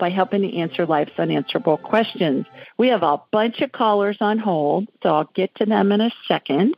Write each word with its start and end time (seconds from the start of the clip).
by 0.00 0.10
helping 0.10 0.42
to 0.42 0.56
answer 0.56 0.86
life's 0.86 1.12
unanswerable 1.18 1.76
questions. 1.76 2.46
We 2.78 2.88
have 2.88 3.04
a 3.04 3.20
bunch 3.30 3.60
of 3.60 3.70
callers 3.70 4.16
on 4.20 4.38
hold, 4.38 4.88
so 5.02 5.10
I'll 5.10 5.30
get 5.34 5.54
to 5.56 5.66
them 5.66 5.92
in 5.92 6.00
a 6.00 6.10
second, 6.26 6.74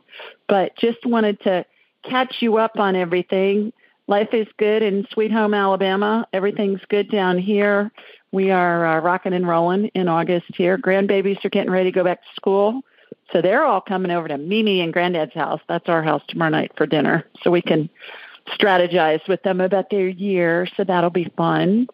but 0.47 0.77
just 0.77 1.03
wanted 1.05 1.39
to 1.41 1.65
catch 2.03 2.35
you 2.41 2.57
up 2.57 2.77
on 2.77 2.95
everything. 2.95 3.73
Life 4.07 4.33
is 4.33 4.47
good 4.57 4.83
in 4.83 5.07
Sweet 5.11 5.31
Home, 5.31 5.53
Alabama. 5.53 6.27
Everything's 6.33 6.81
good 6.89 7.09
down 7.09 7.37
here. 7.37 7.91
We 8.33 8.51
are 8.51 8.85
uh, 8.85 8.99
rocking 8.99 9.33
and 9.33 9.47
rolling 9.47 9.87
in 9.95 10.09
August 10.09 10.47
here. 10.55 10.77
Grandbabies 10.77 11.43
are 11.45 11.49
getting 11.49 11.71
ready 11.71 11.91
to 11.91 11.95
go 11.95 12.03
back 12.03 12.21
to 12.21 12.35
school. 12.35 12.81
So 13.31 13.41
they're 13.41 13.63
all 13.63 13.79
coming 13.79 14.11
over 14.11 14.27
to 14.27 14.37
Mimi 14.37 14.81
and 14.81 14.91
Granddad's 14.91 15.33
house. 15.33 15.61
That's 15.69 15.87
our 15.87 16.03
house 16.03 16.21
tomorrow 16.27 16.51
night 16.51 16.71
for 16.75 16.85
dinner. 16.85 17.25
So 17.41 17.51
we 17.51 17.61
can 17.61 17.89
strategize 18.49 19.25
with 19.29 19.41
them 19.43 19.61
about 19.61 19.89
their 19.89 20.07
year. 20.07 20.67
So 20.75 20.83
that'll 20.83 21.09
be 21.09 21.31
fun. 21.37 21.87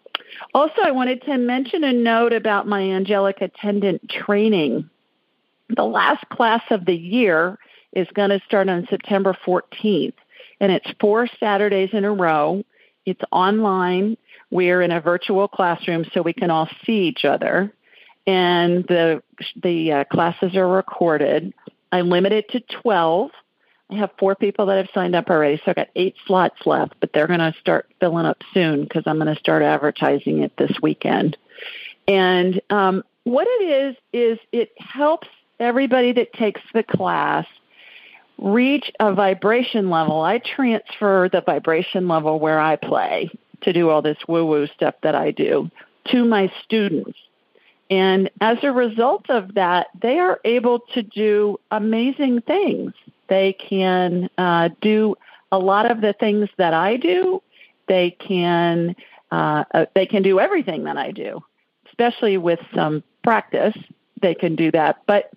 Also, 0.53 0.81
I 0.83 0.91
wanted 0.91 1.23
to 1.23 1.37
mention 1.37 1.83
a 1.83 1.93
note 1.93 2.33
about 2.33 2.67
my 2.67 2.81
angelic 2.81 3.41
attendant 3.41 4.09
training. 4.09 4.89
The 5.75 5.83
last 5.83 6.27
class 6.29 6.63
of 6.71 6.85
the 6.85 6.95
year 6.95 7.57
is 7.93 8.07
going 8.13 8.29
to 8.29 8.41
start 8.45 8.69
on 8.69 8.87
September 8.89 9.35
14th, 9.45 10.13
and 10.59 10.71
it's 10.71 10.89
four 10.99 11.27
Saturdays 11.39 11.89
in 11.93 12.05
a 12.05 12.13
row. 12.13 12.63
It's 13.05 13.21
online. 13.31 14.17
We're 14.51 14.81
in 14.81 14.91
a 14.91 15.01
virtual 15.01 15.47
classroom 15.47 16.05
so 16.13 16.21
we 16.21 16.33
can 16.33 16.51
all 16.51 16.69
see 16.85 17.03
each 17.07 17.25
other, 17.25 17.73
and 18.25 18.83
the 18.87 19.21
the 19.61 19.91
uh, 19.91 20.03
classes 20.05 20.55
are 20.55 20.67
recorded. 20.67 21.53
I 21.91 22.01
limit 22.01 22.33
it 22.33 22.49
to 22.51 22.59
12 22.81 23.31
I 23.91 23.95
have 23.95 24.11
four 24.19 24.35
people 24.35 24.67
that 24.67 24.77
have 24.77 24.89
signed 24.93 25.15
up 25.15 25.29
already, 25.29 25.57
so 25.57 25.63
I've 25.67 25.75
got 25.75 25.87
eight 25.95 26.15
slots 26.27 26.65
left, 26.65 26.93
but 26.99 27.11
they're 27.11 27.27
going 27.27 27.39
to 27.39 27.53
start 27.59 27.89
filling 27.99 28.25
up 28.25 28.41
soon 28.53 28.83
because 28.83 29.03
I'm 29.07 29.17
going 29.17 29.33
to 29.33 29.39
start 29.39 29.63
advertising 29.63 30.43
it 30.43 30.55
this 30.57 30.71
weekend. 30.81 31.37
And 32.07 32.61
um, 32.69 33.03
what 33.23 33.47
it 33.47 33.63
is, 33.63 33.95
is 34.13 34.39
it 34.51 34.71
helps 34.77 35.27
everybody 35.59 36.13
that 36.13 36.33
takes 36.33 36.61
the 36.73 36.83
class 36.83 37.45
reach 38.37 38.91
a 38.99 39.13
vibration 39.13 39.89
level. 39.89 40.21
I 40.21 40.39
transfer 40.39 41.29
the 41.31 41.41
vibration 41.41 42.07
level 42.07 42.39
where 42.39 42.59
I 42.59 42.75
play 42.75 43.29
to 43.61 43.73
do 43.73 43.89
all 43.89 44.01
this 44.01 44.17
woo 44.27 44.45
woo 44.45 44.67
stuff 44.67 44.95
that 45.03 45.15
I 45.15 45.31
do 45.31 45.69
to 46.11 46.25
my 46.25 46.51
students. 46.63 47.17
And 47.89 48.29
as 48.39 48.59
a 48.63 48.71
result 48.71 49.29
of 49.29 49.55
that, 49.55 49.87
they 49.99 50.19
are 50.19 50.39
able 50.45 50.79
to 50.93 51.01
do 51.03 51.59
amazing 51.71 52.41
things. 52.41 52.93
They 53.29 53.53
can 53.53 54.29
uh, 54.37 54.69
do 54.81 55.15
a 55.51 55.59
lot 55.59 55.89
of 55.89 56.01
the 56.01 56.13
things 56.13 56.49
that 56.57 56.73
I 56.73 56.97
do. 56.97 57.41
They 57.87 58.11
can 58.11 58.95
uh, 59.31 59.63
uh, 59.73 59.85
they 59.93 60.05
can 60.05 60.23
do 60.23 60.39
everything 60.39 60.85
that 60.85 60.97
I 60.97 61.11
do, 61.11 61.43
especially 61.87 62.37
with 62.37 62.59
some 62.73 63.03
practice. 63.23 63.75
They 64.21 64.33
can 64.33 64.55
do 64.55 64.71
that. 64.71 65.01
But 65.05 65.31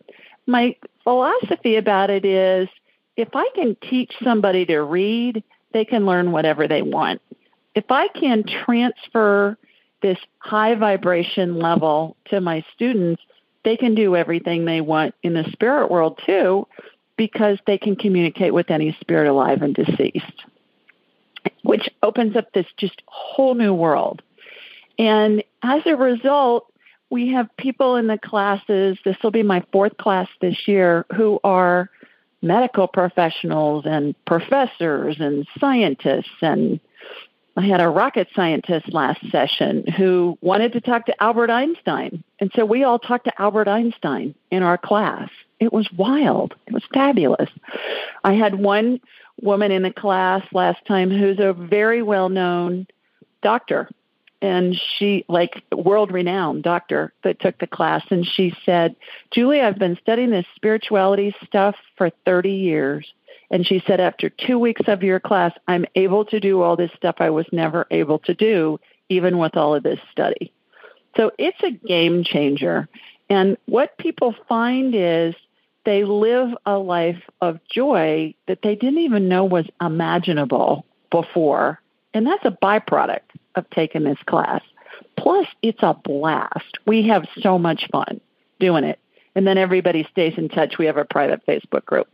my 0.46 0.76
philosophy 1.04 1.76
about 1.76 2.10
it 2.10 2.24
is, 2.24 2.68
if 3.16 3.28
I 3.34 3.48
can 3.54 3.76
teach 3.88 4.12
somebody 4.24 4.64
to 4.66 4.80
read, 4.80 5.44
they 5.72 5.84
can 5.84 6.06
learn 6.06 6.32
whatever 6.32 6.66
they 6.66 6.82
want. 6.82 7.20
If 7.74 7.90
I 7.90 8.08
can 8.08 8.44
transfer 8.44 9.58
this 10.00 10.18
high 10.38 10.74
vibration 10.74 11.58
level 11.58 12.16
to 12.26 12.40
my 12.40 12.64
students, 12.74 13.22
they 13.64 13.76
can 13.76 13.94
do 13.94 14.16
everything 14.16 14.64
they 14.64 14.80
want 14.80 15.14
in 15.22 15.34
the 15.34 15.44
spirit 15.52 15.90
world 15.90 16.18
too 16.26 16.66
because 17.16 17.58
they 17.66 17.78
can 17.78 17.96
communicate 17.96 18.54
with 18.54 18.70
any 18.70 18.96
spirit 19.00 19.28
alive 19.28 19.62
and 19.62 19.74
deceased, 19.74 20.44
which 21.62 21.88
opens 22.02 22.36
up 22.36 22.52
this 22.52 22.66
just 22.76 23.02
whole 23.06 23.54
new 23.54 23.74
world. 23.74 24.22
And 24.98 25.42
as 25.62 25.82
a 25.86 25.96
result, 25.96 26.66
we 27.10 27.32
have 27.32 27.54
people 27.58 27.96
in 27.96 28.06
the 28.06 28.18
classes, 28.18 28.98
this 29.04 29.16
will 29.22 29.30
be 29.30 29.42
my 29.42 29.62
fourth 29.72 29.96
class 29.98 30.28
this 30.40 30.66
year, 30.66 31.04
who 31.14 31.38
are 31.44 31.90
medical 32.40 32.88
professionals 32.88 33.84
and 33.86 34.14
professors 34.24 35.16
and 35.20 35.46
scientists 35.60 36.30
and 36.40 36.80
I 37.56 37.66
had 37.66 37.80
a 37.80 37.88
rocket 37.88 38.28
scientist 38.34 38.92
last 38.92 39.20
session 39.30 39.86
who 39.96 40.38
wanted 40.40 40.72
to 40.72 40.80
talk 40.80 41.06
to 41.06 41.22
Albert 41.22 41.50
Einstein. 41.50 42.24
And 42.40 42.50
so 42.54 42.64
we 42.64 42.82
all 42.82 42.98
talked 42.98 43.26
to 43.26 43.40
Albert 43.40 43.68
Einstein 43.68 44.34
in 44.50 44.62
our 44.62 44.78
class. 44.78 45.28
It 45.60 45.72
was 45.72 45.90
wild. 45.92 46.54
It 46.66 46.72
was 46.72 46.84
fabulous. 46.94 47.50
I 48.24 48.32
had 48.32 48.54
one 48.54 49.00
woman 49.40 49.70
in 49.70 49.82
the 49.82 49.92
class 49.92 50.42
last 50.52 50.84
time 50.86 51.10
who's 51.10 51.38
a 51.38 51.52
very 51.52 52.02
well 52.02 52.30
known 52.30 52.86
doctor. 53.42 53.88
And 54.40 54.80
she, 54.98 55.24
like 55.28 55.62
world 55.72 56.10
renowned 56.10 56.64
doctor 56.64 57.12
that 57.22 57.38
took 57.38 57.58
the 57.58 57.68
class, 57.68 58.02
and 58.10 58.26
she 58.26 58.52
said, 58.66 58.96
Julie, 59.30 59.60
I've 59.60 59.78
been 59.78 59.96
studying 60.02 60.30
this 60.30 60.46
spirituality 60.56 61.32
stuff 61.44 61.76
for 61.96 62.10
30 62.24 62.50
years. 62.50 63.12
And 63.52 63.66
she 63.66 63.82
said, 63.86 64.00
after 64.00 64.30
two 64.30 64.58
weeks 64.58 64.88
of 64.88 65.02
your 65.02 65.20
class, 65.20 65.52
I'm 65.68 65.84
able 65.94 66.24
to 66.24 66.40
do 66.40 66.62
all 66.62 66.74
this 66.74 66.90
stuff 66.96 67.16
I 67.18 67.28
was 67.28 67.44
never 67.52 67.86
able 67.90 68.18
to 68.20 68.34
do, 68.34 68.80
even 69.10 69.36
with 69.36 69.58
all 69.58 69.74
of 69.74 69.82
this 69.82 70.00
study. 70.10 70.52
So 71.18 71.30
it's 71.38 71.62
a 71.62 71.70
game 71.70 72.24
changer. 72.24 72.88
And 73.28 73.58
what 73.66 73.98
people 73.98 74.34
find 74.48 74.94
is 74.94 75.34
they 75.84 76.04
live 76.04 76.48
a 76.64 76.78
life 76.78 77.22
of 77.42 77.60
joy 77.70 78.34
that 78.48 78.62
they 78.62 78.74
didn't 78.74 79.00
even 79.00 79.28
know 79.28 79.44
was 79.44 79.66
imaginable 79.82 80.86
before. 81.10 81.78
And 82.14 82.26
that's 82.26 82.44
a 82.46 82.56
byproduct 82.62 83.20
of 83.54 83.68
taking 83.68 84.04
this 84.04 84.18
class. 84.26 84.62
Plus, 85.18 85.46
it's 85.60 85.82
a 85.82 85.92
blast. 85.92 86.78
We 86.86 87.08
have 87.08 87.26
so 87.42 87.58
much 87.58 87.86
fun 87.92 88.18
doing 88.58 88.84
it. 88.84 88.98
And 89.34 89.46
then 89.46 89.58
everybody 89.58 90.08
stays 90.10 90.34
in 90.38 90.48
touch. 90.48 90.78
We 90.78 90.86
have 90.86 90.96
a 90.96 91.04
private 91.04 91.44
Facebook 91.46 91.84
group. 91.84 92.08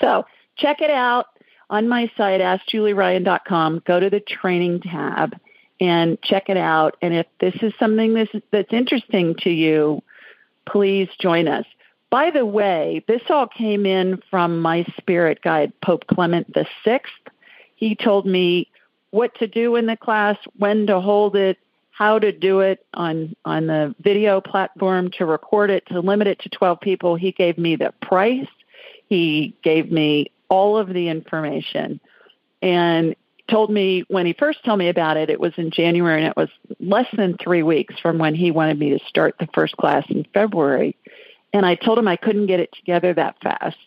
So 0.00 0.24
check 0.58 0.80
it 0.80 0.90
out 0.90 1.26
on 1.70 1.88
my 1.88 2.10
site, 2.16 2.40
askjulieryan.com. 2.40 3.82
Go 3.86 4.00
to 4.00 4.10
the 4.10 4.20
training 4.20 4.80
tab 4.80 5.38
and 5.80 6.20
check 6.22 6.48
it 6.48 6.56
out. 6.56 6.96
And 7.02 7.14
if 7.14 7.26
this 7.40 7.54
is 7.62 7.72
something 7.78 8.14
that's, 8.14 8.30
that's 8.50 8.72
interesting 8.72 9.36
to 9.42 9.50
you, 9.50 10.02
please 10.66 11.08
join 11.20 11.48
us. 11.48 11.64
By 12.10 12.30
the 12.30 12.46
way, 12.46 13.04
this 13.06 13.20
all 13.28 13.46
came 13.46 13.84
in 13.84 14.22
from 14.30 14.60
my 14.60 14.86
spirit 14.96 15.42
guide, 15.42 15.72
Pope 15.82 16.06
Clement 16.06 16.52
VI. 16.84 17.00
He 17.76 17.94
told 17.94 18.26
me 18.26 18.68
what 19.10 19.34
to 19.36 19.46
do 19.46 19.76
in 19.76 19.86
the 19.86 19.96
class, 19.96 20.36
when 20.56 20.86
to 20.86 21.00
hold 21.00 21.36
it, 21.36 21.58
how 21.90 22.18
to 22.18 22.32
do 22.32 22.60
it 22.60 22.84
on, 22.94 23.34
on 23.44 23.66
the 23.66 23.94
video 24.00 24.40
platform, 24.40 25.10
to 25.12 25.26
record 25.26 25.70
it, 25.70 25.84
to 25.86 26.00
limit 26.00 26.28
it 26.28 26.38
to 26.40 26.48
12 26.48 26.80
people. 26.80 27.16
He 27.16 27.32
gave 27.32 27.58
me 27.58 27.76
the 27.76 27.92
price. 28.00 28.46
He 29.08 29.56
gave 29.62 29.90
me 29.90 30.30
all 30.48 30.78
of 30.78 30.88
the 30.88 31.08
information 31.08 32.00
and 32.62 33.14
told 33.48 33.70
me 33.70 34.04
when 34.08 34.26
he 34.26 34.32
first 34.32 34.64
told 34.64 34.78
me 34.78 34.88
about 34.88 35.16
it, 35.16 35.30
it 35.30 35.40
was 35.40 35.52
in 35.56 35.70
January 35.70 36.20
and 36.20 36.28
it 36.28 36.36
was 36.36 36.50
less 36.80 37.06
than 37.16 37.36
three 37.38 37.62
weeks 37.62 37.94
from 38.00 38.18
when 38.18 38.34
he 38.34 38.50
wanted 38.50 38.78
me 38.78 38.90
to 38.90 39.04
start 39.06 39.34
the 39.40 39.48
first 39.54 39.76
class 39.76 40.04
in 40.08 40.26
February. 40.34 40.96
And 41.52 41.64
I 41.64 41.74
told 41.74 41.98
him 41.98 42.06
I 42.06 42.16
couldn't 42.16 42.46
get 42.46 42.60
it 42.60 42.70
together 42.74 43.14
that 43.14 43.36
fast. 43.42 43.78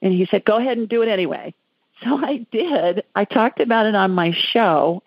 And 0.00 0.12
he 0.12 0.26
said, 0.30 0.44
go 0.44 0.56
ahead 0.56 0.78
and 0.78 0.88
do 0.88 1.02
it 1.02 1.08
anyway. 1.08 1.54
So 2.02 2.16
I 2.24 2.46
did. 2.50 3.04
I 3.14 3.24
talked 3.24 3.60
about 3.60 3.86
it 3.86 3.94
on 3.94 4.12
my 4.12 4.32
show. 4.32 5.02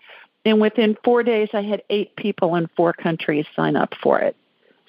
And 0.45 0.59
within 0.59 0.97
four 1.03 1.23
days, 1.23 1.49
I 1.53 1.61
had 1.61 1.83
eight 1.89 2.15
people 2.15 2.55
in 2.55 2.69
four 2.75 2.93
countries 2.93 3.45
sign 3.55 3.75
up 3.75 3.93
for 4.01 4.19
it. 4.19 4.35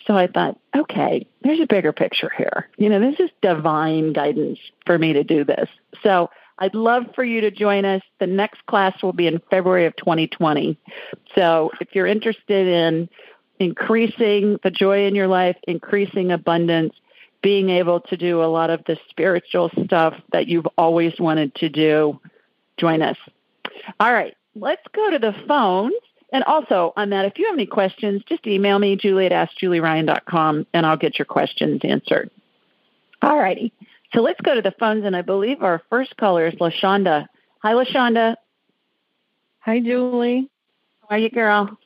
So 0.07 0.17
I 0.17 0.27
thought, 0.27 0.59
okay, 0.77 1.27
there's 1.43 1.61
a 1.61 1.67
bigger 1.67 1.93
picture 1.93 2.31
here. 2.37 2.69
You 2.77 2.89
know, 2.89 3.01
this 3.01 3.19
is 3.21 3.31
divine 3.41 4.13
guidance 4.13 4.59
for 4.85 4.99
me 4.99 5.15
to 5.15 5.25
do 5.25 5.45
this. 5.45 5.69
So 6.03 6.31
I'd 6.59 6.75
love 6.75 7.05
for 7.15 7.25
you 7.25 7.41
to 7.41 7.51
join 7.51 7.85
us. 7.85 8.03
The 8.21 8.27
next 8.27 8.65
class 8.67 9.03
will 9.03 9.13
be 9.13 9.27
in 9.27 9.41
February 9.51 9.87
of 9.87 9.97
2020. 9.97 10.79
So 11.35 11.71
if 11.81 11.89
you're 11.95 12.07
interested 12.07 12.67
in 12.67 13.09
increasing 13.59 14.59
the 14.63 14.71
joy 14.71 15.07
in 15.07 15.15
your 15.15 15.27
life, 15.27 15.57
increasing 15.67 16.33
abundance, 16.33 16.95
being 17.43 17.71
able 17.71 18.01
to 18.01 18.17
do 18.17 18.43
a 18.43 18.47
lot 18.47 18.71
of 18.71 18.83
the 18.87 18.99
spiritual 19.11 19.71
stuff 19.85 20.15
that 20.33 20.49
you've 20.49 20.67
always 20.79 21.19
wanted 21.19 21.55
to 21.57 21.69
do, 21.69 22.21
join 22.77 23.03
us. 23.03 23.17
All 24.01 24.13
right, 24.13 24.35
let's 24.55 24.83
go 24.95 25.11
to 25.11 25.19
the 25.19 25.35
phones. 25.47 25.95
And 26.35 26.43
also 26.43 26.93
on 26.97 27.11
that, 27.11 27.27
if 27.27 27.39
you 27.39 27.47
have 27.47 27.55
any 27.55 27.65
questions, 27.65 28.21
just 28.29 28.45
email 28.45 28.77
me, 28.77 28.97
julie 28.97 29.27
at 29.27 29.31
askjulieryan.com, 29.33 30.67
and 30.75 30.85
I'll 30.85 30.97
get 30.97 31.17
your 31.17 31.27
questions 31.27 31.81
answered. 31.85 32.29
All 33.23 33.39
righty. 33.39 33.73
So 34.13 34.21
let's 34.21 34.41
go 34.41 34.53
to 34.57 34.61
the 34.61 34.75
phones, 34.81 35.05
and 35.05 35.15
I 35.15 35.23
believe 35.23 35.63
our 35.63 35.81
first 35.89 36.17
caller 36.17 36.49
is 36.49 36.55
LaShonda. 36.55 37.29
Hi, 37.63 37.73
LaShonda. 37.73 38.35
Hi, 39.61 39.79
Julie. 39.79 40.51
How 41.03 41.15
are 41.15 41.19
you, 41.19 41.31
girl? 41.31 41.79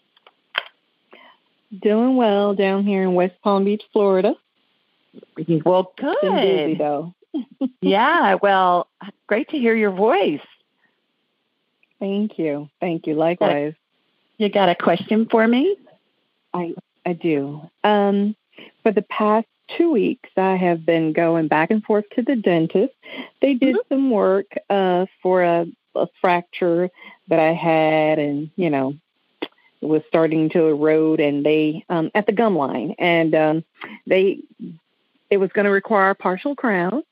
Doing 1.83 2.17
well 2.17 2.55
down 2.55 2.87
here 2.87 3.03
in 3.03 3.13
West 3.13 3.35
Palm 3.45 3.67
Beach, 3.67 3.83
Florida. 3.93 4.33
Well, 5.63 5.93
good. 5.99 6.17
Been 6.23 6.35
busy 6.37 6.75
though. 6.79 7.15
yeah, 7.83 8.37
well, 8.41 8.89
great 9.27 9.51
to 9.51 9.59
hear 9.59 9.75
your 9.75 9.91
voice. 9.91 10.41
Thank 12.01 12.39
you. 12.39 12.71
Thank 12.81 13.07
you. 13.07 13.13
Likewise. 13.15 13.75
You 14.39 14.49
got 14.49 14.69
a 14.69 14.75
question 14.75 15.27
for 15.29 15.47
me? 15.47 15.77
I 16.55 16.75
I 17.05 17.13
do. 17.13 17.69
Um, 17.85 18.37
for 18.83 18.93
the 18.93 19.03
past 19.03 19.47
two 19.77 19.91
weeks, 19.91 20.31
I 20.37 20.57
have 20.57 20.87
been 20.87 21.13
going 21.13 21.49
back 21.49 21.71
and 21.71 21.83
forth 21.83 22.05
to 22.15 22.23
the 22.23 22.37
dentist. 22.37 22.95
They 23.43 23.55
did 23.55 23.75
mm-hmm. 23.75 23.95
some 23.95 24.11
work 24.11 24.47
uh, 24.71 25.07
for 25.23 25.43
a, 25.43 25.67
a 25.95 26.07
fracture 26.21 26.89
that 27.29 27.41
I 27.41 27.53
had, 27.53 28.19
and 28.19 28.51
you 28.57 28.71
know, 28.71 28.95
it 29.43 29.87
was 29.87 30.03
starting 30.09 30.51
to 30.51 30.69
erode, 30.69 31.21
and 31.21 31.45
they 31.45 31.85
um, 31.89 32.11
at 32.15 32.27
the 32.27 32.33
gum 32.33 32.57
line, 32.57 32.95
and 32.99 33.35
um, 33.35 33.65
they 34.07 34.39
it 35.31 35.39
was 35.39 35.51
going 35.53 35.67
to 35.67 35.71
require 35.71 36.11
a 36.11 36.15
partial 36.15 36.55
crown. 36.55 37.03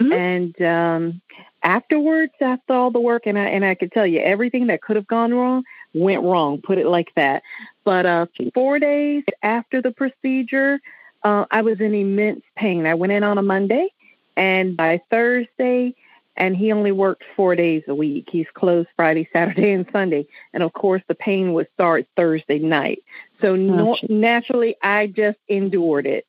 Mm-hmm. 0.00 0.12
And 0.12 0.62
um, 0.62 1.22
afterwards, 1.62 2.32
after 2.40 2.72
all 2.72 2.90
the 2.90 3.00
work, 3.00 3.26
and 3.26 3.38
I 3.38 3.46
and 3.46 3.64
I 3.64 3.76
could 3.76 3.92
tell 3.92 4.06
you 4.06 4.20
everything 4.20 4.66
that 4.68 4.82
could 4.82 4.96
have 4.96 5.06
gone 5.06 5.32
wrong 5.32 5.62
went 5.94 6.22
wrong. 6.22 6.60
Put 6.60 6.78
it 6.78 6.86
like 6.86 7.12
that. 7.16 7.42
But 7.84 8.06
uh, 8.06 8.26
four 8.54 8.78
days 8.78 9.24
after 9.42 9.82
the 9.82 9.90
procedure, 9.90 10.80
uh, 11.22 11.46
I 11.50 11.62
was 11.62 11.80
in 11.80 11.94
immense 11.94 12.42
pain. 12.56 12.86
I 12.86 12.94
went 12.94 13.12
in 13.12 13.22
on 13.22 13.38
a 13.38 13.42
Monday, 13.42 13.88
and 14.36 14.76
by 14.76 15.00
Thursday, 15.10 15.94
and 16.36 16.56
he 16.56 16.72
only 16.72 16.92
worked 16.92 17.24
four 17.34 17.56
days 17.56 17.82
a 17.88 17.94
week. 17.94 18.28
He's 18.30 18.46
closed 18.54 18.88
Friday, 18.94 19.28
Saturday, 19.32 19.72
and 19.72 19.86
Sunday. 19.92 20.26
And 20.52 20.62
of 20.62 20.72
course, 20.72 21.02
the 21.08 21.14
pain 21.14 21.52
would 21.54 21.68
start 21.74 22.06
Thursday 22.16 22.60
night. 22.60 23.02
So 23.40 23.56
no, 23.56 23.96
naturally, 24.08 24.76
I 24.82 25.08
just 25.08 25.38
endured 25.48 26.06
it. 26.06 26.26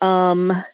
Um, 0.00 0.64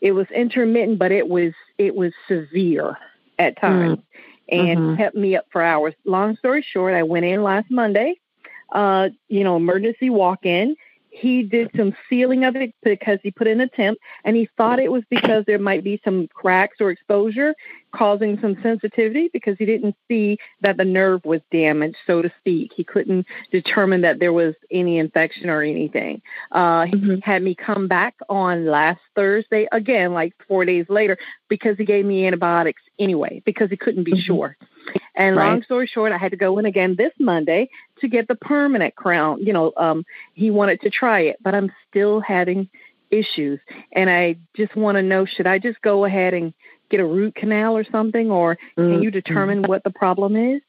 it 0.00 0.12
was 0.12 0.26
intermittent, 0.30 0.98
but 0.98 1.12
it 1.12 1.28
was 1.28 1.54
it 1.78 1.94
was 1.96 2.12
severe 2.28 2.98
at 3.38 3.58
times, 3.58 3.98
mm. 3.98 4.02
And 4.48 4.78
mm-hmm. 4.78 4.96
kept 4.96 5.16
me 5.16 5.36
up 5.36 5.46
for 5.50 5.62
hours. 5.62 5.94
Long 6.04 6.36
story 6.36 6.62
short, 6.62 6.94
I 6.94 7.02
went 7.02 7.24
in 7.24 7.42
last 7.42 7.70
Monday. 7.70 8.20
Uh, 8.72 9.10
you 9.28 9.44
know, 9.44 9.56
emergency 9.56 10.10
walk 10.10 10.44
in 10.44 10.76
he 11.14 11.44
did 11.44 11.70
some 11.76 11.94
sealing 12.08 12.44
of 12.44 12.56
it 12.56 12.74
because 12.82 13.20
he 13.22 13.30
put 13.30 13.46
in 13.46 13.60
a 13.60 13.68
temp 13.68 13.98
and 14.24 14.36
he 14.36 14.48
thought 14.56 14.80
it 14.80 14.90
was 14.90 15.04
because 15.08 15.44
there 15.46 15.60
might 15.60 15.84
be 15.84 16.00
some 16.04 16.26
cracks 16.34 16.78
or 16.80 16.90
exposure 16.90 17.54
causing 17.94 18.36
some 18.40 18.56
sensitivity 18.64 19.30
because 19.32 19.56
he 19.56 19.64
didn't 19.64 19.94
see 20.08 20.36
that 20.60 20.76
the 20.76 20.84
nerve 20.84 21.24
was 21.24 21.40
damaged, 21.52 21.96
so 22.04 22.20
to 22.20 22.32
speak. 22.40 22.72
He 22.74 22.82
couldn't 22.82 23.26
determine 23.52 24.00
that 24.00 24.18
there 24.18 24.32
was 24.32 24.56
any 24.72 24.98
infection 24.98 25.48
or 25.48 25.62
anything. 25.62 26.20
Uh, 26.50 26.82
mm-hmm. 26.82 27.14
He 27.14 27.20
had 27.20 27.44
me 27.44 27.54
come 27.54 27.86
back 27.86 28.16
on 28.28 28.66
last 28.66 29.00
Thursday 29.14 29.68
again, 29.70 30.12
like 30.12 30.32
four 30.48 30.64
days 30.64 30.86
later, 30.88 31.16
because 31.48 31.78
he 31.78 31.84
gave 31.84 32.04
me 32.04 32.26
antibiotics 32.26 32.82
anyway, 32.98 33.40
because 33.44 33.70
he 33.70 33.76
couldn't 33.76 34.04
be 34.04 34.12
mm-hmm. 34.12 34.26
sure. 34.26 34.56
And 35.14 35.36
right. 35.36 35.48
long 35.48 35.62
story 35.62 35.86
short, 35.86 36.12
I 36.12 36.18
had 36.18 36.32
to 36.32 36.36
go 36.36 36.58
in 36.58 36.66
again 36.66 36.96
this 36.96 37.12
Monday 37.18 37.68
to 38.00 38.08
get 38.08 38.28
the 38.28 38.34
permanent 38.34 38.94
crown. 38.96 39.44
You 39.44 39.52
know, 39.52 39.72
um, 39.76 40.04
he 40.34 40.50
wanted 40.50 40.80
to 40.82 40.90
try 40.90 41.20
it, 41.20 41.36
but 41.42 41.54
I'm 41.54 41.70
still 41.88 42.20
having 42.20 42.68
issues. 43.10 43.60
And 43.92 44.10
I 44.10 44.36
just 44.56 44.74
want 44.74 44.96
to 44.96 45.02
know 45.02 45.24
should 45.24 45.46
I 45.46 45.58
just 45.58 45.80
go 45.82 46.04
ahead 46.04 46.34
and 46.34 46.52
get 46.90 47.00
a 47.00 47.06
root 47.06 47.34
canal 47.34 47.76
or 47.76 47.84
something, 47.90 48.30
or 48.30 48.56
can 48.76 48.84
mm-hmm. 48.84 49.02
you 49.02 49.10
determine 49.10 49.62
what 49.62 49.84
the 49.84 49.90
problem 49.90 50.36
is? 50.36 50.60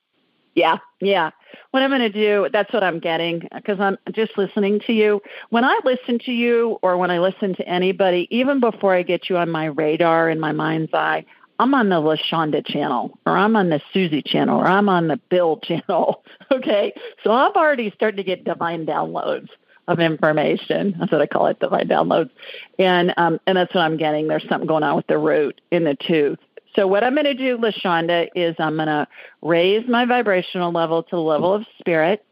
Yeah, 0.56 0.78
yeah. 1.02 1.32
What 1.72 1.84
I'm 1.84 1.90
going 1.90 2.00
to 2.00 2.10
do, 2.10 2.48
that's 2.52 2.72
what 2.72 2.82
I'm 2.82 3.00
getting 3.00 3.48
because 3.54 3.80
I'm 3.82 3.98
just 4.14 4.38
listening 4.38 4.80
to 4.88 4.94
you. 4.94 5.22
When 5.50 5.66
I 5.66 5.80
listen 5.84 6.18
to 6.20 6.32
you 6.32 6.80
or 6.82 6.96
when 6.98 7.12
I 7.12 7.20
listen 7.20 7.56
to 7.56 7.68
anybody, 7.68 8.28
even 8.32 8.62
before 8.62 8.96
I 8.96 9.02
get 9.02 9.30
you 9.30 9.38
on 9.38 9.52
my 9.52 9.66
radar 9.66 10.30
in 10.30 10.40
my 10.40 10.54
mind's 10.54 10.94
eye, 10.94 11.26
I'm 11.60 11.74
on 11.74 11.90
the 11.90 11.96
LaShonda 11.96 12.66
channel 12.66 13.18
or 13.26 13.38
I'm 13.38 13.56
on 13.56 13.70
the 13.70 13.82
Susie 13.94 14.22
channel 14.22 14.60
or 14.60 14.68
I'm 14.68 14.90
on 14.90 15.08
the 15.08 15.18
Bill 15.30 15.58
channel. 15.64 16.24
Okay. 16.52 16.94
So 17.24 17.32
I'm 17.32 17.54
already 17.54 17.92
starting 17.96 18.18
to 18.18 18.24
get 18.24 18.44
divine 18.44 18.86
downloads 18.86 19.50
of 19.88 20.00
information. 20.00 20.96
That's 21.00 21.12
what 21.12 21.22
I 21.22 21.28
call 21.28 21.48
it, 21.48 21.60
divine 21.60 21.88
downloads. 21.88 22.32
And 22.80 23.14
um, 23.18 23.40
and 23.46 23.58
that's 23.58 23.74
what 23.74 23.82
I'm 23.82 23.98
getting. 23.98 24.28
There's 24.28 24.48
something 24.50 24.68
going 24.68 24.84
on 24.84 24.96
with 24.96 25.08
the 25.08 25.18
root 25.18 25.62
in 25.72 25.84
the 25.84 25.96
tooth. 25.96 26.40
So 26.76 26.88
what 26.88 27.04
I'm 27.04 27.14
going 27.14 27.26
to 27.26 27.34
do, 27.34 27.58
LaShonda, 27.58 28.28
is 28.36 28.56
I'm 28.60 28.76
going 28.76 28.88
to 28.88 29.08
raise 29.42 29.88
my 29.88 30.06
vibrational 30.06 30.74
level 30.74 31.04
to 31.04 31.16
the 31.16 31.22
level 31.22 31.54
of 31.54 31.66
spirit. 31.80 32.26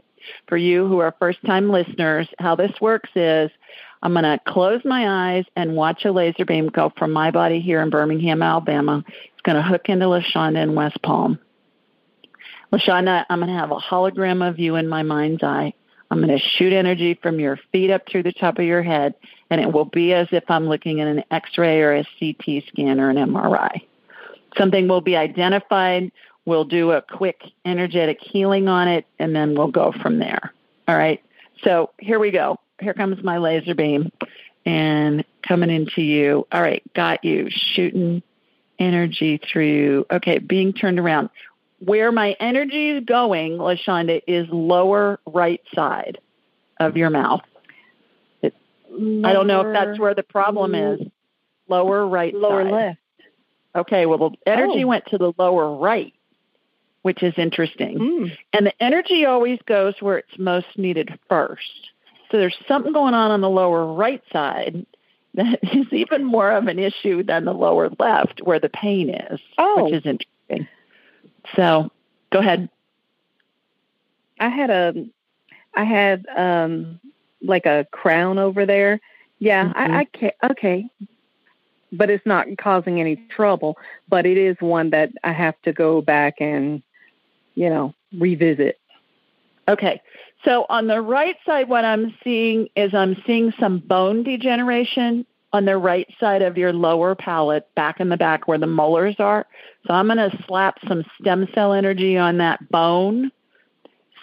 For 0.48 0.56
you 0.56 0.88
who 0.88 1.00
are 1.00 1.14
first 1.20 1.40
time 1.46 1.70
listeners, 1.70 2.30
how 2.40 2.56
this 2.56 2.72
works 2.80 3.10
is 3.14 3.52
I'm 4.04 4.12
going 4.12 4.24
to 4.24 4.38
close 4.46 4.82
my 4.84 5.34
eyes 5.34 5.46
and 5.56 5.78
watch 5.78 6.04
a 6.04 6.12
laser 6.12 6.44
beam 6.44 6.68
go 6.68 6.92
from 6.98 7.14
my 7.14 7.32
body 7.32 7.62
here 7.62 7.82
in 7.82 7.90
Birmingham, 7.90 8.42
Alabama. 8.42 9.02
It's 9.08 9.42
going 9.44 9.56
to 9.56 9.64
hook 9.64 9.88
into 9.88 10.06
LaShonda 10.08 10.62
in 10.62 10.76
West 10.76 11.02
Palm. 11.02 11.40
LaShonda, 12.74 13.26
I'm 13.30 13.40
going 13.40 13.52
to 13.52 13.58
have 13.58 13.72
a 13.72 13.78
hologram 13.78 14.48
of 14.48 14.60
you 14.60 14.76
in 14.76 14.90
my 14.90 15.04
mind's 15.04 15.42
eye. 15.42 15.74
I'm 16.12 16.18
going 16.18 16.38
to 16.38 16.46
shoot 16.58 16.74
energy 16.74 17.18
from 17.24 17.40
your 17.40 17.58
feet 17.72 17.92
up 17.92 18.02
through 18.06 18.24
the 18.24 18.34
top 18.34 18.60
of 18.60 18.66
your 18.66 18.84
head, 18.84 19.16
and 19.50 19.62
it 19.62 19.72
will 19.72 19.86
be 19.86 20.14
as 20.14 20.28
if 20.34 20.44
I'm 20.50 20.68
looking 20.68 21.00
at 21.00 21.08
an 21.08 21.24
x 21.32 21.58
ray 21.58 21.82
or 21.82 21.96
a 21.96 22.08
CT 22.20 22.66
scan 22.68 23.00
or 23.00 23.10
an 23.10 23.16
MRI. 23.16 23.84
Something 24.58 24.90
will 24.90 25.02
be 25.02 25.16
identified. 25.16 26.12
We'll 26.46 26.66
do 26.66 26.92
a 26.92 27.02
quick 27.02 27.42
energetic 27.64 28.20
healing 28.20 28.68
on 28.68 28.90
it, 28.90 29.08
and 29.18 29.34
then 29.34 29.56
we'll 29.56 29.72
go 29.72 29.94
from 30.02 30.20
there. 30.20 30.54
All 30.90 30.98
right. 30.98 31.24
So 31.64 31.92
here 32.00 32.20
we 32.20 32.32
go 32.32 32.60
here 32.80 32.94
comes 32.94 33.24
my 33.24 33.38
laser 33.38 33.76
beam 33.76 34.12
and 34.66 35.24
coming 35.48 35.70
into 35.70 36.02
you. 36.02 36.48
All 36.52 36.62
right, 36.62 36.84
got 36.94 37.24
you. 37.24 37.48
Shooting 37.50 38.24
energy 38.80 39.40
through. 39.52 40.06
Okay, 40.12 40.40
being 40.40 40.74
turned 40.74 41.00
around. 41.00 41.30
Where 41.80 42.12
my 42.12 42.36
energy 42.40 42.92
is 42.92 43.04
going, 43.04 43.58
LaShonda, 43.58 44.22
is 44.26 44.48
lower 44.50 45.20
right 45.26 45.62
side 45.76 46.20
of 46.80 46.96
your 46.96 47.10
mouth. 47.10 47.42
It, 48.42 48.54
lower, 48.90 49.30
I 49.30 49.34
don't 49.34 49.48
know 49.48 49.62
if 49.68 49.74
that's 49.74 50.00
where 50.00 50.16
the 50.16 50.24
problem 50.24 50.76
is. 50.76 51.02
Lower 51.68 52.08
right 52.08 52.34
lower 52.34 52.64
side. 52.64 52.72
left. 52.72 53.00
Okay, 53.76 54.06
well, 54.06 54.18
the 54.18 54.38
energy 54.46 54.84
oh. 54.84 54.88
went 54.88 55.06
to 55.08 55.18
the 55.18 55.34
lower 55.38 55.76
right, 55.76 56.14
which 57.02 57.24
is 57.24 57.34
interesting. 57.38 57.98
Mm. 57.98 58.38
And 58.54 58.68
the 58.68 58.84
energy 58.84 59.26
always 59.26 59.60
goes 59.66 59.96
where 60.00 60.20
it's 60.20 60.38
most 60.38 60.68
needed 60.78 61.18
first. 61.28 61.90
So 62.34 62.40
there's 62.40 62.58
something 62.68 62.94
going 62.94 63.14
on 63.14 63.30
on 63.30 63.42
the 63.42 63.50
lower 63.50 63.86
right 63.94 64.24
side 64.32 64.88
that 65.36 65.60
is 65.76 65.86
even 65.92 66.26
more 66.26 66.52
of 66.52 66.66
an 66.66 66.80
issue 66.80 67.22
than 67.22 67.46
the 67.46 67.54
lower 67.54 67.92
left 68.00 68.42
where 68.42 68.60
the 68.60 68.70
pain 68.70 69.12
is, 69.12 69.40
oh. 69.60 69.84
which 69.84 69.94
is 69.94 70.04
interesting. 70.04 70.68
So 71.56 71.92
go 72.32 72.40
ahead. 72.40 72.70
I 74.40 74.50
had 74.50 74.72
a, 74.72 75.06
I 75.76 75.84
had 75.84 76.26
um, 76.36 77.00
like 77.44 77.68
a 77.68 77.86
crown 77.92 78.40
over 78.40 78.66
there. 78.66 79.00
Yeah, 79.38 79.66
mm-hmm. 79.66 79.94
I, 79.94 80.00
I 80.00 80.06
can't. 80.06 80.34
Okay, 80.52 80.88
but 81.92 82.10
it's 82.10 82.26
not 82.26 82.48
causing 82.58 83.00
any 83.00 83.18
trouble. 83.30 83.78
But 84.10 84.26
it 84.26 84.40
is 84.40 84.58
one 84.60 84.90
that 84.90 85.12
I 85.24 85.34
have 85.34 85.62
to 85.66 85.72
go 85.72 86.02
back 86.02 86.42
and, 86.42 86.82
you 87.54 87.70
know, 87.70 87.94
revisit. 88.18 88.80
Okay. 89.68 90.02
So 90.46 90.66
on 90.70 90.88
the 90.88 91.02
right 91.02 91.38
side, 91.46 91.70
what 91.70 91.86
I'm 91.86 92.14
seeing 92.24 92.68
is 92.76 92.94
I'm 92.94 93.16
seeing 93.26 93.54
some 93.60 93.80
bone 93.80 94.24
degeneration 94.24 95.26
on 95.54 95.66
the 95.66 95.78
right 95.78 96.08
side 96.20 96.42
of 96.42 96.58
your 96.58 96.74
lower 96.74 97.14
palate, 97.16 97.68
back 97.76 98.00
in 98.00 98.10
the 98.10 98.18
back 98.18 98.48
where 98.48 98.58
the 98.58 98.68
molars 98.68 99.16
are. 99.20 99.46
So 99.86 99.94
I'm 99.94 100.08
going 100.08 100.18
to 100.18 100.44
slap 100.48 100.80
some 100.88 101.04
stem 101.22 101.48
cell 101.54 101.74
energy 101.74 102.18
on 102.18 102.40
that 102.40 102.70
bone 102.72 103.32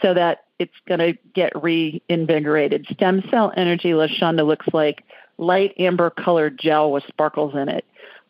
so 0.02 0.12
that 0.12 0.44
it's 0.58 0.74
going 0.88 0.98
to 0.98 1.16
get 1.34 1.52
reinvigorated. 1.62 2.86
Stem 2.90 3.22
cell 3.30 3.52
energy, 3.56 3.90
Lashonda, 3.90 4.44
looks 4.44 4.66
like 4.72 5.04
light 5.38 5.72
amber 5.78 6.10
colored 6.10 6.58
gel 6.58 6.90
with 6.90 7.04
sparkles 7.06 7.54
in 7.54 7.68
it, 7.68 7.84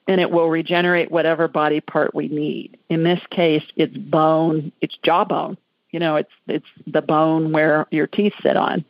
and 0.07 0.21
it 0.21 0.31
will 0.31 0.49
regenerate 0.49 1.11
whatever 1.11 1.49
body 1.49 1.81
part 1.81 2.15
we 2.15 2.29
need. 2.29 2.79
In 2.89 3.03
this 3.03 3.21
case, 3.31 3.65
it's 3.77 3.97
bone, 3.97 4.73
it's 4.81 4.97
jawbone. 5.03 5.57
You 5.93 6.01
know, 6.01 6.17
it's 6.17 6.33
it's 6.47 6.67
the 6.87 7.03
bone 7.03 7.53
where 7.53 7.87
your 7.91 8.07
teeth 8.07 8.35
sit 8.43 8.57
on. 8.57 8.85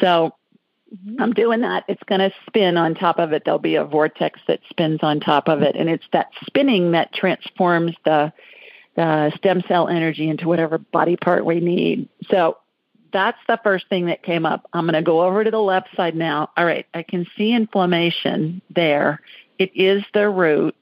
So 0.00 0.34
mm-hmm. 0.94 1.22
I'm 1.22 1.32
doing 1.32 1.60
that. 1.60 1.84
It's 1.88 2.02
going 2.04 2.20
to 2.20 2.32
spin 2.46 2.76
on 2.76 2.94
top 2.94 3.18
of 3.18 3.32
it. 3.32 3.44
There'll 3.44 3.58
be 3.58 3.76
a 3.76 3.84
vortex 3.84 4.40
that 4.48 4.60
spins 4.68 5.00
on 5.02 5.20
top 5.20 5.48
of 5.48 5.62
it, 5.62 5.76
and 5.76 5.88
it's 5.88 6.06
that 6.12 6.28
spinning 6.46 6.92
that 6.92 7.12
transforms 7.12 7.94
the 8.04 8.32
the 8.94 9.32
stem 9.36 9.62
cell 9.68 9.88
energy 9.88 10.28
into 10.28 10.46
whatever 10.46 10.78
body 10.78 11.16
part 11.16 11.46
we 11.46 11.60
need. 11.60 12.08
So 12.30 12.58
that's 13.12 13.38
the 13.46 13.58
first 13.62 13.88
thing 13.88 14.06
that 14.06 14.22
came 14.22 14.44
up. 14.46 14.68
I'm 14.72 14.84
going 14.84 14.94
to 14.94 15.02
go 15.02 15.22
over 15.22 15.44
to 15.44 15.50
the 15.50 15.60
left 15.60 15.94
side 15.96 16.14
now. 16.14 16.50
All 16.56 16.64
right, 16.64 16.86
I 16.94 17.02
can 17.02 17.26
see 17.36 17.52
inflammation 17.52 18.62
there. 18.70 19.20
It 19.58 19.70
is 19.74 20.02
the 20.12 20.28
root. 20.28 20.74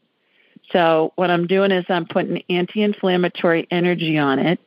So 0.73 1.13
what 1.17 1.31
I'm 1.31 1.47
doing 1.47 1.73
is 1.73 1.85
I'm 1.89 2.07
putting 2.07 2.43
anti-inflammatory 2.49 3.67
energy 3.71 4.19
on 4.19 4.39
it. 4.39 4.61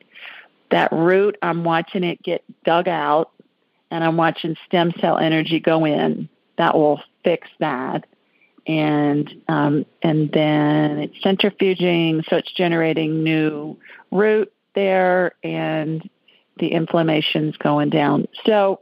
That 0.70 0.92
root, 0.92 1.36
I'm 1.42 1.64
watching 1.64 2.04
it 2.04 2.22
get 2.22 2.44
dug 2.64 2.88
out 2.88 3.30
and 3.90 4.02
I'm 4.02 4.16
watching 4.16 4.56
stem 4.66 4.92
cell 5.00 5.18
energy 5.18 5.60
go 5.60 5.84
in. 5.84 6.28
That 6.56 6.74
will 6.74 7.00
fix 7.22 7.48
that 7.60 8.06
and 8.66 9.42
um, 9.48 9.84
and 10.02 10.30
then 10.32 10.98
it's 10.98 11.18
centrifuging, 11.22 12.24
so 12.28 12.36
it's 12.36 12.52
generating 12.52 13.22
new 13.22 13.76
root 14.10 14.52
there, 14.74 15.32
and 15.42 16.08
the 16.58 16.68
inflammation's 16.68 17.56
going 17.56 17.90
down. 17.90 18.26
So 18.46 18.80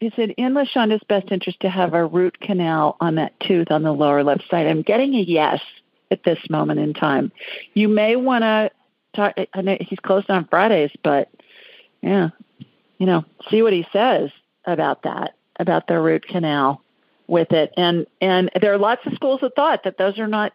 is 0.00 0.12
it 0.16 0.32
in 0.32 0.54
Lashonda's 0.54 1.02
best 1.08 1.30
interest 1.30 1.60
to 1.60 1.70
have 1.70 1.94
a 1.94 2.06
root 2.06 2.40
canal 2.40 2.96
on 3.00 3.16
that 3.16 3.38
tooth 3.40 3.70
on 3.70 3.82
the 3.82 3.92
lower 3.92 4.22
left 4.22 4.44
side? 4.50 4.66
I'm 4.66 4.82
getting 4.82 5.14
a 5.14 5.20
yes 5.20 5.60
at 6.10 6.22
this 6.24 6.38
moment 6.50 6.80
in 6.80 6.94
time. 6.94 7.32
You 7.72 7.88
may 7.88 8.16
want 8.16 8.42
to 8.42 8.70
talk. 9.14 9.34
I 9.54 9.60
know 9.62 9.76
he's 9.80 9.98
closed 10.00 10.30
on 10.30 10.46
Fridays, 10.46 10.90
but 11.02 11.30
yeah, 12.02 12.30
you 12.98 13.06
know, 13.06 13.24
see 13.50 13.62
what 13.62 13.72
he 13.72 13.86
says 13.92 14.30
about 14.66 15.02
that 15.02 15.34
about 15.58 15.86
the 15.86 16.00
root 16.00 16.26
canal 16.26 16.82
with 17.26 17.52
it. 17.52 17.72
And 17.76 18.06
and 18.20 18.50
there 18.60 18.72
are 18.72 18.78
lots 18.78 19.06
of 19.06 19.14
schools 19.14 19.42
of 19.42 19.52
thought 19.54 19.84
that 19.84 19.98
those 19.98 20.18
are 20.18 20.26
not 20.26 20.52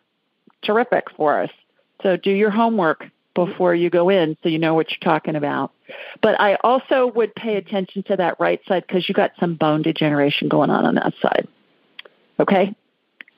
terrific 0.63 1.09
for 1.15 1.41
us. 1.41 1.51
So 2.03 2.17
do 2.17 2.31
your 2.31 2.49
homework 2.49 3.05
before 3.33 3.73
you 3.75 3.89
go 3.89 4.09
in 4.09 4.37
so 4.43 4.49
you 4.49 4.59
know 4.59 4.73
what 4.73 4.89
you're 4.89 4.99
talking 4.99 5.35
about. 5.35 5.71
But 6.21 6.39
I 6.39 6.55
also 6.55 7.07
would 7.15 7.33
pay 7.35 7.55
attention 7.55 8.03
to 8.03 8.17
that 8.17 8.39
right 8.39 8.59
side 8.67 8.85
because 8.87 9.07
you 9.07 9.15
got 9.15 9.31
some 9.39 9.55
bone 9.55 9.81
degeneration 9.81 10.49
going 10.49 10.69
on 10.69 10.85
on 10.85 10.95
that 10.95 11.13
side. 11.21 11.47
Okay? 12.39 12.75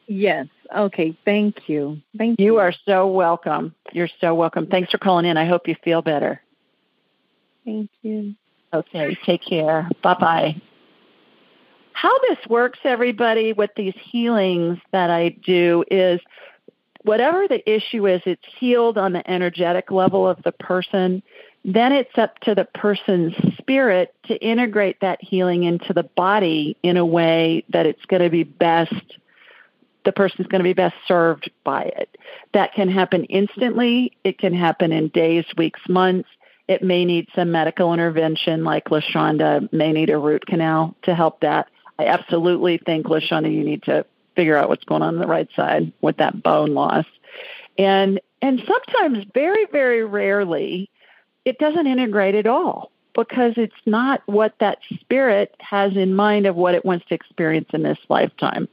Yes. 0.08 0.48
Okay. 0.76 1.18
Thank 1.26 1.70
you. 1.70 2.02
Thank 2.18 2.40
you. 2.40 2.46
You 2.46 2.58
are 2.58 2.74
so 2.86 3.08
welcome. 3.08 3.76
You're 3.94 4.10
so 4.20 4.36
welcome. 4.36 4.68
Thanks 4.68 4.92
for 4.92 4.98
calling 4.98 5.26
in. 5.26 5.38
I 5.38 5.46
hope 5.46 5.68
you 5.68 5.76
feel 5.84 6.02
better. 6.02 6.42
Thank 7.66 7.90
you. 8.02 8.36
Okay. 8.74 9.18
Take 9.26 9.42
care. 9.48 9.90
Bye 10.02 10.16
bye 10.20 10.62
how 12.02 12.18
this 12.30 12.40
works, 12.50 12.80
everybody, 12.84 13.54
with 13.54 13.70
these 13.76 13.94
healings 13.96 14.80
that 14.92 15.12
I 15.12 15.30
do 15.30 15.84
is 15.92 16.20
whatever 17.04 17.48
the 17.48 17.62
issue 17.70 18.08
is, 18.08 18.24
it's 18.26 18.42
healed 18.60 18.98
on 18.98 19.14
the 19.14 19.30
energetic 19.30 19.92
level 19.92 20.28
of 20.28 20.42
the 20.44 20.52
person. 20.52 21.22
Then 21.64 21.92
it's 21.92 22.18
up 22.18 22.40
to 22.40 22.56
the 22.56 22.66
person's 22.66 23.36
spirit 23.60 24.16
to 24.26 24.36
integrate 24.38 25.02
that 25.02 25.22
healing 25.22 25.64
into 25.64 25.94
the 25.94 26.02
body 26.02 26.76
in 26.82 26.98
a 26.98 27.06
way 27.06 27.64
that 27.70 27.86
it's 27.86 28.04
going 28.06 28.24
to 28.24 28.32
be 28.32 28.44
best, 28.44 29.18
the 30.06 30.12
person's 30.12 30.48
going 30.48 30.60
to 30.60 30.64
be 30.64 30.74
best 30.74 30.96
served 31.08 31.50
by 31.64 31.84
it. 31.84 32.18
That 32.54 32.74
can 32.74 32.90
happen 32.90 33.26
instantly. 33.26 34.18
It 34.24 34.40
can 34.40 34.54
happen 34.54 34.92
in 34.92 35.10
days, 35.10 35.46
weeks, 35.58 35.82
months. 35.88 36.30
It 36.68 36.84
may 36.84 37.06
need 37.06 37.28
some 37.36 37.52
medical 37.52 37.94
intervention, 37.94 38.64
like 38.64 38.86
LaShonda 38.86 39.72
may 39.74 39.92
need 39.92 40.10
a 40.10 40.18
root 40.18 40.46
canal 40.46 40.96
to 41.04 41.14
help 41.14 41.42
that. 41.42 41.68
I 42.00 42.06
absolutely 42.06 42.78
think, 42.78 43.08
LaShonda, 43.08 43.54
you 43.54 43.64
need 43.64 43.84
to 43.84 44.06
figure 44.36 44.58
out 44.58 44.70
what's 44.70 44.84
going 44.86 45.02
on 45.02 45.16
on 45.16 45.20
the 45.20 45.28
right 45.28 45.50
side 45.56 45.92
with 46.02 46.18
that 46.18 46.42
bone 46.42 46.74
loss. 46.74 47.06
And 47.78 48.20
and 48.42 48.62
sometimes, 48.68 49.26
very, 49.34 49.66
very 49.72 50.04
rarely, 50.04 50.90
it 51.46 51.60
doesn't 51.60 51.86
integrate 51.86 52.34
at 52.34 52.48
all 52.48 52.92
because 53.14 53.54
it's 53.58 53.74
not 53.86 54.22
what 54.26 54.56
that 54.60 54.80
spirit 55.00 55.56
has 55.60 55.96
in 55.96 56.16
mind 56.16 56.48
of 56.48 56.56
what 56.56 56.74
it 56.74 56.86
wants 56.86 57.06
to 57.08 57.14
experience 57.14 57.70
in 57.74 57.84
this 57.84 58.00
lifetime. 58.10 58.68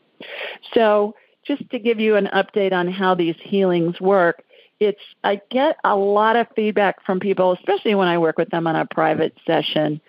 So, 0.75 1.15
just 1.47 1.69
to 1.71 1.79
give 1.79 1.99
you 1.99 2.17
an 2.17 2.29
update 2.35 2.73
on 2.73 2.89
how 2.89 3.15
these 3.15 3.37
healings 3.43 4.01
work, 4.01 4.43
it's 4.81 5.01
I 5.25 5.41
get 5.51 5.77
a 5.85 5.97
lot 5.97 6.37
of 6.37 6.47
feedback 6.55 7.05
from 7.05 7.21
people, 7.21 7.53
especially 7.53 7.95
when 7.95 8.09
I 8.09 8.19
work 8.19 8.39
with 8.39 8.51
them 8.51 8.67
on 8.67 8.77
a 8.77 8.87
private 8.87 9.35
session, 9.47 10.01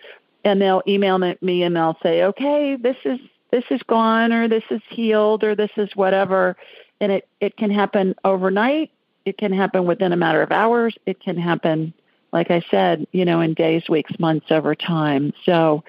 and 0.44 0.62
they'll 0.62 0.84
email 0.88 1.18
me 1.18 1.64
and 1.64 1.76
they'll 1.76 1.98
say, 2.04 2.24
okay, 2.24 2.76
this 2.76 2.98
is 3.06 3.20
this 3.52 3.64
is 3.72 3.82
gone 3.88 4.32
or 4.32 4.48
this 4.48 4.64
is 4.70 4.82
healed 4.90 5.44
or 5.44 5.56
this 5.56 5.72
is 5.78 5.90
whatever, 5.96 6.56
and 7.02 7.12
it 7.12 7.28
it 7.40 7.58
can 7.58 7.72
happen 7.72 8.16
overnight. 8.24 8.92
It 9.26 9.38
can 9.38 9.54
happen 9.54 9.86
within 9.86 10.12
a 10.14 10.18
matter 10.18 10.42
of 10.42 10.52
hours. 10.52 10.96
It 11.06 11.20
can 11.20 11.38
happen, 11.38 11.94
like 12.32 12.52
I 12.52 12.64
said, 12.72 13.08
you 13.12 13.26
know, 13.26 13.42
in 13.42 13.54
days, 13.54 13.84
weeks, 13.90 14.14
months, 14.20 14.48
over 14.50 14.76
time. 14.76 15.34
So 15.46 15.84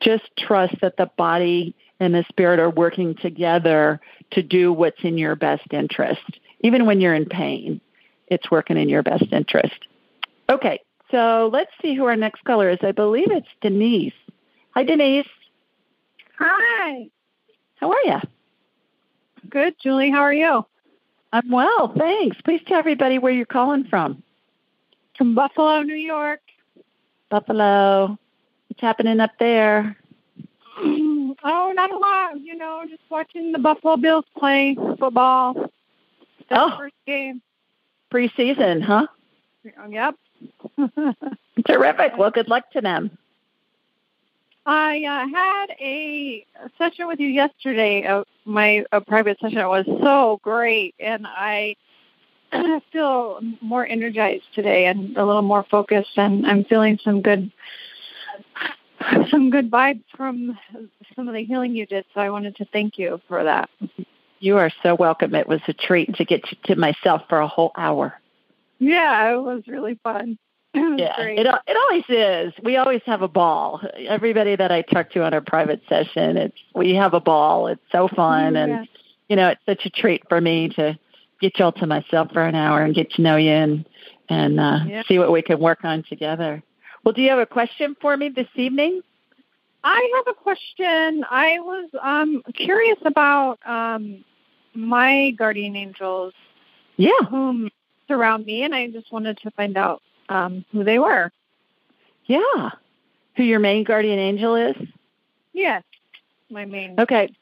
just 0.00 0.24
trust 0.38 0.74
that 0.80 0.96
the 0.96 1.10
body 1.16 1.74
and 2.00 2.14
the 2.14 2.24
spirit 2.28 2.58
are 2.58 2.70
working 2.70 3.14
together 3.14 4.00
to 4.32 4.42
do 4.42 4.72
what's 4.72 5.02
in 5.02 5.18
your 5.18 5.36
best 5.36 5.72
interest. 5.72 6.40
Even 6.60 6.86
when 6.86 7.00
you're 7.00 7.14
in 7.14 7.26
pain, 7.26 7.80
it's 8.26 8.50
working 8.50 8.78
in 8.78 8.88
your 8.88 9.02
best 9.02 9.26
interest. 9.30 9.86
Okay, 10.48 10.80
so 11.10 11.50
let's 11.52 11.70
see 11.82 11.94
who 11.94 12.06
our 12.06 12.16
next 12.16 12.42
caller 12.44 12.70
is. 12.70 12.78
I 12.82 12.92
believe 12.92 13.30
it's 13.30 13.46
Denise. 13.60 14.14
Hi, 14.70 14.82
Denise. 14.82 15.26
Hi. 16.38 17.08
How 17.76 17.92
are 17.92 18.02
you? 18.04 18.18
Good, 19.48 19.74
Julie. 19.82 20.10
How 20.10 20.20
are 20.20 20.32
you? 20.32 20.64
I'm 21.32 21.50
well, 21.50 21.92
thanks. 21.96 22.36
Please 22.44 22.60
tell 22.66 22.78
everybody 22.78 23.18
where 23.18 23.32
you're 23.32 23.46
calling 23.46 23.84
from. 23.84 24.22
From 25.16 25.34
Buffalo, 25.34 25.82
New 25.82 25.94
York. 25.94 26.40
Buffalo. 27.28 28.18
What's 28.68 28.80
happening 28.80 29.20
up 29.20 29.32
there? 29.38 29.96
Oh, 31.42 31.72
not 31.74 31.90
a 31.90 31.96
lot. 31.96 32.40
You 32.40 32.56
know, 32.56 32.84
just 32.88 33.02
watching 33.10 33.52
the 33.52 33.58
Buffalo 33.58 33.96
Bills 33.96 34.24
play 34.36 34.76
football. 34.98 35.54
That's 36.48 36.72
oh. 36.72 36.76
first 36.78 36.94
game. 37.06 37.42
Preseason, 38.12 38.82
huh? 38.82 39.06
Yep. 39.88 40.16
Terrific. 41.66 42.12
Well, 42.16 42.30
good 42.30 42.48
luck 42.48 42.70
to 42.72 42.80
them. 42.80 43.16
I 44.66 45.02
uh, 45.04 45.36
had 45.36 45.66
a 45.80 46.44
session 46.76 47.06
with 47.06 47.18
you 47.18 47.28
yesterday, 47.28 48.04
uh, 48.04 48.24
my 48.44 48.84
a 48.92 49.00
private 49.00 49.38
session. 49.40 49.58
It 49.58 49.66
was 49.66 49.86
so 49.86 50.38
great, 50.42 50.94
and 51.00 51.26
I 51.26 51.76
feel 52.92 53.40
more 53.60 53.86
energized 53.86 54.44
today 54.54 54.86
and 54.86 55.16
a 55.16 55.24
little 55.24 55.42
more 55.42 55.64
focused, 55.70 56.16
and 56.16 56.46
I'm 56.46 56.64
feeling 56.64 56.98
some 57.02 57.22
good 57.22 57.50
some 59.30 59.50
good 59.50 59.70
vibes 59.70 60.04
from 60.16 60.58
some 61.16 61.28
of 61.28 61.34
the 61.34 61.44
healing 61.44 61.74
you 61.74 61.86
did. 61.86 62.04
So 62.14 62.20
I 62.20 62.30
wanted 62.30 62.56
to 62.56 62.64
thank 62.66 62.98
you 62.98 63.20
for 63.28 63.44
that. 63.44 63.70
You 64.40 64.56
are 64.56 64.70
so 64.82 64.94
welcome. 64.94 65.34
It 65.34 65.48
was 65.48 65.60
a 65.68 65.72
treat 65.72 66.14
to 66.16 66.24
get 66.24 66.42
to 66.64 66.76
myself 66.76 67.22
for 67.28 67.40
a 67.40 67.48
whole 67.48 67.72
hour. 67.76 68.14
Yeah, 68.78 69.34
it 69.34 69.40
was 69.40 69.62
really 69.66 69.98
fun. 70.02 70.38
It 70.72 71.00
yeah, 71.00 71.20
it 71.20 71.46
it 71.66 71.76
always 71.76 72.04
is. 72.08 72.52
We 72.62 72.76
always 72.76 73.00
have 73.04 73.22
a 73.22 73.28
ball. 73.28 73.80
Everybody 74.06 74.54
that 74.54 74.70
I 74.70 74.82
talk 74.82 75.10
to 75.10 75.24
on 75.24 75.34
our 75.34 75.40
private 75.40 75.82
session, 75.88 76.36
it's 76.36 76.56
we 76.76 76.94
have 76.94 77.12
a 77.12 77.18
ball. 77.18 77.66
It's 77.66 77.82
so 77.90 78.06
fun, 78.06 78.54
and 78.54 78.86
you 79.28 79.34
know, 79.34 79.48
it's 79.48 79.60
such 79.66 79.84
a 79.84 79.90
treat 79.90 80.22
for 80.28 80.40
me 80.40 80.68
to 80.76 80.96
get 81.40 81.58
you 81.58 81.64
all 81.64 81.72
to 81.72 81.86
myself 81.86 82.30
for 82.32 82.42
an 82.42 82.54
hour 82.54 82.82
and 82.82 82.94
get 82.94 83.10
to 83.12 83.22
know 83.22 83.36
you 83.36 83.50
and 83.50 83.84
and 84.28 84.60
uh, 84.60 84.78
yeah. 84.86 85.02
see 85.08 85.18
what 85.18 85.32
we 85.32 85.42
can 85.42 85.58
work 85.58 85.80
on 85.82 86.04
together. 86.08 86.62
Well, 87.04 87.12
do 87.12 87.22
you 87.22 87.30
have 87.30 87.38
a 87.38 87.46
question 87.46 87.96
for 88.00 88.16
me 88.16 88.28
this 88.28 88.48
evening? 88.54 89.02
I 89.82 90.12
have 90.16 90.34
a 90.34 90.38
question. 90.38 91.24
I 91.30 91.58
was 91.60 91.88
um, 92.02 92.42
curious 92.54 92.98
about 93.04 93.58
um, 93.66 94.24
my 94.74 95.30
guardian 95.30 95.76
angels. 95.76 96.34
Yeah. 96.96 97.24
Whom 97.30 97.70
surround 98.08 98.44
me, 98.44 98.62
and 98.62 98.74
I 98.74 98.88
just 98.90 99.10
wanted 99.10 99.38
to 99.38 99.50
find 99.52 99.76
out 99.76 100.02
um, 100.28 100.64
who 100.72 100.84
they 100.84 100.98
were. 100.98 101.32
Yeah. 102.26 102.70
Who 103.36 103.44
your 103.44 103.60
main 103.60 103.84
guardian 103.84 104.18
angel 104.18 104.54
is? 104.54 104.76
Yes, 105.52 105.82
my 106.50 106.66
main. 106.66 107.00
Okay. 107.00 107.34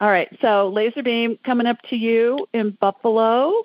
All 0.00 0.10
right. 0.10 0.28
So 0.40 0.68
laser 0.70 1.02
beam 1.02 1.38
coming 1.44 1.66
up 1.66 1.80
to 1.90 1.96
you 1.96 2.48
in 2.52 2.76
Buffalo. 2.80 3.62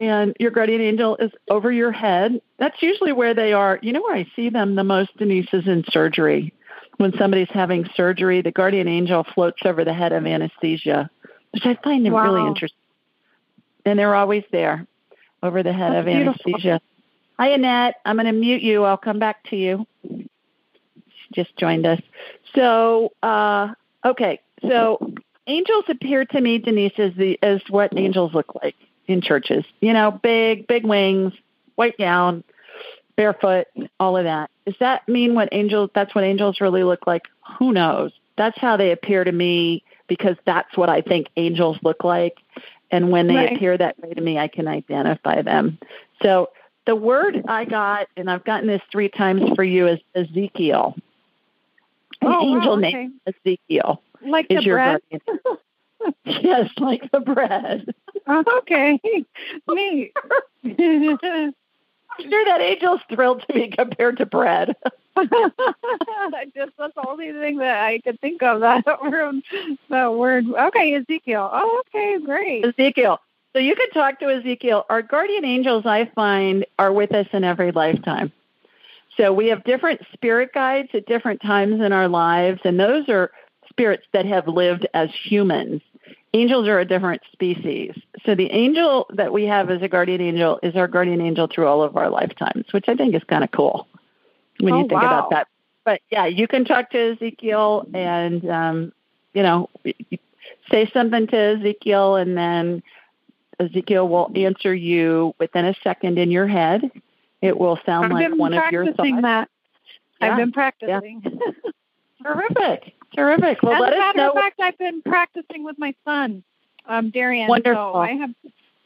And 0.00 0.34
your 0.40 0.50
guardian 0.50 0.80
angel 0.80 1.16
is 1.18 1.30
over 1.48 1.70
your 1.70 1.92
head. 1.92 2.40
That's 2.58 2.82
usually 2.82 3.12
where 3.12 3.34
they 3.34 3.52
are. 3.52 3.78
You 3.82 3.92
know 3.92 4.00
where 4.00 4.16
I 4.16 4.26
see 4.34 4.48
them 4.48 4.74
the 4.74 4.84
most, 4.84 5.14
Denise, 5.18 5.48
is 5.52 5.66
in 5.66 5.84
surgery. 5.88 6.54
When 6.96 7.12
somebody's 7.18 7.50
having 7.50 7.88
surgery, 7.94 8.42
the 8.42 8.50
guardian 8.50 8.88
angel 8.88 9.24
floats 9.34 9.60
over 9.64 9.84
the 9.84 9.92
head 9.92 10.12
of 10.12 10.26
anesthesia, 10.26 11.10
which 11.52 11.64
I 11.66 11.78
find 11.82 12.10
wow. 12.10 12.24
really 12.24 12.46
interesting. 12.46 12.76
And 13.84 13.98
they're 13.98 14.14
always 14.14 14.44
there 14.52 14.86
over 15.42 15.62
the 15.62 15.72
head 15.72 15.92
That's 15.92 16.00
of 16.00 16.06
beautiful. 16.06 16.42
anesthesia. 16.46 16.80
Hi, 17.38 17.48
Annette. 17.50 17.96
I'm 18.04 18.16
going 18.16 18.26
to 18.26 18.32
mute 18.32 18.62
you. 18.62 18.84
I'll 18.84 18.98
come 18.98 19.18
back 19.18 19.44
to 19.50 19.56
you. 19.56 19.86
She 20.02 20.28
just 21.34 21.56
joined 21.56 21.86
us. 21.86 22.00
So, 22.54 23.12
uh, 23.22 23.68
okay. 24.04 24.40
So, 24.62 25.14
angels 25.46 25.84
appear 25.88 26.26
to 26.26 26.40
me, 26.40 26.58
Denise, 26.58 26.92
as 26.98 27.12
the 27.16 27.38
as 27.42 27.62
what 27.70 27.96
angels 27.96 28.34
look 28.34 28.54
like 28.62 28.76
in 29.10 29.20
churches. 29.20 29.64
You 29.80 29.92
know, 29.92 30.10
big, 30.10 30.66
big 30.66 30.84
wings, 30.84 31.32
white 31.74 31.98
gown, 31.98 32.44
barefoot, 33.16 33.66
all 33.98 34.16
of 34.16 34.24
that. 34.24 34.50
Does 34.66 34.76
that 34.80 35.08
mean 35.08 35.34
what 35.34 35.48
angels? 35.52 35.90
That's 35.94 36.14
what 36.14 36.24
angels 36.24 36.60
really 36.60 36.84
look 36.84 37.06
like? 37.06 37.22
Who 37.58 37.72
knows? 37.72 38.12
That's 38.36 38.58
how 38.58 38.76
they 38.76 38.92
appear 38.92 39.24
to 39.24 39.32
me 39.32 39.82
because 40.06 40.36
that's 40.46 40.76
what 40.76 40.88
I 40.88 41.02
think 41.02 41.28
angels 41.36 41.78
look 41.82 42.04
like. 42.04 42.38
And 42.90 43.10
when 43.10 43.28
they 43.28 43.36
right. 43.36 43.56
appear 43.56 43.76
that 43.76 44.00
way 44.00 44.14
to 44.14 44.20
me, 44.20 44.38
I 44.38 44.48
can 44.48 44.66
identify 44.66 45.42
them. 45.42 45.78
So 46.22 46.50
the 46.86 46.96
word 46.96 47.44
I 47.46 47.64
got, 47.64 48.08
and 48.16 48.30
I've 48.30 48.44
gotten 48.44 48.66
this 48.66 48.82
three 48.90 49.08
times 49.08 49.42
for 49.54 49.62
you, 49.62 49.86
is 49.86 50.00
Ezekiel. 50.14 50.96
An 52.20 52.28
oh, 52.28 52.42
angel 52.42 52.72
wow, 52.72 52.78
okay. 52.78 52.92
named 52.92 53.20
Ezekiel. 53.26 54.02
Like 54.22 54.46
is 54.50 54.64
the 54.64 54.70
bread? 54.70 55.00
yes, 56.24 56.70
like 56.78 57.10
the 57.12 57.20
bread. 57.20 57.94
Okay. 58.28 59.00
Me. 59.68 60.12
I'm 60.64 62.28
sure 62.28 62.44
that 62.44 62.60
angel's 62.60 63.00
thrilled 63.12 63.44
to 63.46 63.54
be 63.54 63.68
compared 63.68 64.18
to 64.18 64.26
bread. 64.26 64.76
Just 65.16 66.72
that's 66.78 66.94
the 66.94 67.04
only 67.06 67.32
thing 67.32 67.58
that 67.58 67.84
I 67.84 68.00
could 68.00 68.20
think 68.20 68.42
of 68.42 68.60
that 68.60 68.84
word. 69.02 69.36
That 69.88 70.14
word. 70.14 70.44
Okay, 70.48 70.94
Ezekiel. 70.94 71.48
Oh, 71.52 71.82
okay, 71.88 72.18
great. 72.24 72.64
Ezekiel. 72.64 73.20
So 73.52 73.58
you 73.58 73.74
can 73.74 73.90
talk 73.90 74.20
to 74.20 74.26
Ezekiel. 74.26 74.86
Our 74.88 75.02
guardian 75.02 75.44
angels, 75.44 75.84
I 75.86 76.10
find, 76.14 76.64
are 76.78 76.92
with 76.92 77.12
us 77.12 77.26
in 77.32 77.44
every 77.44 77.72
lifetime. 77.72 78.32
So 79.16 79.32
we 79.32 79.48
have 79.48 79.64
different 79.64 80.00
spirit 80.12 80.52
guides 80.54 80.88
at 80.94 81.06
different 81.06 81.42
times 81.42 81.80
in 81.80 81.92
our 81.92 82.08
lives, 82.08 82.60
and 82.64 82.78
those 82.78 83.08
are 83.08 83.32
spirits 83.68 84.06
that 84.12 84.24
have 84.26 84.46
lived 84.46 84.86
as 84.94 85.10
humans. 85.24 85.82
Angels 86.32 86.68
are 86.68 86.78
a 86.78 86.84
different 86.84 87.22
species. 87.32 87.92
So 88.24 88.34
the 88.34 88.50
angel 88.52 89.06
that 89.14 89.32
we 89.32 89.44
have 89.46 89.68
as 89.70 89.82
a 89.82 89.88
guardian 89.88 90.20
angel 90.20 90.60
is 90.62 90.76
our 90.76 90.86
guardian 90.86 91.20
angel 91.20 91.48
through 91.52 91.66
all 91.66 91.82
of 91.82 91.96
our 91.96 92.08
lifetimes, 92.08 92.66
which 92.72 92.88
I 92.88 92.94
think 92.94 93.14
is 93.14 93.22
kind 93.24 93.42
of 93.42 93.50
cool 93.50 93.88
when 94.60 94.74
oh, 94.74 94.76
you 94.78 94.82
think 94.82 95.02
wow. 95.02 95.06
about 95.06 95.30
that. 95.30 95.48
But 95.84 96.00
yeah, 96.10 96.26
you 96.26 96.46
can 96.46 96.64
talk 96.64 96.90
to 96.90 97.12
Ezekiel 97.12 97.86
and, 97.92 98.48
um, 98.48 98.92
you 99.32 99.42
know, 99.42 99.70
say 100.70 100.88
something 100.92 101.26
to 101.28 101.36
Ezekiel 101.36 102.16
and 102.16 102.36
then 102.36 102.82
Ezekiel 103.58 104.08
will 104.08 104.30
answer 104.34 104.74
you 104.74 105.34
within 105.38 105.64
a 105.64 105.74
second 105.82 106.18
in 106.18 106.30
your 106.30 106.46
head. 106.46 106.90
It 107.42 107.58
will 107.58 107.78
sound 107.84 108.06
I've 108.06 108.30
like 108.30 108.38
one 108.38 108.54
of 108.54 108.70
your 108.70 108.86
thoughts. 108.92 109.10
That. 109.22 109.48
Yeah. 110.20 110.30
I've 110.30 110.36
been 110.36 110.52
practicing. 110.52 111.22
Yeah. 111.24 111.70
Terrific. 112.22 112.89
Terrific. 113.20 113.62
Well, 113.62 113.74
As 113.74 113.80
let 113.80 113.92
a 113.92 113.98
matter 113.98 114.18
know. 114.18 114.30
of 114.30 114.34
fact, 114.34 114.60
I've 114.60 114.78
been 114.78 115.02
practicing 115.02 115.62
with 115.62 115.78
my 115.78 115.94
son, 116.04 116.42
um, 116.86 117.10
Darian. 117.10 117.48
Wonderful. 117.48 117.92
So 117.94 117.98
I 117.98 118.12
have 118.12 118.30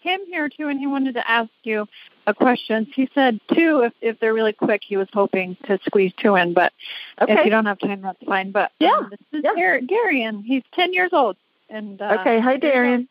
him 0.01 0.21
here 0.27 0.49
too, 0.49 0.69
and 0.69 0.79
he 0.79 0.87
wanted 0.87 1.15
to 1.15 1.31
ask 1.31 1.51
you 1.63 1.87
a 2.27 2.35
question. 2.35 2.87
He 2.95 3.09
said 3.15 3.41
two, 3.55 3.83
if 3.85 3.93
if 4.01 4.21
they're 4.21 4.35
really 4.35 4.53
quick. 4.53 4.83
He 4.85 4.97
was 4.97 5.09
hoping 5.13 5.57
to 5.67 5.79
squeeze 5.87 6.13
two 6.21 6.35
in, 6.35 6.53
but 6.53 6.73
okay. 7.21 7.33
if 7.33 7.45
you 7.45 7.51
don't 7.51 7.67
have 7.67 7.79
time, 7.79 8.03
that's 8.03 8.23
fine. 8.25 8.51
But 8.51 8.73
yeah, 8.81 8.91
um, 8.91 9.11
this 9.11 9.21
is 9.33 9.45
yeah. 9.45 9.55
Dar- 9.55 9.81
Darian. 9.81 10.43
He's 10.43 10.63
ten 10.73 10.93
years 10.93 11.11
old, 11.13 11.37
and 11.71 12.01
uh, 12.03 12.19
okay. 12.21 12.41
Hi, 12.41 12.57
Darian. 12.57 13.09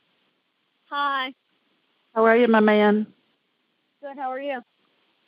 Hi. 0.89 1.33
How 2.13 2.25
are 2.25 2.37
you, 2.37 2.47
my 2.47 2.59
man? 2.59 3.07
Good. 4.01 4.17
How 4.17 4.29
are 4.29 4.41
you? 4.41 4.61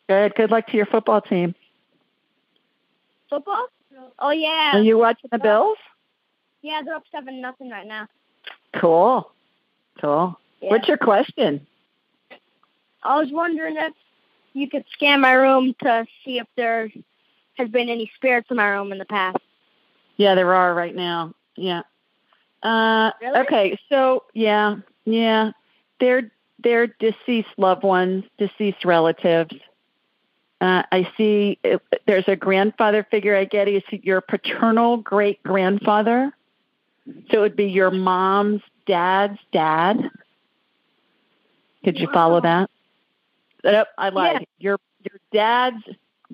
Good. 0.07 0.35
Good 0.35 0.51
luck 0.51 0.67
to 0.67 0.77
your 0.77 0.85
football 0.85 1.21
team. 1.21 1.55
Football? 3.29 3.67
Oh 4.19 4.31
yeah. 4.31 4.71
Are 4.73 4.81
you 4.81 4.97
watching 4.97 5.29
the 5.31 5.39
Bills? 5.39 5.77
Yeah, 6.61 6.81
they're 6.83 6.95
up 6.95 7.03
seven 7.11 7.41
nothing 7.41 7.69
right 7.69 7.85
now. 7.87 8.07
Cool. 8.75 9.31
Cool. 10.01 10.37
Yeah. 10.61 10.69
What's 10.71 10.87
your 10.87 10.97
question? 10.97 11.65
I 13.03 13.17
was 13.19 13.31
wondering 13.31 13.75
if 13.77 13.93
you 14.53 14.69
could 14.69 14.85
scan 14.91 15.21
my 15.21 15.33
room 15.33 15.75
to 15.83 16.05
see 16.23 16.39
if 16.39 16.47
there 16.55 16.89
has 17.57 17.69
been 17.69 17.89
any 17.89 18.11
spirits 18.15 18.47
in 18.49 18.57
my 18.57 18.67
room 18.67 18.91
in 18.91 18.97
the 18.97 19.05
past. 19.05 19.37
Yeah, 20.17 20.35
there 20.35 20.53
are 20.53 20.73
right 20.73 20.95
now. 20.95 21.33
Yeah. 21.55 21.83
Uh, 22.63 23.11
Really? 23.21 23.39
Okay, 23.41 23.79
so 23.89 24.23
yeah, 24.33 24.77
yeah, 25.05 25.51
they're 25.99 26.31
they're 26.63 26.87
deceased 26.87 27.49
loved 27.57 27.83
ones, 27.83 28.23
deceased 28.39 28.83
relatives. 28.85 29.55
Uh, 30.65 30.81
I 30.91 31.07
see 31.15 31.59
uh, 31.63 31.77
there's 32.07 32.27
a 32.27 32.35
grandfather 32.35 33.05
figure 33.11 33.35
I 33.35 33.45
get. 33.45 33.67
Is 33.67 33.83
your 33.91 34.19
paternal 34.19 34.97
great 34.97 35.43
grandfather? 35.43 36.31
So 37.29 37.37
it 37.37 37.39
would 37.39 37.55
be 37.55 37.65
your 37.65 37.91
mom's 37.91 38.61
dad's 38.87 39.37
dad. 39.51 40.09
Could 41.83 41.99
you 41.99 42.09
follow 42.11 42.41
that? 42.41 42.71
Yep, 43.63 43.87
I 43.95 44.09
lied. 44.09 44.33
Yeah. 44.33 44.45
Your 44.57 44.79
your 45.03 45.19
dad's 45.31 45.83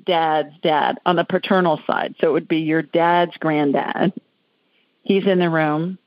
dad's 0.06 0.54
dad 0.64 0.98
on 1.06 1.18
the 1.18 1.26
paternal 1.26 1.82
side. 1.86 2.16
So 2.22 2.30
it 2.30 2.32
would 2.32 2.48
be 2.48 2.60
your 2.60 2.84
dad's 2.84 3.36
granddad. 3.36 4.14
He's 5.04 5.28
in 5.28 5.40
the 5.40 5.50
room. 5.50 5.98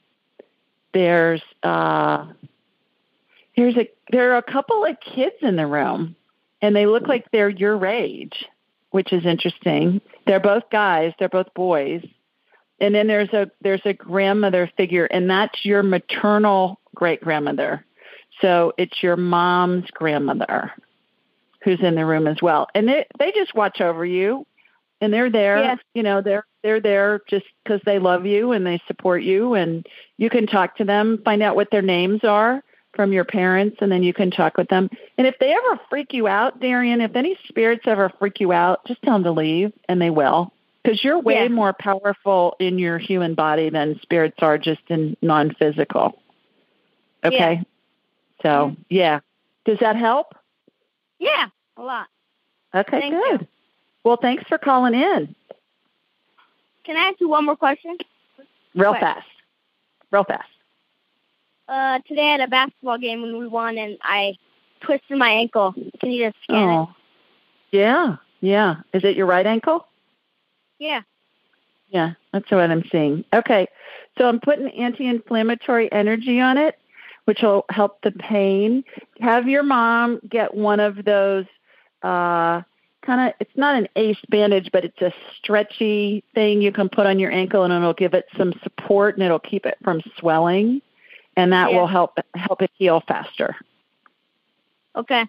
There's 0.95 1.43
uh 1.63 2.29
there's 3.55 3.77
a 3.77 3.91
there 4.11 4.33
are 4.33 4.39
a 4.39 4.43
couple 4.43 4.87
of 4.87 4.97
kids 5.01 5.37
in 5.43 5.57
the 5.57 5.67
room 5.67 6.17
and 6.65 6.75
they 6.75 6.87
look 6.87 7.07
like 7.07 7.31
they're 7.31 7.51
your 7.51 7.85
age, 7.85 8.47
which 8.91 9.13
is 9.13 9.27
interesting. 9.27 10.01
They're 10.27 10.41
both 10.41 10.63
guys, 10.73 11.13
they're 11.19 11.29
both 11.29 11.53
boys. 11.53 12.03
And 12.81 12.95
then 12.95 13.07
there's 13.07 13.29
a 13.35 13.51
there's 13.61 13.85
a 13.85 13.93
grandmother 13.93 14.71
figure 14.75 15.05
and 15.05 15.29
that's 15.29 15.63
your 15.67 15.83
maternal 15.83 16.81
great 16.95 17.21
grandmother. 17.21 17.85
So 18.41 18.73
it's 18.79 19.03
your 19.03 19.17
mom's 19.17 19.91
grandmother 19.91 20.73
who's 21.63 21.81
in 21.83 21.97
the 21.97 22.07
room 22.07 22.27
as 22.27 22.41
well. 22.41 22.67
And 22.75 22.89
they 22.89 23.07
they 23.19 23.31
just 23.33 23.55
watch 23.55 23.83
over 23.83 24.07
you 24.07 24.47
and 25.03 25.13
they're 25.13 25.31
there, 25.31 25.59
Yes. 25.59 25.79
you 25.93 26.03
know, 26.03 26.23
they're 26.23 26.47
they're 26.63 26.81
there 26.81 27.21
just 27.29 27.47
cuz 27.67 27.83
they 27.85 27.99
love 27.99 28.25
you 28.25 28.53
and 28.53 28.67
they 28.67 28.81
support 28.87 29.23
you 29.23 29.53
and 29.53 29.87
you 30.17 30.31
can 30.31 30.47
talk 30.47 30.79
to 30.79 30.85
them, 30.85 31.21
find 31.27 31.43
out 31.43 31.57
what 31.57 31.71
their 31.71 31.83
names 31.83 32.25
are 32.25 32.63
from 32.95 33.13
your 33.13 33.25
parents 33.25 33.79
and 33.81 33.91
then 33.91 34.03
you 34.03 34.13
can 34.15 34.31
talk 34.31 34.57
with 34.57 34.69
them. 34.69 34.89
And 35.19 35.27
if 35.27 35.37
they 35.39 35.53
ever 35.53 35.81
freak 35.91 36.13
you 36.13 36.27
out, 36.27 36.61
Darian, 36.61 37.01
if 37.01 37.15
any 37.17 37.37
spirits 37.49 37.83
ever 37.87 38.11
freak 38.19 38.41
you 38.41 38.53
out, 38.53 38.87
just 38.87 39.03
tell 39.03 39.15
them 39.15 39.25
to 39.25 39.33
leave 39.33 39.73
and 39.89 40.01
they 40.01 40.11
will. 40.11 40.53
Because 40.83 41.03
you're 41.03 41.19
way 41.19 41.43
Yeah. 41.45 41.49
more 41.49 41.73
powerful 41.73 42.57
in 42.61 42.79
your 42.79 42.99
human 42.99 43.35
body 43.35 43.71
than 43.71 43.99
spirits 44.03 44.37
are 44.41 44.59
just 44.59 44.83
in 44.89 45.17
non 45.23 45.55
physical. 45.55 46.21
Okay. 47.25 47.65
So, 48.43 48.49
mm-hmm. 48.49 48.83
yeah. 48.91 49.21
Does 49.65 49.79
that 49.81 49.97
help? 49.97 50.35
Yeah, 51.19 51.49
a 51.79 51.83
lot. 51.83 52.09
Okay, 52.75 53.01
Thank 53.01 53.15
good. 53.15 53.41
you. 53.41 53.49
Well, 54.05 54.19
thanks 54.21 54.45
for 54.49 54.59
calling 54.59 54.95
in. 54.95 55.35
Can 56.85 56.97
I 56.97 57.09
ask 57.09 57.21
you 57.21 57.29
one 57.31 57.47
more 57.47 57.57
question? 57.57 57.97
Real 58.75 58.93
fast. 58.93 59.27
Real 60.11 60.25
fast. 60.25 60.49
Uh, 61.67 61.99
today 62.07 62.35
at 62.35 62.41
a 62.41 62.49
basketball 62.49 62.99
game 62.99 63.23
when 63.23 63.39
we 63.39 63.47
won, 63.47 63.79
and 63.79 63.97
I 64.03 64.35
twisted 64.81 65.17
my 65.17 65.31
ankle. 65.31 65.73
Can 66.01 66.11
you 66.11 66.27
just 66.27 66.37
scan 66.45 66.69
it? 66.69 66.73
Oh. 66.73 66.95
Yeah. 67.71 68.17
Yeah. 68.41 68.77
Is 68.93 69.03
it 69.05 69.17
your 69.17 69.27
right 69.27 69.47
ankle? 69.47 69.87
Yeah. 70.79 71.01
Yeah, 71.89 72.15
that's 72.33 72.51
what 72.51 72.71
I'm 72.71 72.85
seeing. 72.91 73.25
Okay, 73.33 73.69
so 74.19 74.29
I'm 74.29 74.41
putting 74.41 74.69
anti-inflammatory 74.69 75.91
energy 75.93 76.41
on 76.41 76.59
it, 76.59 76.77
which 77.25 77.41
will 77.41 77.65
help 77.71 78.03
the 78.03 78.11
pain. 78.11 78.83
Have 79.21 79.49
your 79.49 79.63
mom 79.63 80.21
get 80.29 80.55
one 80.55 80.81
of 80.81 81.05
those 81.05 81.45
uh, 82.03 82.63
kind 83.03 83.29
of. 83.29 83.35
It's 83.39 83.57
not 83.57 83.77
an 83.77 83.87
ace 83.95 84.19
bandage, 84.29 84.71
but 84.73 84.85
it's 84.85 85.01
a 85.01 85.13
stretchy 85.39 86.25
thing 86.35 86.63
you 86.63 86.73
can 86.73 86.89
put 86.89 87.07
on 87.07 87.21
your 87.21 87.31
ankle, 87.31 87.63
and 87.63 87.73
it'll 87.73 87.95
give 87.95 88.13
it 88.13 88.27
some 88.37 88.53
support, 88.65 89.15
and 89.15 89.23
it'll 89.23 89.39
keep 89.39 89.65
it 89.65 89.79
from 89.85 90.03
swelling, 90.19 90.83
and 91.37 91.53
that 91.53 91.71
Yeah. 91.73 91.81
will 91.81 91.87
help 91.87 92.19
help 92.35 92.63
it 92.63 92.71
heal 92.77 93.01
faster. 93.07 93.57
Okay. 94.97 95.25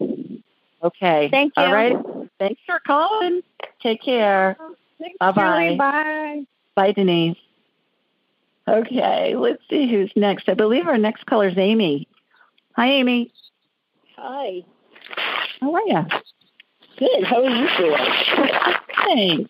Okay. 0.83 1.29
Thank 1.31 1.53
you. 1.57 1.63
All 1.63 1.73
right. 1.73 1.97
Thanks 2.39 2.61
for 2.65 2.79
calling. 2.85 3.41
Take 3.81 4.01
care. 4.01 4.57
Thanks, 4.99 5.17
Bye-bye. 5.19 5.65
Julie. 5.65 5.77
Bye. 5.77 6.45
Bye, 6.75 6.91
Denise. 6.91 7.37
Okay, 8.67 9.35
let's 9.35 9.61
see 9.69 9.87
who's 9.89 10.11
next. 10.15 10.49
I 10.49 10.55
believe 10.55 10.87
our 10.87 10.97
next 10.97 11.25
caller 11.27 11.49
is 11.49 11.57
Amy. 11.57 12.07
Hi, 12.75 12.87
Amy. 12.87 13.31
Hi. 14.17 14.63
How 15.61 15.75
are 15.75 15.81
you? 15.87 16.05
Good. 16.97 17.23
How 17.25 17.43
are 17.43 17.49
you 17.49 17.67
Thanks. 17.67 18.77
doing? 18.97 19.49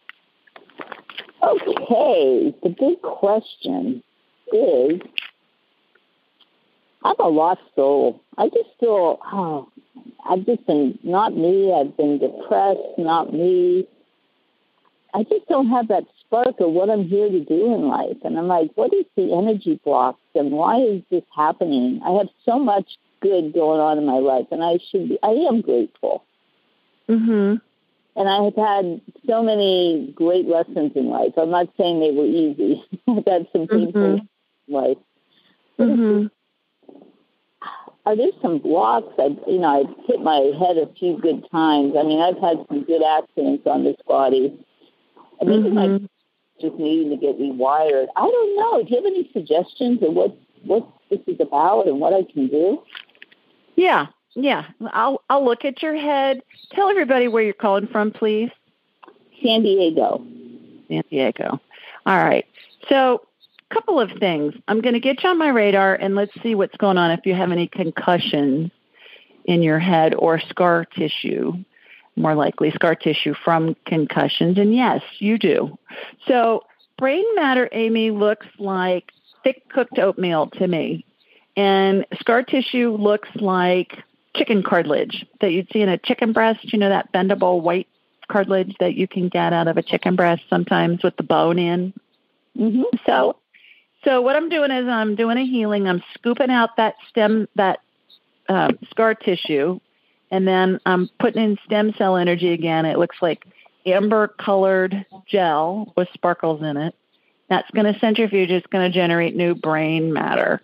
Okay. 1.43 2.53
The 2.63 2.69
big 2.69 3.01
question 3.01 4.03
is 4.51 4.99
I'm 7.05 7.15
a 7.19 7.27
lost 7.27 7.61
soul. 7.75 8.19
I 8.35 8.49
just 8.49 8.69
feel, 8.79 9.19
oh, 9.31 9.69
I've 10.27 10.43
just 10.43 10.65
been 10.65 10.97
not 11.03 11.37
me. 11.37 11.71
I've 11.71 11.95
been 11.95 12.17
depressed, 12.17 12.79
not 12.97 13.31
me. 13.31 13.87
I 15.13 15.21
just 15.23 15.47
don't 15.47 15.69
have 15.69 15.87
that 15.89 16.05
spark 16.19 16.59
of 16.59 16.71
what 16.71 16.89
I'm 16.89 17.07
here 17.07 17.29
to 17.29 17.39
do 17.41 17.73
in 17.75 17.87
life. 17.87 18.17
And 18.23 18.39
I'm 18.39 18.47
like, 18.47 18.71
what 18.73 18.91
is 18.91 19.05
the 19.15 19.33
energy 19.33 19.79
blocks 19.85 20.19
and 20.33 20.51
why 20.51 20.81
is 20.81 21.03
this 21.11 21.23
happening? 21.35 22.01
I 22.03 22.13
have 22.13 22.27
so 22.43 22.57
much 22.57 22.97
good 23.21 23.53
going 23.53 23.79
on 23.79 23.99
in 23.99 24.05
my 24.07 24.17
life 24.17 24.47
and 24.51 24.63
I 24.63 24.79
should 24.89 25.07
be, 25.09 25.19
I 25.21 25.29
am 25.29 25.61
grateful. 25.61 26.23
Mhm. 27.07 27.61
And 28.17 28.29
I 28.29 28.43
have 28.45 28.55
had 28.55 28.99
so 29.27 29.43
many 29.43 30.11
great 30.15 30.47
lessons 30.47 30.93
in 30.95 31.09
life. 31.09 31.33
I'm 31.37 31.51
not 31.51 31.67
saying 31.77 31.99
they 31.99 32.11
were 32.11 32.25
easy. 32.25 32.83
I've 33.07 33.25
had 33.27 33.47
some 33.53 33.67
painful 33.67 34.01
Mhm. 34.01 34.27
life. 34.67 34.97
Mhm. 35.77 36.31
Are 38.05 38.15
there 38.15 38.29
some 38.41 38.59
blocks? 38.59 39.13
I, 39.17 39.35
you 39.47 39.57
know, 39.59 39.79
I've 39.81 40.05
hit 40.05 40.21
my 40.21 40.51
head 40.59 40.77
a 40.77 40.87
few 40.99 41.17
good 41.19 41.43
times. 41.51 41.95
I 41.97 42.03
mean, 42.03 42.21
I've 42.21 42.37
had 42.37 42.63
some 42.69 42.83
good 42.83 43.01
accidents 43.03 43.65
on 43.65 43.83
this 43.83 43.95
body. 44.07 44.53
I 45.41 45.45
maybe 45.45 45.69
my 45.69 45.87
Mhm. 45.87 46.07
just 46.61 46.75
needing 46.77 47.09
to 47.09 47.17
get 47.17 47.39
rewired. 47.39 48.07
I 48.15 48.21
don't 48.21 48.55
know. 48.57 48.83
Do 48.83 48.89
you 48.89 48.95
have 48.97 49.05
any 49.05 49.29
suggestions 49.33 50.01
of 50.03 50.13
what 50.13 50.35
what 50.65 50.87
this 51.09 51.19
is 51.27 51.39
about 51.39 51.87
and 51.87 51.99
what 51.99 52.13
I 52.13 52.23
can 52.23 52.47
do? 52.47 52.81
Yeah. 53.75 54.07
Yeah. 54.35 54.65
I'll 54.93 55.21
I'll 55.29 55.43
look 55.43 55.65
at 55.65 55.81
your 55.81 55.95
head. 55.95 56.41
Tell 56.71 56.89
everybody 56.89 57.27
where 57.27 57.43
you're 57.43 57.53
calling 57.53 57.87
from, 57.87 58.11
please. 58.11 58.49
San 59.43 59.63
Diego. 59.63 60.23
San 60.87 61.03
Diego. 61.09 61.59
All 62.05 62.17
right. 62.17 62.45
So, 62.89 63.21
couple 63.73 63.99
of 63.99 64.11
things. 64.19 64.53
I'm 64.67 64.81
going 64.81 64.93
to 64.93 64.99
get 64.99 65.23
you 65.23 65.29
on 65.29 65.37
my 65.37 65.49
radar 65.49 65.95
and 65.95 66.15
let's 66.15 66.31
see 66.41 66.55
what's 66.55 66.77
going 66.77 66.97
on 66.97 67.11
if 67.11 67.25
you 67.25 67.33
have 67.33 67.51
any 67.51 67.67
concussions 67.67 68.71
in 69.45 69.61
your 69.61 69.79
head 69.79 70.15
or 70.15 70.39
scar 70.39 70.85
tissue. 70.85 71.53
More 72.15 72.35
likely 72.35 72.71
scar 72.71 72.95
tissue 72.95 73.33
from 73.43 73.75
concussions. 73.85 74.57
And 74.57 74.73
yes, 74.73 75.01
you 75.19 75.37
do. 75.37 75.77
So, 76.27 76.63
brain 76.97 77.25
matter, 77.35 77.67
Amy, 77.71 78.11
looks 78.11 78.47
like 78.57 79.11
thick 79.43 79.67
cooked 79.69 79.99
oatmeal 79.99 80.47
to 80.51 80.67
me. 80.67 81.05
And 81.57 82.05
scar 82.19 82.43
tissue 82.43 82.95
looks 82.97 83.29
like 83.35 83.97
chicken 84.35 84.63
cartilage 84.63 85.25
that 85.41 85.51
you'd 85.51 85.71
see 85.71 85.81
in 85.81 85.89
a 85.89 85.97
chicken 85.97 86.31
breast. 86.31 86.71
You 86.73 86.79
know, 86.79 86.89
that 86.89 87.11
bendable 87.11 87.61
white 87.61 87.87
cartilage 88.29 88.75
that 88.79 88.95
you 88.95 89.07
can 89.07 89.29
get 89.29 89.53
out 89.53 89.67
of 89.67 89.77
a 89.77 89.83
chicken 89.83 90.15
breast 90.15 90.43
sometimes 90.49 91.03
with 91.03 91.15
the 91.17 91.23
bone 91.23 91.59
in. 91.59 91.93
Mm-hmm. 92.57 92.83
So, 93.05 93.35
so 94.05 94.21
what 94.21 94.35
I'm 94.35 94.49
doing 94.49 94.71
is 94.71 94.87
I'm 94.87 95.15
doing 95.15 95.37
a 95.37 95.45
healing. 95.45 95.87
I'm 95.87 96.03
scooping 96.13 96.51
out 96.51 96.77
that 96.77 96.95
stem, 97.09 97.47
that 97.55 97.79
um, 98.47 98.77
scar 98.89 99.15
tissue, 99.15 99.79
and 100.31 100.47
then 100.47 100.79
I'm 100.85 101.09
putting 101.19 101.43
in 101.43 101.57
stem 101.65 101.93
cell 101.97 102.15
energy 102.15 102.53
again. 102.53 102.85
It 102.85 102.97
looks 102.97 103.17
like 103.21 103.45
amber 103.85 104.27
colored 104.27 105.05
gel 105.27 105.91
with 105.97 106.07
sparkles 106.13 106.61
in 106.61 106.77
it. 106.77 106.95
That's 107.49 107.69
going 107.71 107.91
to 107.91 107.99
centrifuge. 107.99 108.49
It's 108.49 108.67
going 108.67 108.89
to 108.89 108.97
generate 108.97 109.35
new 109.35 109.53
brain 109.53 110.13
matter. 110.13 110.61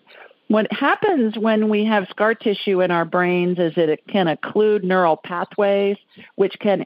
What 0.48 0.70
happens 0.72 1.38
when 1.38 1.68
we 1.68 1.84
have 1.84 2.08
scar 2.10 2.34
tissue 2.34 2.80
in 2.82 2.90
our 2.90 3.04
brains 3.04 3.58
is 3.58 3.74
that 3.76 3.88
it 3.88 4.06
can 4.06 4.26
occlude 4.26 4.82
neural 4.82 5.16
pathways, 5.16 5.96
which 6.34 6.54
can 6.60 6.84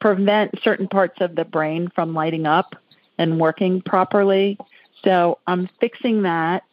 prevent 0.00 0.58
certain 0.62 0.88
parts 0.88 1.20
of 1.20 1.34
the 1.34 1.44
brain 1.44 1.90
from 1.94 2.14
lighting 2.14 2.46
up 2.46 2.74
and 3.18 3.38
working 3.38 3.80
properly. 3.82 4.58
So 5.04 5.38
I'm 5.46 5.68
fixing 5.80 6.22
that, 6.22 6.64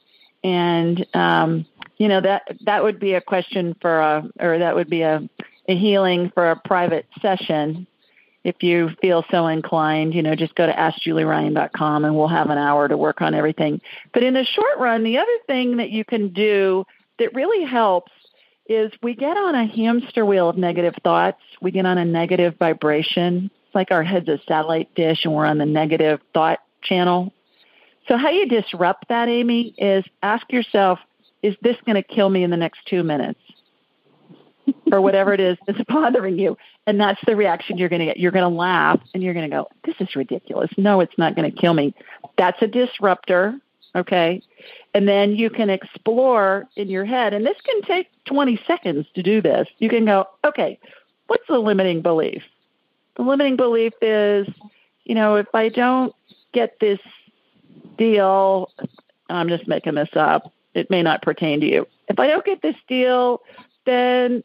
and 0.43 1.05
um, 1.13 1.65
you 1.97 2.07
know 2.07 2.21
that 2.21 2.43
that 2.61 2.83
would 2.83 2.99
be 2.99 3.13
a 3.13 3.21
question 3.21 3.75
for 3.81 3.99
a, 3.99 4.29
or 4.39 4.59
that 4.59 4.75
would 4.75 4.89
be 4.89 5.01
a, 5.01 5.27
a 5.67 5.77
healing 5.77 6.31
for 6.33 6.49
a 6.49 6.55
private 6.55 7.05
session. 7.21 7.87
If 8.43 8.63
you 8.63 8.89
feel 9.01 9.23
so 9.29 9.45
inclined, 9.45 10.15
you 10.15 10.23
know, 10.23 10.35
just 10.35 10.55
go 10.55 10.65
to 10.65 10.73
askjulieryan.com 10.73 12.05
and 12.05 12.15
we'll 12.15 12.27
have 12.27 12.49
an 12.49 12.57
hour 12.57 12.87
to 12.87 12.97
work 12.97 13.21
on 13.21 13.35
everything. 13.35 13.81
But 14.13 14.23
in 14.23 14.33
the 14.33 14.45
short 14.45 14.79
run, 14.79 15.03
the 15.03 15.19
other 15.19 15.37
thing 15.45 15.77
that 15.77 15.91
you 15.91 16.03
can 16.03 16.29
do 16.29 16.85
that 17.19 17.35
really 17.35 17.63
helps 17.63 18.11
is 18.67 18.91
we 19.03 19.13
get 19.13 19.37
on 19.37 19.53
a 19.53 19.67
hamster 19.67 20.25
wheel 20.25 20.49
of 20.49 20.57
negative 20.57 20.95
thoughts. 21.03 21.41
We 21.61 21.69
get 21.69 21.85
on 21.85 21.99
a 21.99 22.05
negative 22.05 22.55
vibration. 22.57 23.51
It's 23.65 23.75
like 23.75 23.91
our 23.91 24.03
head's 24.03 24.27
a 24.27 24.39
satellite 24.47 24.95
dish 24.95 25.23
and 25.23 25.35
we're 25.35 25.45
on 25.45 25.59
the 25.59 25.65
negative 25.65 26.19
thought 26.33 26.59
channel. 26.81 27.33
So 28.11 28.17
how 28.17 28.29
you 28.29 28.45
disrupt 28.45 29.07
that, 29.07 29.29
Amy, 29.29 29.73
is 29.77 30.03
ask 30.21 30.51
yourself, 30.51 30.99
is 31.41 31.55
this 31.61 31.77
going 31.85 31.95
to 31.95 32.03
kill 32.03 32.27
me 32.27 32.43
in 32.43 32.49
the 32.49 32.57
next 32.57 32.79
two 32.85 33.03
minutes? 33.03 33.39
or 34.91 34.99
whatever 34.99 35.33
it 35.33 35.39
is 35.39 35.57
that's 35.65 35.81
bothering 35.87 36.37
you. 36.37 36.57
And 36.85 36.99
that's 36.99 37.19
the 37.25 37.37
reaction 37.37 37.77
you're 37.77 37.87
going 37.87 38.01
to 38.01 38.05
get. 38.05 38.17
You're 38.17 38.33
going 38.33 38.49
to 38.49 38.55
laugh 38.55 38.99
and 39.13 39.23
you're 39.23 39.33
going 39.33 39.49
to 39.49 39.55
go, 39.55 39.67
this 39.85 39.95
is 40.01 40.13
ridiculous. 40.13 40.69
No, 40.77 40.99
it's 40.99 41.17
not 41.17 41.37
going 41.37 41.49
to 41.49 41.57
kill 41.57 41.73
me. 41.73 41.95
That's 42.37 42.61
a 42.61 42.67
disruptor. 42.67 43.55
Okay. 43.95 44.41
And 44.93 45.07
then 45.07 45.35
you 45.35 45.49
can 45.49 45.69
explore 45.69 46.67
in 46.75 46.89
your 46.89 47.05
head, 47.05 47.33
and 47.33 47.45
this 47.45 47.57
can 47.63 47.81
take 47.83 48.07
20 48.25 48.59
seconds 48.67 49.05
to 49.15 49.23
do 49.23 49.41
this. 49.41 49.69
You 49.79 49.87
can 49.87 50.03
go, 50.03 50.27
okay, 50.43 50.79
what's 51.27 51.47
the 51.47 51.59
limiting 51.59 52.01
belief? 52.01 52.43
The 53.15 53.23
limiting 53.23 53.55
belief 53.55 53.93
is, 54.01 54.47
you 55.05 55.15
know, 55.15 55.35
if 55.35 55.47
I 55.53 55.69
don't 55.69 56.13
get 56.53 56.77
this 56.81 56.99
deal, 57.97 58.71
I'm 59.29 59.49
just 59.49 59.67
making 59.67 59.95
this 59.95 60.09
up. 60.15 60.51
It 60.73 60.89
may 60.89 61.03
not 61.03 61.21
pertain 61.21 61.59
to 61.61 61.65
you. 61.65 61.87
If 62.07 62.19
I 62.19 62.27
don't 62.27 62.45
get 62.45 62.61
this 62.61 62.75
deal, 62.87 63.41
then 63.85 64.43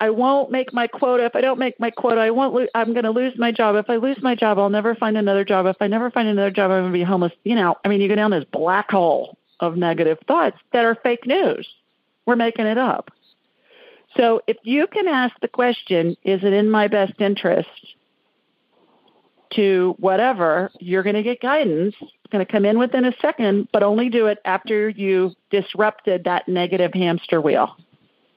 I 0.00 0.10
won't 0.10 0.50
make 0.50 0.72
my 0.72 0.86
quota. 0.86 1.26
If 1.26 1.36
I 1.36 1.42
don't 1.42 1.58
make 1.58 1.78
my 1.78 1.90
quota, 1.90 2.20
I 2.20 2.30
won't. 2.30 2.54
Lo- 2.54 2.66
I'm 2.74 2.92
going 2.92 3.04
to 3.04 3.10
lose 3.10 3.34
my 3.36 3.52
job. 3.52 3.76
If 3.76 3.90
I 3.90 3.96
lose 3.96 4.22
my 4.22 4.34
job, 4.34 4.58
I'll 4.58 4.70
never 4.70 4.94
find 4.94 5.16
another 5.16 5.44
job. 5.44 5.66
If 5.66 5.76
I 5.80 5.86
never 5.86 6.10
find 6.10 6.28
another 6.28 6.50
job, 6.50 6.70
I'm 6.70 6.82
going 6.82 6.92
to 6.92 6.98
be 6.98 7.02
homeless. 7.04 7.32
You 7.44 7.54
know, 7.54 7.76
I 7.84 7.88
mean, 7.88 8.00
you 8.00 8.08
go 8.08 8.14
down 8.14 8.30
this 8.30 8.44
black 8.50 8.90
hole 8.90 9.36
of 9.60 9.76
negative 9.76 10.18
thoughts 10.26 10.56
that 10.72 10.86
are 10.86 10.94
fake 10.94 11.26
news. 11.26 11.68
We're 12.24 12.36
making 12.36 12.66
it 12.66 12.78
up. 12.78 13.10
So 14.16 14.40
if 14.46 14.56
you 14.62 14.86
can 14.86 15.06
ask 15.06 15.34
the 15.40 15.48
question, 15.48 16.16
is 16.24 16.42
it 16.42 16.52
in 16.52 16.70
my 16.70 16.88
best 16.88 17.20
interest 17.20 17.68
to 19.54 19.94
whatever, 19.98 20.70
you're 20.80 21.02
going 21.02 21.16
to 21.16 21.22
get 21.22 21.40
guidance. 21.40 21.94
It's 22.00 22.12
going 22.32 22.44
to 22.44 22.50
come 22.50 22.64
in 22.64 22.78
within 22.78 23.04
a 23.04 23.12
second, 23.20 23.68
but 23.72 23.82
only 23.82 24.08
do 24.08 24.26
it 24.26 24.38
after 24.44 24.88
you 24.88 25.32
disrupted 25.50 26.24
that 26.24 26.48
negative 26.48 26.92
hamster 26.94 27.40
wheel. 27.40 27.76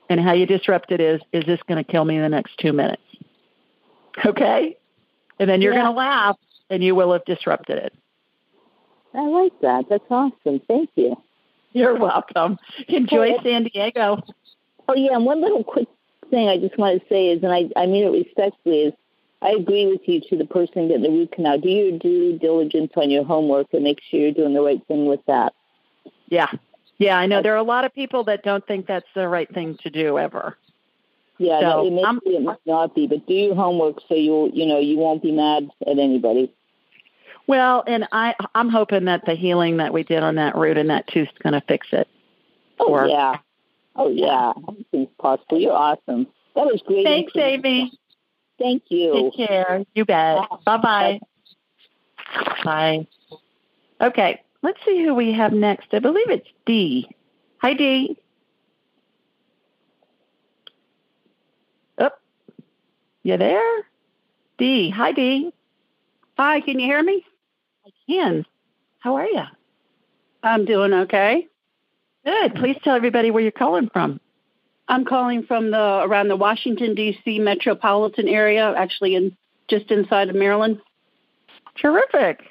And 0.09 0.19
how 0.19 0.33
you 0.33 0.45
disrupt 0.45 0.91
it 0.91 0.99
is, 0.99 1.21
is 1.31 1.45
this 1.45 1.59
going 1.67 1.83
to 1.83 1.89
kill 1.89 2.03
me 2.05 2.15
in 2.15 2.21
the 2.21 2.29
next 2.29 2.57
two 2.57 2.73
minutes? 2.73 3.01
Okay? 4.25 4.77
And 5.39 5.49
then 5.49 5.61
you're 5.61 5.73
Yeah. 5.73 5.81
going 5.83 5.93
to 5.93 5.97
laugh 5.97 6.37
and 6.69 6.83
you 6.83 6.95
will 6.95 7.11
have 7.13 7.25
disrupted 7.25 7.77
it. 7.77 7.93
I 9.13 9.21
like 9.27 9.53
that. 9.61 9.85
That's 9.89 10.03
awesome. 10.09 10.59
Thank 10.67 10.89
you. 10.95 11.15
You're 11.71 11.97
welcome. 11.97 12.57
Enjoy 12.87 13.29
Hey. 13.29 13.39
San 13.43 13.63
Diego. 13.65 14.21
Oh 14.87 14.95
yeah, 14.95 15.13
and 15.15 15.25
one 15.25 15.41
little 15.41 15.63
quick 15.63 15.87
thing 16.29 16.49
I 16.49 16.57
just 16.57 16.77
want 16.77 17.01
to 17.01 17.07
say 17.07 17.29
is, 17.29 17.41
and 17.43 17.51
I, 17.53 17.69
I 17.75 17.85
mean 17.85 18.03
it 18.03 18.09
respectfully, 18.09 18.81
is 18.81 18.93
I 19.43 19.51
agree 19.51 19.87
with 19.87 20.01
you 20.07 20.21
to 20.29 20.37
the 20.37 20.45
person 20.45 20.87
getting 20.87 21.03
the 21.03 21.09
root 21.09 21.31
canal. 21.33 21.59
Do 21.59 21.69
your 21.69 21.97
due 21.99 22.39
diligence 22.39 22.93
on 22.95 23.09
your 23.09 23.23
homework 23.25 23.67
and 23.73 23.83
make 23.83 23.99
sure 24.09 24.19
you're 24.19 24.31
doing 24.31 24.53
the 24.53 24.61
right 24.61 24.81
thing 24.87 25.05
with 25.05 25.19
that. 25.27 25.53
Yeah. 26.29 26.47
Yeah, 26.97 27.17
I 27.17 27.25
know 27.25 27.41
there 27.41 27.53
are 27.53 27.57
a 27.57 27.63
lot 27.63 27.83
of 27.85 27.93
people 27.93 28.23
that 28.25 28.43
don't 28.43 28.65
think 28.65 28.87
that's 28.87 29.07
the 29.13 29.27
right 29.27 29.51
thing 29.53 29.77
to 29.83 29.89
do 29.89 30.17
ever. 30.17 30.57
Yeah, 31.39 31.59
So, 31.59 31.65
no, 31.65 31.87
it 31.87 31.91
may 31.91 32.03
I'm- 32.03 32.19
be, 32.23 32.35
it 32.35 32.41
might 32.43 32.65
not 32.65 32.95
be, 32.95 33.07
but 33.07 33.25
do 33.27 33.33
your 33.33 33.55
homework 33.55 33.99
so 34.07 34.15
you 34.15 34.49
you 34.53 34.65
know 34.65 34.79
you 34.79 34.97
won't 34.97 35.21
be 35.21 35.31
mad 35.31 35.67
at 35.85 35.97
anybody. 35.99 36.53
Well, 37.47 37.83
and 37.85 38.07
I 38.11 38.35
I'm 38.55 38.69
hoping 38.69 39.05
that 39.05 39.25
the 39.25 39.33
healing 39.35 39.77
that 39.77 39.91
we 39.91 40.03
did 40.03 40.23
on 40.23 40.35
that 40.35 40.55
root 40.55 40.77
and 40.77 40.89
that 40.91 41.07
tooth's 41.07 41.37
going 41.41 41.53
to 41.53 41.61
fix 41.61 41.87
it. 41.91 42.07
Oh 42.79 42.85
Or- 42.87 43.07
yeah, 43.07 43.39
oh 43.95 44.09
yeah, 44.09 44.53
everything's 44.69 45.09
possible. 45.19 45.59
You're 45.59 45.73
awesome. 45.73 46.27
That 46.55 46.65
was 46.67 46.81
great. 46.85 47.03
Thanks. 47.03 47.33
Amy. 47.35 47.91
Thank 48.59 48.83
you. 48.89 49.31
Take 49.35 49.47
care. 49.47 49.83
You 49.93 50.05
bet. 50.05 50.47
Bye-bye. 50.65 51.19
Bye. 52.63 53.07
Okay, 54.01 54.41
let's 54.61 54.79
see 54.85 55.03
who 55.03 55.13
we 55.13 55.33
have 55.33 55.53
next. 55.53 55.87
I 55.93 55.99
believe 55.99 56.29
it's 56.29 56.47
Dee. 56.65 57.09
Hi, 57.61 57.73
Dee. 57.73 58.17
Oh, 61.97 62.09
you 63.23 63.37
there? 63.37 63.83
Dee. 64.57 64.89
Hi, 64.89 65.11
Dee. 65.11 65.53
Hi, 66.37 66.61
can 66.61 66.79
you 66.79 66.85
hear 66.85 67.03
me? 67.03 67.25
I 67.85 67.89
can. 68.07 68.45
How 68.99 69.15
are 69.15 69.27
you? 69.27 69.43
I'm 70.41 70.65
doing 70.65 70.93
okay. 70.93 71.47
Good. 72.25 72.55
Please 72.55 72.77
tell 72.83 72.95
everybody 72.95 73.31
where 73.31 73.43
you're 73.43 73.51
calling 73.51 73.89
from. 73.91 74.19
I'm 74.87 75.05
calling 75.05 75.43
from 75.43 75.71
the 75.71 76.01
around 76.03 76.27
the 76.27 76.35
Washington 76.35 76.95
D.C. 76.95 77.39
metropolitan 77.39 78.27
area, 78.27 78.73
actually 78.75 79.15
in 79.15 79.35
just 79.69 79.91
inside 79.91 80.29
of 80.29 80.35
Maryland. 80.35 80.81
Terrific. 81.81 82.41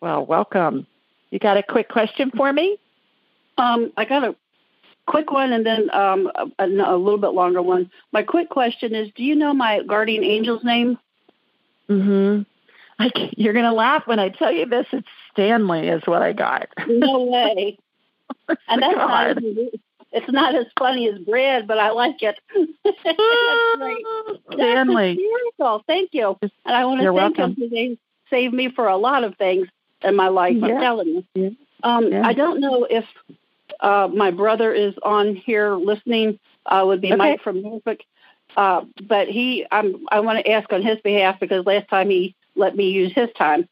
Well, 0.00 0.24
welcome. 0.24 0.86
You 1.30 1.38
got 1.38 1.56
a 1.56 1.62
quick 1.62 1.88
question 1.88 2.30
for 2.36 2.52
me? 2.52 2.76
Um, 3.56 3.92
I 3.96 4.04
got 4.04 4.24
a 4.24 4.36
quick 5.06 5.30
one 5.30 5.52
and 5.52 5.64
then 5.64 5.90
um, 5.90 6.30
a, 6.58 6.64
a, 6.64 6.96
little 6.96 7.18
bit 7.18 7.28
longer 7.28 7.62
one. 7.62 7.90
My 8.12 8.22
quick 8.22 8.50
question 8.50 8.94
is: 8.94 9.10
Do 9.16 9.22
you 9.22 9.34
know 9.34 9.54
my 9.54 9.82
guardian 9.82 10.24
angel's 10.24 10.64
name? 10.64 10.98
Mm-hmm. 11.88 12.42
I, 12.98 13.10
you're 13.36 13.52
going 13.52 13.64
to 13.64 13.72
laugh 13.72 14.06
when 14.06 14.18
I 14.18 14.28
tell 14.28 14.52
you 14.52 14.66
this. 14.66 14.86
It's 14.92 15.06
Stanley, 15.32 15.88
is 15.88 16.02
what 16.04 16.22
I 16.22 16.32
got. 16.32 16.68
No 16.86 17.24
way. 17.24 17.78
and 18.68 18.82
that's 18.82 18.96
not, 18.96 19.36
it's 20.14 20.30
not 20.30 20.54
as 20.54 20.66
funny 20.78 21.08
as 21.08 21.18
bread, 21.18 21.66
but 21.66 21.78
I 21.78 21.90
like 21.90 22.22
it. 22.22 22.38
that's 22.84 23.76
great. 23.78 24.04
Stanley. 24.52 25.18
That's 25.58 25.82
Thank 25.86 26.10
you. 26.12 26.38
And 26.42 26.50
I 26.76 26.84
want 26.84 27.00
to 27.00 27.04
You're 27.04 27.12
thank 27.14 27.36
welcome. 27.36 27.54
them 27.54 27.54
because 27.54 27.70
they 27.70 27.98
saved 28.30 28.54
me 28.54 28.70
for 28.70 28.86
a 28.86 28.96
lot 28.96 29.24
of 29.24 29.36
things 29.36 29.66
in 30.02 30.14
my 30.14 30.28
life. 30.28 30.56
Yeah. 30.56 30.66
I'm 30.76 30.80
telling 30.80 31.08
you. 31.08 31.24
Yeah. 31.34 31.50
Um, 31.82 32.12
Yeah. 32.12 32.26
I 32.26 32.32
don't 32.32 32.60
know 32.60 32.84
if 32.88 33.04
uh, 33.80 34.08
my 34.14 34.30
brother 34.30 34.72
is 34.72 34.94
on 35.02 35.34
here 35.34 35.74
listening. 35.74 36.38
Uh, 36.66 36.84
would 36.86 37.00
be 37.00 37.08
Okay. 37.08 37.16
Mike 37.16 37.42
from 37.42 37.60
Norfolk. 37.62 37.98
Uh, 38.56 38.82
but 39.02 39.28
he, 39.28 39.66
I'm, 39.70 40.06
I 40.12 40.20
want 40.20 40.38
to 40.44 40.50
ask 40.50 40.72
on 40.72 40.80
his 40.82 40.98
behalf 41.00 41.40
because 41.40 41.66
last 41.66 41.88
time 41.88 42.08
he 42.08 42.34
let 42.54 42.76
me 42.76 42.90
use 42.90 43.12
his 43.12 43.28
time. 43.36 43.68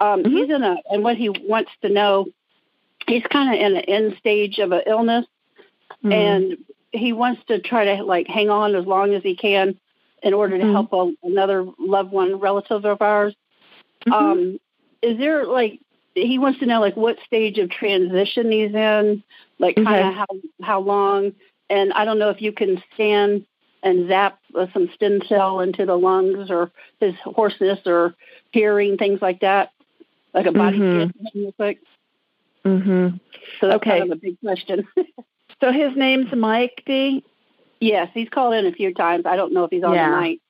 Um, 0.00 0.22
Mhm. 0.24 0.30
He's 0.30 0.50
in 0.50 0.62
a, 0.62 0.76
and 0.90 1.04
what 1.04 1.16
he 1.18 1.28
wants 1.28 1.70
to 1.82 1.88
know, 1.90 2.26
he's 3.06 3.22
kind 3.24 3.54
of 3.54 3.60
in 3.60 3.76
an 3.76 3.84
end 3.84 4.16
stage 4.18 4.58
of 4.58 4.72
an 4.72 4.82
illness, 4.86 5.26
Mhm. 6.04 6.12
and 6.12 6.56
he 6.92 7.12
wants 7.12 7.42
to 7.46 7.58
try 7.58 7.96
to 7.96 8.02
like 8.04 8.26
hang 8.26 8.50
on 8.50 8.74
as 8.74 8.86
long 8.86 9.14
as 9.14 9.22
he 9.22 9.34
can 9.36 9.78
in 10.22 10.34
order 10.34 10.58
to 10.58 10.64
Mhm. 10.64 10.72
help 10.72 10.92
a, 10.92 11.26
another 11.26 11.66
loved 11.78 12.12
one, 12.12 12.36
relative 12.36 12.84
of 12.84 13.02
ours. 13.02 13.34
Mhm. 14.06 14.12
Um, 14.12 14.60
is 15.00 15.18
there 15.18 15.44
like 15.46 15.80
he 16.14 16.38
wants 16.38 16.58
to 16.60 16.66
know 16.66 16.80
like 16.80 16.96
what 16.96 17.18
stage 17.24 17.58
of 17.58 17.70
transition 17.70 18.50
he's 18.52 18.74
in, 18.74 19.22
like 19.58 19.76
kind 19.76 20.06
of 20.08 20.14
how 20.14 20.26
how 20.62 20.80
long, 20.80 21.32
and 21.70 21.92
I 21.92 22.04
don't 22.04 22.18
know 22.18 22.30
if 22.30 22.42
you 22.42 22.52
can 22.52 22.82
scan 22.94 23.46
and 23.82 24.08
zap 24.08 24.38
uh, 24.54 24.66
some 24.72 24.88
stem 24.94 25.22
cell 25.28 25.60
into 25.60 25.86
the 25.86 25.96
lungs 25.98 26.50
or 26.50 26.70
his 27.00 27.14
hoarseness 27.24 27.80
or 27.86 28.14
hearing 28.52 28.96
things 28.96 29.20
like 29.22 29.40
that, 29.40 29.72
like 30.34 30.46
a 30.46 30.52
body 30.52 30.78
Mhm. 30.78 31.10
scan 31.10 31.30
real 31.34 31.52
quick. 31.52 31.78
Mhm. 32.64 33.18
So 33.60 33.66
that's 33.68 33.76
Okay. 33.76 33.90
kind 34.00 34.02
of 34.04 34.10
a 34.12 34.16
big 34.16 34.38
question. 34.40 34.86
So 35.62 35.70
his 35.70 35.96
name's 35.96 36.32
Mike 36.34 36.82
D. 36.86 37.24
yes, 37.80 38.08
he's 38.12 38.28
called 38.28 38.54
in 38.54 38.66
a 38.66 38.72
few 38.72 38.92
times. 38.92 39.26
I 39.26 39.36
don't 39.36 39.52
know 39.52 39.62
if 39.64 39.70
he's 39.70 39.84
on 39.84 39.94
Yeah. 39.94 40.06
tonight. 40.06 40.40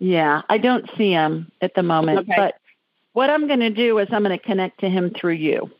Yeah, 0.00 0.42
I 0.48 0.58
don't 0.58 0.88
see 0.98 1.12
him 1.12 1.50
at 1.60 1.74
the 1.74 1.82
moment, 1.84 2.18
Okay. 2.20 2.34
but 2.36 2.54
what 3.12 3.30
I'm 3.30 3.46
going 3.46 3.60
to 3.60 3.70
do 3.70 3.98
is 3.98 4.08
I'm 4.10 4.24
going 4.24 4.36
to 4.36 4.44
connect 4.44 4.80
to 4.80 4.88
him 4.88 5.10
through 5.10 5.34
you. 5.34 5.70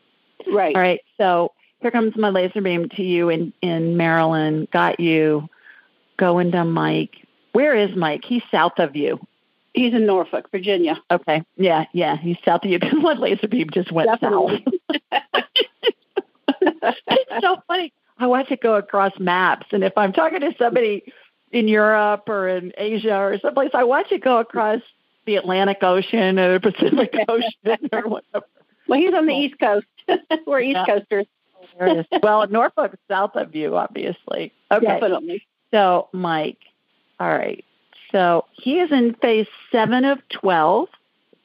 Right. 0.47 0.73
All 0.75 0.81
right. 0.81 1.01
So 1.17 1.51
here 1.81 1.91
comes 1.91 2.15
my 2.15 2.29
laser 2.29 2.61
beam 2.61 2.87
to 2.89 3.03
you 3.03 3.27
in 3.29 3.51
in 3.61 3.97
Maryland. 3.97 4.69
Got 4.71 4.99
you. 5.01 5.47
Going 6.17 6.51
to 6.53 6.63
Mike. 6.65 7.15
Where 7.51 7.75
is 7.75 7.95
Mike? 7.97 8.23
He's 8.25 8.43
south 8.51 8.77
of 8.79 8.95
you. 8.95 9.19
He's 9.73 9.93
in 9.93 10.05
Norfolk, 10.05 10.49
Virginia. 10.51 10.97
Okay. 11.11 11.43
Yeah, 11.57 11.85
yeah. 11.93 12.15
He's 12.17 12.37
south 12.45 12.63
of 12.63 12.71
you. 12.71 12.79
Because 12.79 12.99
my 13.01 13.13
laser 13.13 13.47
beam 13.49 13.69
just 13.73 13.91
went 13.91 14.09
Definitely. 14.09 14.65
south. 14.91 15.43
it's 16.61 17.41
so 17.45 17.57
funny. 17.67 17.93
I 18.19 18.27
want 18.27 18.49
to 18.49 18.57
go 18.57 18.75
across 18.75 19.13
maps, 19.19 19.67
and 19.71 19.83
if 19.83 19.93
I'm 19.97 20.13
talking 20.13 20.41
to 20.41 20.53
somebody 20.59 21.13
in 21.51 21.67
Europe 21.67 22.27
or 22.27 22.47
in 22.49 22.73
Asia 22.77 23.15
or 23.15 23.39
someplace, 23.39 23.71
I 23.73 23.83
want 23.85 24.09
to 24.09 24.17
go 24.17 24.39
across 24.39 24.81
the 25.25 25.37
Atlantic 25.37 25.77
Ocean 25.81 26.37
or 26.37 26.59
the 26.59 26.71
Pacific 26.71 27.15
Ocean 27.27 27.89
or 27.91 28.07
whatever. 28.07 28.45
Well, 28.87 28.99
he's 28.99 29.13
on 29.13 29.25
the 29.25 29.33
East 29.33 29.59
Coast. 29.59 29.85
We're 30.47 30.61
East 30.61 30.75
Yeah. 30.75 30.85
Coasters. 30.85 31.25
There 31.77 31.87
it 31.87 32.07
is. 32.11 32.19
Well, 32.21 32.45
Norfolk's 32.47 32.97
south 33.07 33.35
of 33.35 33.55
you, 33.55 33.77
obviously. 33.77 34.51
Okay. 34.71 34.85
Definitely. 34.85 35.45
So, 35.71 36.09
Mike, 36.11 36.57
all 37.19 37.29
right. 37.29 37.63
So 38.11 38.45
he 38.51 38.79
is 38.79 38.91
in 38.91 39.13
phase 39.21 39.47
seven 39.71 40.03
of 40.03 40.19
12 40.29 40.89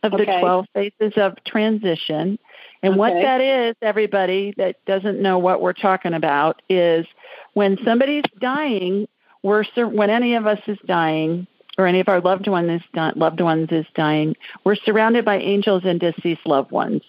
of 0.03 0.13
the 0.13 0.25
12 0.25 0.67
phases 0.75 1.13
of 1.17 1.37
transition. 1.45 2.39
And 2.85 2.97
what 2.97 3.15
that 3.15 3.41
is, 3.41 3.75
everybody 3.83 4.55
that 4.57 4.77
doesn't 4.87 5.21
know 5.21 5.39
what 5.39 5.61
we're 5.61 5.73
talking 5.73 6.15
about, 6.15 6.63
is 6.69 7.07
when 7.55 7.79
somebody's 7.85 8.25
dying, 8.41 9.09
we're 9.43 9.65
sur- 9.65 9.89
when 9.89 10.11
any 10.11 10.35
of 10.35 10.47
us 10.47 10.61
is 10.67 10.79
dying, 10.87 11.47
or 11.79 11.87
any 11.87 12.01
of 12.01 12.09
our 12.09 12.21
loved 12.21 12.47
one 12.47 12.71
is 12.71 12.83
di- 12.93 13.13
loved 13.17 13.41
ones 13.41 13.69
is 13.71 13.87
dying, 13.95 14.37
we're 14.65 14.77
surrounded 14.77 15.25
by 15.25 15.39
angels 15.39 15.83
and 15.85 15.99
deceased 15.99 16.47
loved 16.47 16.71
ones, 16.71 17.03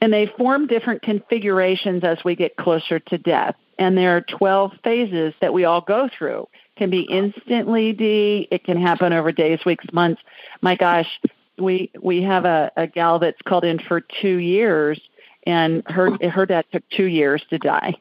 and 0.00 0.12
they 0.12 0.26
form 0.38 0.66
different 0.66 1.02
configurations 1.02 2.04
as 2.04 2.18
we 2.24 2.36
get 2.36 2.56
closer 2.56 2.98
to 2.98 3.18
death. 3.18 3.56
And 3.78 3.96
there 3.96 4.16
are 4.16 4.20
12 4.22 4.72
phases 4.82 5.34
that 5.40 5.52
we 5.52 5.64
all 5.64 5.80
go 5.80 6.08
through. 6.16 6.48
It 6.52 6.78
Can 6.78 6.90
be 6.90 7.02
instantly 7.02 7.92
D. 7.92 8.48
It 8.50 8.64
can 8.64 8.80
happen 8.80 9.12
over 9.12 9.30
days, 9.30 9.60
weeks, 9.64 9.84
months. 9.92 10.20
My 10.62 10.74
gosh, 10.74 11.08
we 11.58 11.90
we 12.00 12.22
have 12.22 12.44
a, 12.44 12.70
a 12.76 12.86
gal 12.86 13.18
that's 13.18 13.40
called 13.46 13.64
in 13.64 13.78
for 13.78 14.00
two 14.00 14.36
years, 14.36 15.00
and 15.46 15.82
her 15.86 16.16
her 16.28 16.46
dad 16.46 16.64
took 16.72 16.82
two 16.90 17.06
years 17.06 17.42
to 17.50 17.58
die. 17.58 17.94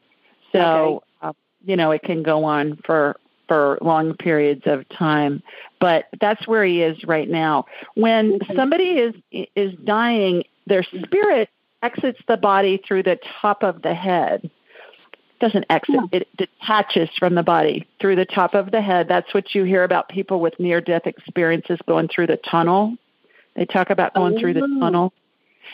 So 0.51 1.03
uh, 1.21 1.33
you 1.65 1.75
know 1.75 1.91
it 1.91 2.03
can 2.03 2.23
go 2.23 2.43
on 2.43 2.79
for 2.85 3.17
for 3.47 3.77
long 3.81 4.13
periods 4.15 4.63
of 4.65 4.87
time, 4.89 5.41
but 5.79 6.05
that's 6.19 6.47
where 6.47 6.65
he 6.65 6.81
is 6.81 7.03
right 7.05 7.29
now. 7.29 7.65
When 7.95 8.39
somebody 8.55 8.99
is 8.99 9.15
is 9.55 9.73
dying, 9.83 10.43
their 10.65 10.83
spirit 10.83 11.49
exits 11.81 12.19
the 12.27 12.37
body 12.37 12.81
through 12.85 13.03
the 13.03 13.19
top 13.41 13.63
of 13.63 13.81
the 13.81 13.93
head. 13.93 14.49
Doesn't 15.39 15.65
exit; 15.69 15.99
it 16.11 16.27
detaches 16.35 17.09
from 17.17 17.35
the 17.35 17.43
body 17.43 17.87
through 18.01 18.15
the 18.15 18.25
top 18.25 18.55
of 18.55 18.71
the 18.71 18.81
head. 18.81 19.07
That's 19.07 19.31
what 19.33 19.53
you 19.53 19.63
hear 19.63 19.83
about 19.83 20.09
people 20.09 20.39
with 20.39 20.59
near 20.59 20.81
death 20.81 21.05
experiences 21.05 21.77
going 21.87 22.07
through 22.07 22.27
the 22.27 22.37
tunnel. 22.37 22.97
They 23.57 23.65
talk 23.65 23.89
about 23.89 24.13
going 24.13 24.39
through 24.39 24.53
the 24.53 24.61
Oh. 24.63 24.79
tunnel. 24.79 25.13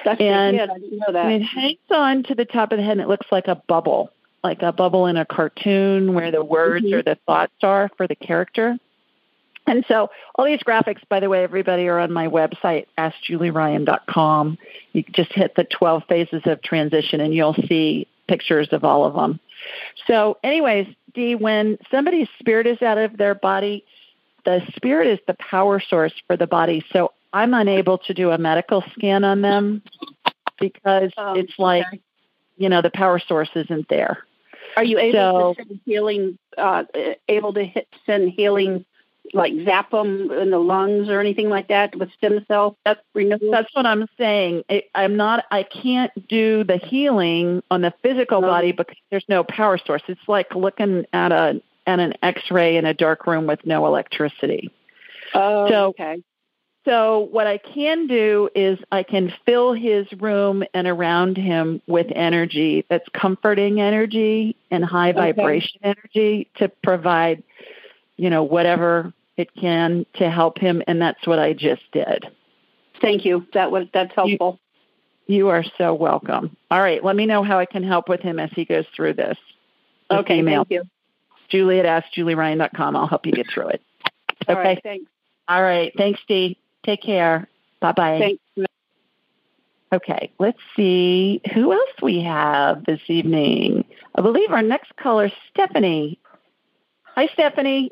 That's 0.03 0.19
And- 0.19 0.57
good. 0.57 0.69
I 0.71 0.73
didn't 0.79 0.97
know 0.99 1.11
that. 1.13 1.25
And 1.25 1.33
it 1.35 1.45
hangs 1.45 1.77
on 1.91 2.23
to 2.23 2.33
the 2.35 2.45
top 2.45 2.71
of 2.71 2.77
the 2.79 2.83
head 2.83 2.93
and 2.93 3.01
it 3.01 3.07
looks 3.07 3.31
like 3.31 3.47
a 3.47 3.55
bubble, 3.55 4.09
like 4.43 4.63
a 4.63 4.71
bubble 4.71 5.05
in 5.05 5.17
a 5.17 5.25
cartoon 5.25 6.15
where 6.15 6.31
the 6.31 6.43
words 6.43 6.85
Mhm. 6.85 6.93
or 6.93 7.01
the 7.03 7.15
thoughts 7.27 7.53
are 7.61 7.89
for 7.97 8.07
the 8.07 8.15
character. 8.15 8.79
And 9.67 9.85
so 9.87 10.09
all 10.35 10.45
these 10.45 10.59
graphics, 10.63 11.01
by 11.07 11.19
the 11.19 11.29
way, 11.29 11.43
everybody 11.43 11.87
are 11.87 11.99
on 11.99 12.11
my 12.11 12.27
website, 12.27 12.87
askjulieryan.com. 12.97 14.57
You 14.93 15.03
just 15.11 15.31
hit 15.33 15.55
the 15.55 15.63
12 15.63 16.03
phases 16.05 16.41
of 16.45 16.61
transition 16.61 17.21
and 17.21 17.33
you'll 17.33 17.53
see 17.67 18.07
pictures 18.27 18.69
of 18.71 18.83
all 18.83 19.05
of 19.05 19.13
them. 19.13 19.39
So 20.07 20.37
anyways, 20.43 20.87
Dee, 21.13 21.35
when 21.35 21.77
somebody's 21.91 22.27
spirit 22.39 22.65
is 22.65 22.81
out 22.81 22.97
of 22.97 23.17
their 23.17 23.35
body, 23.35 23.83
the 24.45 24.61
spirit 24.75 25.07
is 25.07 25.19
the 25.27 25.35
power 25.35 25.79
source 25.79 26.13
for 26.27 26.35
the 26.35 26.47
body. 26.47 26.83
So 26.91 27.11
I'm 27.33 27.53
unable 27.53 27.97
to 27.99 28.13
do 28.13 28.31
a 28.31 28.37
medical 28.37 28.83
scan 28.93 29.23
on 29.23 29.41
them 29.41 29.81
because 30.59 31.11
Oh, 31.17 31.33
it's 31.33 31.57
like, 31.57 31.85
okay. 31.87 31.99
you 32.57 32.69
know, 32.69 32.81
the 32.81 32.91
power 32.91 33.19
source 33.19 33.49
isn't 33.55 33.89
there. 33.89 34.19
Are 34.77 34.83
you 34.83 34.97
able 34.99 35.13
So- 35.17 35.53
to 35.55 35.65
send 35.67 35.79
healing? 35.85 36.37
Uh, 36.57 36.83
able 37.27 37.53
to 37.53 37.63
hit, 37.65 37.87
send 38.05 38.29
healing, 38.31 38.85
like 39.33 39.53
zap 39.65 39.89
them 39.91 40.29
in 40.31 40.51
the 40.51 40.59
lungs 40.59 41.09
or 41.09 41.19
anything 41.19 41.49
like 41.49 41.67
that 41.69 41.95
with 41.95 42.11
stem 42.13 42.45
cell 42.47 42.77
That's 42.85 42.99
renewal? 43.15 43.39
That's 43.51 43.73
what 43.73 43.85
I'm 43.87 44.05
saying. 44.17 44.63
I, 44.69 44.83
I'm 44.93 45.15
not. 45.17 45.45
I 45.49 45.63
can't 45.63 46.11
do 46.27 46.63
the 46.63 46.77
healing 46.77 47.63
on 47.71 47.81
the 47.81 47.93
physical 48.03 48.41
No. 48.41 48.47
body 48.47 48.71
because 48.71 48.97
there's 49.09 49.25
no 49.27 49.43
power 49.43 49.79
source. 49.79 50.03
It's 50.07 50.21
like 50.27 50.53
looking 50.53 51.05
at 51.13 51.31
a 51.31 51.61
at 51.87 51.99
an 51.99 52.13
X-ray 52.21 52.77
in 52.77 52.85
a 52.85 52.93
dark 52.93 53.25
room 53.27 53.45
with 53.47 53.65
no 53.65 53.85
electricity. 53.87 54.69
oh, 55.33 55.67
so- 55.69 55.85
okay. 55.87 56.21
So 56.85 57.29
what 57.31 57.47
I 57.47 57.57
can 57.59 58.07
do 58.07 58.49
is 58.55 58.77
I 58.91 59.03
can 59.03 59.33
fill 59.45 59.73
his 59.73 60.05
room 60.19 60.63
and 60.73 60.85
around 60.85 61.37
him 61.37 61.81
with 61.87 62.07
energy 62.13 62.85
that's 62.89 63.07
comforting 63.13 63.79
energy 63.79 64.57
and 64.69 64.83
high 64.83 65.11
Okay. 65.11 65.31
vibration 65.31 65.79
energy 65.83 66.49
to 66.57 66.67
provide, 66.83 67.41
you 68.17 68.29
know, 68.29 68.43
whatever 68.43 69.13
it 69.37 69.53
can 69.55 70.05
to 70.15 70.29
help 70.29 70.57
him. 70.57 70.83
And 70.87 71.01
that's 71.01 71.25
what 71.25 71.39
I 71.39 71.53
just 71.53 71.83
did. 71.93 72.25
Thank 73.01 73.23
you. 73.25 73.47
That 73.53 73.71
was 73.71 73.87
that's 73.93 74.13
helpful. 74.13 74.59
You 75.25 75.49
are 75.49 75.63
so 75.77 75.93
welcome. 75.93 76.55
All 76.69 76.81
right, 76.81 77.03
let 77.03 77.15
me 77.15 77.25
know 77.25 77.43
how 77.43 77.59
I 77.59 77.65
can 77.65 77.83
help 77.83 78.09
with 78.09 78.19
him 78.19 78.39
as 78.39 78.49
he 78.53 78.65
goes 78.65 78.85
through 78.93 79.13
this. 79.13 79.37
Okay. 80.11 80.39
email. 80.39 80.65
Thank 80.65 80.71
you. 80.71 80.83
Julie 81.49 81.79
at 81.79 81.85
AskJulieRyan.com. 81.85 82.95
I'll 82.95 83.07
help 83.07 83.25
you 83.25 83.31
get 83.31 83.47
through 83.53 83.69
it. 83.69 83.81
Okay. 84.49 84.53
right, 84.53 84.79
thanks. 84.83 85.09
All 85.47 85.61
right. 85.61 85.93
Thanks, 85.97 86.19
Dee. 86.27 86.57
Take 86.85 87.01
care. 87.01 87.47
Bye 87.79 87.91
bye. 87.93 88.19
Thanks. 88.19 88.43
Okay, 89.93 90.31
let's 90.39 90.57
see 90.75 91.39
who 91.53 91.71
else 91.71 91.91
we 92.01 92.23
have 92.23 92.83
this 92.85 92.99
evening. 93.07 93.85
I 94.15 94.21
believe 94.21 94.51
our 94.51 94.63
next 94.63 94.95
caller, 94.95 95.31
Stephanie. 95.51 96.17
Hi, 97.03 97.27
Stephanie. 97.33 97.91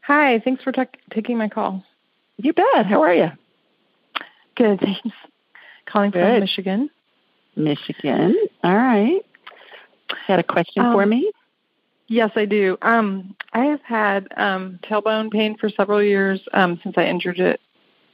Hi, 0.00 0.38
thanks 0.40 0.64
for 0.64 0.72
t- 0.72 0.82
taking 1.12 1.36
my 1.36 1.48
call. 1.50 1.84
You 2.38 2.54
bet. 2.54 2.86
How 2.86 3.02
are 3.02 3.14
you? 3.14 3.30
Good, 4.56 4.80
thanks. 4.80 5.16
Calling 5.84 6.12
Good. 6.12 6.22
from 6.24 6.40
Michigan. 6.40 6.90
Michigan. 7.56 8.34
All 8.64 8.74
right. 8.74 9.20
Got 10.26 10.38
a 10.38 10.42
question 10.42 10.82
Um, 10.82 10.94
for 10.94 11.04
me? 11.04 11.30
Yes, 12.08 12.30
I 12.36 12.46
do. 12.46 12.78
Um, 12.80 13.36
I 13.52 13.66
have 13.66 13.82
had 13.82 14.28
um, 14.36 14.78
tailbone 14.82 15.30
pain 15.30 15.58
for 15.58 15.68
several 15.68 16.02
years 16.02 16.40
um, 16.54 16.80
since 16.82 16.94
I 16.96 17.04
injured 17.04 17.38
it, 17.38 17.60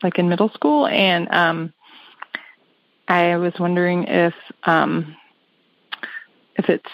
like 0.02 0.18
in 0.18 0.28
middle 0.28 0.48
school, 0.50 0.86
and 0.86 1.28
um, 1.32 1.72
I 3.08 3.36
was 3.36 3.52
wondering 3.58 4.04
if 4.04 4.34
um, 4.64 5.16
if 6.56 6.68
it's 6.68 6.90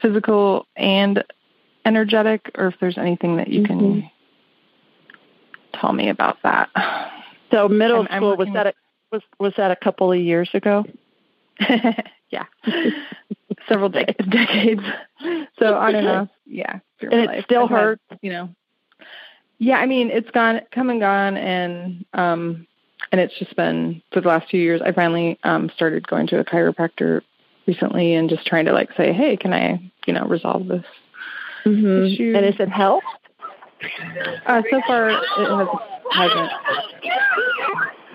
physical 0.00 0.66
and 0.76 1.24
energetic, 1.84 2.50
or 2.56 2.68
if 2.68 2.74
there's 2.80 2.98
anything 2.98 3.36
that 3.36 3.48
you 3.48 3.62
Mhm. 3.62 3.66
can 3.66 4.10
tell 5.74 5.92
me 5.92 6.08
about 6.08 6.38
that. 6.42 6.68
So 7.50 7.68
middle 7.68 7.98
I'm- 7.98 8.08
I'm 8.10 8.18
school 8.20 8.36
was 8.36 8.48
that 8.54 8.66
a, 8.66 8.74
was 9.12 9.22
was 9.38 9.54
that 9.56 9.70
a 9.70 9.76
couple 9.76 10.12
of 10.12 10.18
years 10.18 10.50
ago? 10.54 10.84
yeah, 12.30 12.44
several 13.68 13.88
de- 13.88 14.04
decades. 14.04 14.82
So 15.58 15.74
on 15.76 15.94
and 15.94 16.08
off, 16.08 16.28
yeah. 16.44 16.80
And 17.00 17.12
it 17.14 17.26
life. 17.26 17.44
still 17.44 17.64
I've 17.64 17.70
had, 17.70 17.78
hurts? 17.78 18.02
you 18.22 18.30
know. 18.30 18.48
Yeah, 19.58 19.78
I 19.78 19.86
mean 19.86 20.10
it's 20.10 20.30
gone, 20.30 20.60
come 20.72 20.90
and 20.90 21.00
gone, 21.00 21.36
and 21.36 22.04
um, 22.12 22.66
and 23.12 23.20
it's 23.20 23.38
just 23.38 23.56
been 23.56 24.02
for 24.12 24.20
the 24.20 24.28
last 24.28 24.50
few 24.50 24.60
years. 24.60 24.82
I 24.84 24.92
finally 24.92 25.38
um 25.44 25.70
started 25.74 26.06
going 26.06 26.26
to 26.28 26.38
a 26.38 26.44
chiropractor 26.44 27.22
recently 27.66 28.14
and 28.14 28.28
just 28.28 28.46
trying 28.46 28.66
to 28.66 28.72
like 28.72 28.90
say, 28.96 29.12
hey, 29.12 29.36
can 29.36 29.52
I, 29.52 29.80
you 30.06 30.12
know, 30.12 30.26
resolve 30.26 30.68
this 30.68 30.84
Mm-hmm. 31.66 32.14
issue? 32.14 32.32
And 32.36 32.44
has 32.44 32.54
it 32.60 32.68
helped? 32.68 33.06
Uh, 34.46 34.62
so 34.70 34.80
far, 34.86 35.10
it 35.10 35.16
has, 35.36 35.68
hasn't. 36.12 36.52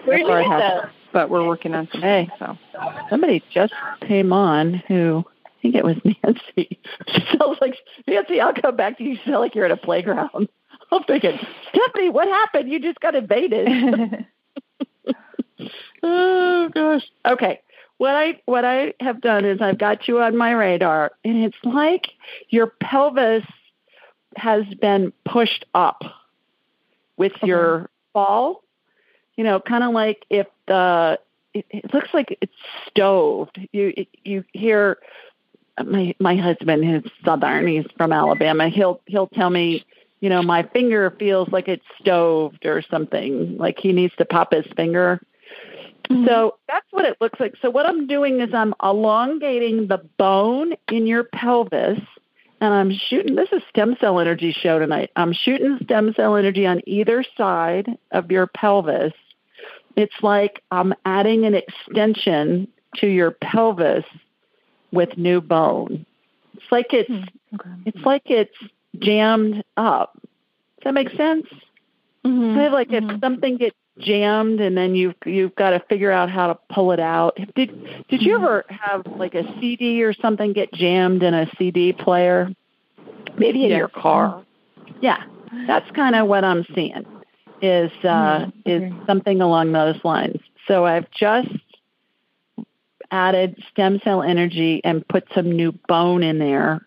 So 0.05 0.27
far, 0.27 0.39
it 0.39 0.47
hasn't. 0.47 0.93
But 1.11 1.29
we're 1.29 1.45
working 1.45 1.73
on 1.73 1.89
something. 1.91 2.01
Hey. 2.01 2.29
So 2.39 2.57
Somebody 3.09 3.43
just 3.53 3.73
came 4.07 4.31
on 4.31 4.81
who 4.87 5.25
I 5.45 5.49
think 5.61 5.75
it 5.75 5.83
was 5.83 5.97
Nancy. 6.05 6.79
She 7.09 7.37
sounds 7.37 7.57
like 7.59 7.75
Nancy. 8.07 8.39
I'll 8.39 8.53
come 8.53 8.77
back 8.77 8.97
to 8.99 9.03
you. 9.03 9.11
You 9.11 9.17
sound 9.25 9.41
like 9.41 9.53
you're 9.53 9.65
at 9.65 9.71
a 9.71 9.77
playground. 9.77 10.47
I'm 10.91 11.03
thinking, 11.03 11.39
Stephanie, 11.69 12.09
what 12.09 12.27
happened? 12.27 12.69
You 12.69 12.79
just 12.79 12.99
got 12.99 13.15
invaded. 13.15 14.25
oh 16.03 16.69
gosh. 16.73 17.09
Okay. 17.25 17.61
What 17.97 18.15
I 18.15 18.41
what 18.45 18.65
I 18.65 18.93
have 18.99 19.21
done 19.21 19.45
is 19.45 19.61
I've 19.61 19.77
got 19.77 20.07
you 20.07 20.19
on 20.21 20.35
my 20.35 20.51
radar, 20.51 21.11
and 21.23 21.43
it's 21.43 21.57
like 21.63 22.07
your 22.49 22.67
pelvis 22.67 23.43
has 24.35 24.65
been 24.81 25.13
pushed 25.23 25.65
up 25.75 26.01
with 27.17 27.33
your 27.43 27.89
fall. 28.11 28.63
You 29.37 29.43
know, 29.43 29.59
kind 29.59 29.83
of 29.83 29.91
like 29.93 30.25
if 30.29 30.47
the 30.67 31.19
it, 31.53 31.65
it 31.69 31.93
looks 31.93 32.09
like 32.13 32.37
it's 32.41 32.53
stoved. 32.87 33.59
You 33.71 33.93
you 34.23 34.43
hear 34.53 34.97
my 35.85 36.15
my 36.19 36.35
husband 36.35 36.83
who's 36.83 37.11
southern. 37.23 37.67
He's 37.67 37.85
from 37.97 38.11
Alabama. 38.11 38.69
He'll 38.69 39.01
he'll 39.05 39.27
tell 39.27 39.49
me, 39.49 39.85
you 40.21 40.29
know, 40.29 40.41
my 40.41 40.63
finger 40.63 41.13
feels 41.19 41.49
like 41.49 41.67
it's 41.67 41.85
stoved 41.99 42.65
or 42.65 42.81
something. 42.89 43.57
Like 43.57 43.79
he 43.79 43.91
needs 43.91 44.15
to 44.17 44.25
pop 44.25 44.53
his 44.53 44.65
finger. 44.75 45.19
Mm-hmm. 46.09 46.27
So 46.27 46.57
that's 46.67 46.85
what 46.91 47.05
it 47.05 47.17
looks 47.19 47.39
like. 47.39 47.55
So 47.61 47.69
what 47.69 47.87
I'm 47.87 48.07
doing 48.07 48.39
is 48.39 48.53
I'm 48.53 48.73
elongating 48.81 49.87
the 49.87 49.97
bone 50.17 50.73
in 50.89 51.07
your 51.07 51.23
pelvis 51.23 51.99
and 52.61 52.73
I'm 52.73 52.91
shooting 52.91 53.35
this 53.35 53.49
is 53.51 53.63
stem 53.69 53.97
cell 53.99 54.19
energy 54.19 54.51
show 54.51 54.77
tonight. 54.77 55.09
I'm 55.15 55.33
shooting 55.33 55.79
stem 55.83 56.13
cell 56.13 56.35
energy 56.35 56.67
on 56.67 56.81
either 56.85 57.25
side 57.35 57.97
of 58.11 58.31
your 58.31 58.45
pelvis. 58.45 59.13
It's 59.95 60.13
like 60.21 60.61
I'm 60.69 60.93
adding 61.03 61.45
an 61.45 61.55
extension 61.55 62.67
to 62.97 63.07
your 63.07 63.31
pelvis 63.31 64.05
with 64.91 65.17
new 65.17 65.41
bone. 65.41 66.05
It's 66.53 66.71
like 66.71 66.93
it's 66.93 67.09
hmm. 67.09 67.55
okay. 67.55 67.69
it's 67.85 68.05
like 68.05 68.23
it's 68.25 68.55
jammed 68.99 69.63
up. 69.77 70.13
Does 70.21 70.85
that 70.85 70.93
make 70.93 71.09
sense? 71.11 71.47
Mhm. 72.25 72.53
Kind 72.55 72.67
of 72.67 72.73
like 72.73 72.89
Mhm. 72.89 73.13
if 73.15 73.19
something 73.19 73.57
gets 73.57 73.75
jammed 73.99 74.59
and 74.61 74.75
then 74.77 74.95
you've 74.95 75.15
you've 75.25 75.53
got 75.55 75.71
to 75.71 75.79
figure 75.81 76.11
out 76.11 76.29
how 76.29 76.47
to 76.47 76.57
pull 76.69 76.91
it 76.91 76.99
out. 76.99 77.37
Did 77.55 78.07
did 78.07 78.21
you 78.21 78.35
ever 78.35 78.65
have 78.69 79.05
like 79.17 79.35
a 79.35 79.43
CD 79.59 80.03
or 80.03 80.13
something 80.13 80.53
get 80.53 80.71
jammed 80.73 81.23
in 81.23 81.33
a 81.33 81.49
CD 81.57 81.93
player? 81.93 82.49
Maybe 83.37 83.63
in 83.63 83.71
Yes. 83.71 83.77
your 83.77 83.87
car. 83.89 84.43
Yeah, 85.01 85.23
that's 85.67 85.89
kind 85.91 86.15
of 86.15 86.27
what 86.27 86.43
I'm 86.43 86.65
seeing. 86.75 87.05
Is 87.61 87.91
uh, 88.03 88.45
Mhm, 88.47 88.53
is 88.65 88.93
something 89.05 89.41
along 89.41 89.71
those 89.71 90.03
lines. 90.03 90.39
So 90.67 90.85
I've 90.85 91.09
just 91.11 91.49
added 93.11 93.61
stem 93.69 93.99
cell 94.03 94.21
energy 94.21 94.81
and 94.83 95.07
put 95.07 95.25
some 95.35 95.51
new 95.51 95.71
bone 95.87 96.23
in 96.23 96.39
there 96.39 96.81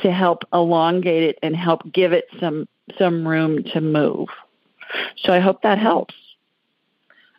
to 0.00 0.12
help 0.12 0.42
elongate 0.52 1.22
it 1.22 1.38
and 1.42 1.56
help 1.56 1.80
give 1.92 2.12
it 2.12 2.26
some 2.40 2.68
some 2.98 3.26
room 3.26 3.64
to 3.72 3.80
move. 3.80 4.28
So 5.16 5.32
I 5.32 5.40
hope 5.40 5.62
that 5.62 5.78
helps. 5.78 6.14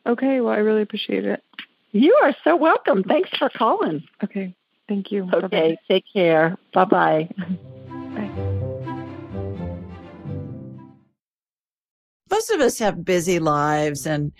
Okay, 0.05 0.41
well, 0.41 0.53
I 0.53 0.57
really 0.57 0.81
appreciate 0.81 1.25
it. 1.25 1.43
You 1.91 2.17
are 2.21 2.35
so 2.43 2.55
welcome. 2.55 3.03
Thanks 3.03 3.29
for 3.37 3.49
calling. 3.49 4.03
Okay, 4.23 4.55
thank 4.87 5.11
you. 5.11 5.29
Okay, 5.33 5.41
Bye-bye. 5.41 5.77
take 5.87 6.05
care. 6.13 6.57
Bye 6.73 6.85
bye. 6.85 7.29
most 12.47 12.51
of 12.51 12.59
us 12.61 12.79
have 12.79 13.03
busy 13.03 13.39
lives 13.39 14.05
and 14.05 14.31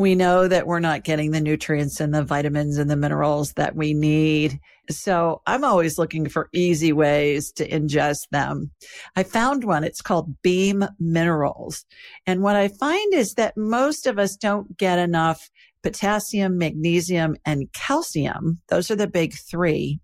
we 0.00 0.14
know 0.14 0.48
that 0.48 0.66
we're 0.66 0.80
not 0.80 1.04
getting 1.04 1.30
the 1.30 1.42
nutrients 1.42 2.00
and 2.00 2.14
the 2.14 2.24
vitamins 2.24 2.78
and 2.78 2.90
the 2.90 2.96
minerals 2.96 3.52
that 3.52 3.76
we 3.76 3.92
need. 3.92 4.58
So 4.88 5.42
I'm 5.46 5.62
always 5.62 5.98
looking 5.98 6.26
for 6.26 6.48
easy 6.54 6.90
ways 6.90 7.52
to 7.52 7.68
ingest 7.68 8.30
them. 8.30 8.70
I 9.14 9.24
found 9.24 9.62
one. 9.62 9.84
It's 9.84 10.00
called 10.00 10.40
Beam 10.40 10.86
Minerals. 10.98 11.84
And 12.26 12.42
what 12.42 12.56
I 12.56 12.68
find 12.68 13.12
is 13.12 13.34
that 13.34 13.58
most 13.58 14.06
of 14.06 14.18
us 14.18 14.36
don't 14.36 14.74
get 14.78 14.98
enough 14.98 15.50
potassium, 15.82 16.56
magnesium, 16.56 17.36
and 17.44 17.70
calcium. 17.74 18.58
Those 18.68 18.90
are 18.90 18.96
the 18.96 19.06
big 19.06 19.34
three. 19.34 20.00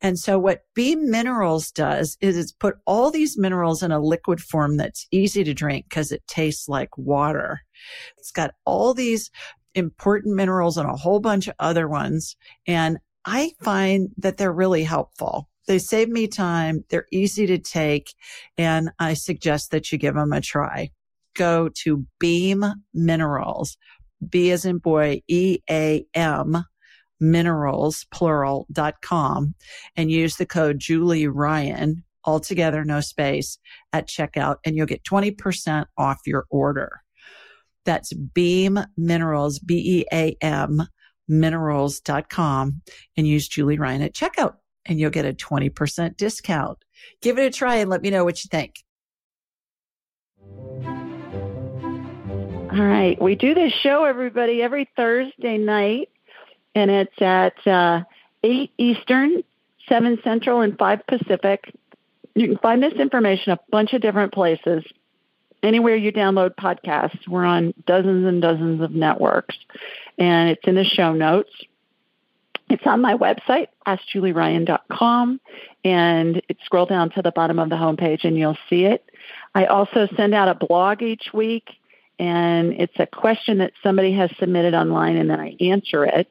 And 0.00 0.18
so 0.18 0.38
what 0.38 0.62
Beam 0.74 1.10
Minerals 1.10 1.70
does 1.70 2.16
is 2.22 2.38
it's 2.38 2.52
put 2.52 2.76
all 2.86 3.10
these 3.10 3.38
minerals 3.38 3.82
in 3.82 3.92
a 3.92 4.00
liquid 4.00 4.40
form 4.40 4.78
that's 4.78 5.06
easy 5.10 5.44
to 5.44 5.52
drink 5.52 5.86
because 5.88 6.12
it 6.12 6.26
tastes 6.26 6.66
like 6.66 6.96
water. 6.96 7.60
It's 8.18 8.30
got 8.30 8.52
all 8.64 8.94
these 8.94 9.30
important 9.74 10.36
minerals 10.36 10.76
and 10.76 10.88
a 10.88 10.96
whole 10.96 11.20
bunch 11.20 11.48
of 11.48 11.54
other 11.58 11.88
ones. 11.88 12.36
And 12.66 12.98
I 13.24 13.52
find 13.60 14.10
that 14.18 14.36
they're 14.36 14.52
really 14.52 14.84
helpful. 14.84 15.48
They 15.66 15.78
save 15.78 16.08
me 16.08 16.28
time. 16.28 16.84
They're 16.90 17.06
easy 17.10 17.46
to 17.46 17.58
take. 17.58 18.14
And 18.58 18.90
I 18.98 19.14
suggest 19.14 19.70
that 19.70 19.90
you 19.90 19.98
give 19.98 20.14
them 20.14 20.32
a 20.32 20.40
try. 20.40 20.90
Go 21.34 21.70
to 21.82 22.06
Beam 22.20 22.64
Minerals, 22.92 23.76
B 24.28 24.50
as 24.50 24.64
in 24.64 24.78
boy, 24.78 25.22
E 25.26 25.58
A 25.68 26.06
M 26.14 26.64
minerals, 27.20 28.06
plural, 28.10 28.66
dot 28.72 29.00
com 29.02 29.54
and 29.96 30.10
use 30.10 30.36
the 30.36 30.46
code 30.46 30.78
Julie 30.78 31.26
Ryan, 31.26 32.04
altogether, 32.24 32.84
no 32.84 33.00
space 33.00 33.58
at 33.92 34.08
checkout 34.08 34.56
and 34.64 34.76
you'll 34.76 34.86
get 34.86 35.04
20% 35.04 35.86
off 35.96 36.18
your 36.26 36.46
order. 36.50 37.03
That's 37.84 38.12
Beam 38.12 38.78
Minerals, 38.96 39.58
B-E-A-M 39.58 40.82
minerals.com 41.28 42.82
and 43.16 43.26
use 43.26 43.48
Julie 43.48 43.78
Ryan 43.78 44.02
at 44.02 44.14
checkout 44.14 44.56
and 44.86 45.00
you'll 45.00 45.10
get 45.10 45.24
a 45.24 45.32
20% 45.32 46.16
discount. 46.16 46.78
Give 47.22 47.38
it 47.38 47.46
a 47.46 47.50
try 47.50 47.76
and 47.76 47.90
let 47.90 48.02
me 48.02 48.10
know 48.10 48.24
what 48.24 48.44
you 48.44 48.48
think. 48.48 48.74
All 52.72 52.84
right. 52.84 53.20
We 53.20 53.36
do 53.36 53.54
this 53.54 53.72
show, 53.72 54.04
everybody, 54.04 54.60
every 54.60 54.88
Thursday 54.96 55.58
night, 55.58 56.08
and 56.74 56.90
it's 56.90 57.22
at 57.22 57.66
uh, 57.66 58.02
8 58.42 58.72
Eastern, 58.78 59.44
7 59.88 60.18
Central, 60.24 60.60
and 60.60 60.76
5 60.76 61.06
Pacific. 61.06 61.72
You 62.34 62.48
can 62.48 62.58
find 62.58 62.82
this 62.82 62.94
information 62.94 63.52
a 63.52 63.60
bunch 63.70 63.92
of 63.92 64.02
different 64.02 64.32
places. 64.32 64.84
Anywhere 65.64 65.96
you 65.96 66.12
download 66.12 66.54
podcasts, 66.56 67.26
we're 67.26 67.44
on 67.44 67.72
dozens 67.86 68.26
and 68.26 68.42
dozens 68.42 68.82
of 68.82 68.90
networks, 68.90 69.56
and 70.18 70.50
it's 70.50 70.62
in 70.66 70.74
the 70.74 70.84
show 70.84 71.14
notes. 71.14 71.50
It's 72.68 72.86
on 72.86 73.00
my 73.00 73.14
website, 73.14 73.68
askjulieryan.com, 73.86 75.40
and 75.82 76.42
scroll 76.64 76.84
down 76.84 77.10
to 77.10 77.22
the 77.22 77.32
bottom 77.32 77.58
of 77.58 77.70
the 77.70 77.76
homepage 77.76 78.24
and 78.24 78.38
you'll 78.38 78.58
see 78.68 78.84
it. 78.84 79.10
I 79.54 79.66
also 79.66 80.08
send 80.16 80.34
out 80.34 80.48
a 80.48 80.54
blog 80.54 81.02
each 81.02 81.30
week 81.32 81.68
and 82.18 82.72
it's 82.74 82.98
a 82.98 83.06
question 83.06 83.58
that 83.58 83.72
somebody 83.82 84.14
has 84.14 84.30
submitted 84.38 84.74
online 84.74 85.16
and 85.16 85.28
then 85.28 85.40
I 85.40 85.56
answer 85.60 86.04
it 86.04 86.28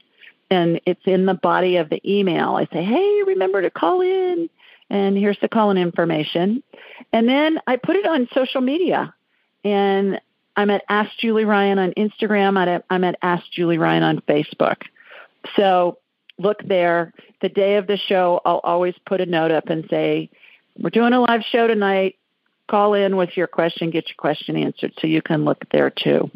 and 0.49 0.81
it's 0.85 1.05
in 1.05 1.25
the 1.25 1.35
body 1.35 1.77
of 1.77 1.89
the 1.89 2.01
email. 2.09 2.55
I 2.55 2.65
say, 2.73 2.83
"Hey, 2.83 3.21
remember 3.25 3.61
to 3.61 3.69
call 3.69 4.01
in 4.01 4.49
and 4.89 5.17
here's 5.17 5.39
the 5.41 5.47
call 5.47 5.71
in 5.71 5.77
information. 5.77 6.63
And 7.11 7.27
then 7.27 7.59
I 7.67 7.77
put 7.77 7.95
it 7.95 8.05
on 8.05 8.27
social 8.33 8.61
media. 8.61 9.13
And 9.63 10.19
I'm 10.55 10.69
at 10.69 10.83
Ask 10.89 11.11
Julie 11.19 11.45
Ryan 11.45 11.79
on 11.79 11.93
Instagram. 11.93 12.83
I'm 12.89 13.03
at, 13.03 13.15
Ask 13.21 13.43
Julie 13.51 13.77
Ryan 13.77 14.03
on 14.03 14.21
Facebook. 14.21 14.83
So 15.55 15.97
look 16.37 16.61
there. 16.63 17.13
The 17.41 17.49
day 17.49 17.77
of 17.77 17.87
the 17.87 17.97
show, 17.97 18.41
I'll 18.45 18.61
always 18.63 18.95
put 19.05 19.21
a 19.21 19.25
note 19.25 19.51
up 19.51 19.69
and 19.69 19.85
say, 19.89 20.29
We're 20.77 20.89
doing 20.89 21.13
a 21.13 21.21
live 21.21 21.41
show 21.43 21.67
tonight. 21.67 22.15
Call 22.69 22.93
in 22.93 23.17
with 23.17 23.35
your 23.35 23.47
question, 23.47 23.89
get 23.89 24.07
your 24.07 24.15
question 24.17 24.55
answered 24.55 24.93
so 24.99 25.07
you 25.07 25.21
can 25.21 25.43
look 25.43 25.65
there 25.71 25.89
too. 25.89 26.31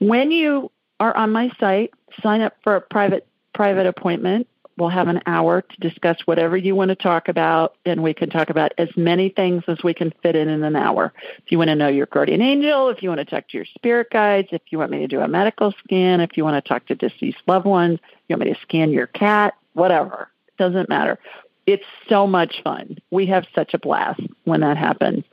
When 0.00 0.30
you 0.30 0.72
are 0.98 1.16
on 1.16 1.30
my 1.30 1.50
site, 1.60 1.92
sign 2.22 2.40
up 2.40 2.54
for 2.62 2.76
a 2.76 2.80
private 2.80 3.26
private 3.54 3.86
appointment 3.86 4.46
We'll 4.78 4.90
have 4.90 5.08
an 5.08 5.22
hour 5.24 5.62
to 5.62 5.76
discuss 5.80 6.18
whatever 6.26 6.54
you 6.56 6.74
want 6.74 6.90
to 6.90 6.94
talk 6.94 7.28
about, 7.28 7.76
and 7.86 8.02
we 8.02 8.12
can 8.12 8.28
talk 8.28 8.50
about 8.50 8.72
as 8.76 8.88
many 8.94 9.30
things 9.30 9.64
as 9.68 9.82
we 9.82 9.94
can 9.94 10.12
fit 10.22 10.36
in 10.36 10.50
in 10.50 10.62
an 10.64 10.76
hour. 10.76 11.14
If 11.38 11.50
you 11.50 11.56
want 11.56 11.68
to 11.68 11.74
know 11.74 11.88
your 11.88 12.06
guardian 12.06 12.42
angel, 12.42 12.90
if 12.90 13.02
you 13.02 13.08
want 13.08 13.20
to 13.20 13.24
talk 13.24 13.48
to 13.48 13.56
your 13.56 13.64
spirit 13.64 14.10
guides, 14.10 14.48
if 14.52 14.60
you 14.68 14.78
want 14.78 14.90
me 14.90 14.98
to 14.98 15.06
do 15.06 15.20
a 15.20 15.28
medical 15.28 15.72
scan, 15.82 16.20
if 16.20 16.36
you 16.36 16.44
want 16.44 16.62
to 16.62 16.68
talk 16.68 16.86
to 16.86 16.94
deceased 16.94 17.38
loved 17.46 17.64
ones, 17.64 18.00
you 18.28 18.36
want 18.36 18.48
me 18.48 18.54
to 18.54 18.60
scan 18.60 18.90
your 18.90 19.06
cat, 19.06 19.54
whatever. 19.72 20.28
It 20.48 20.56
doesn't 20.58 20.90
matter. 20.90 21.18
It's 21.66 21.84
so 22.08 22.26
much 22.26 22.62
fun. 22.62 22.98
We 23.10 23.26
have 23.26 23.46
such 23.54 23.72
a 23.72 23.78
blast 23.78 24.20
when 24.44 24.60
that 24.60 24.76
happens. 24.76 25.24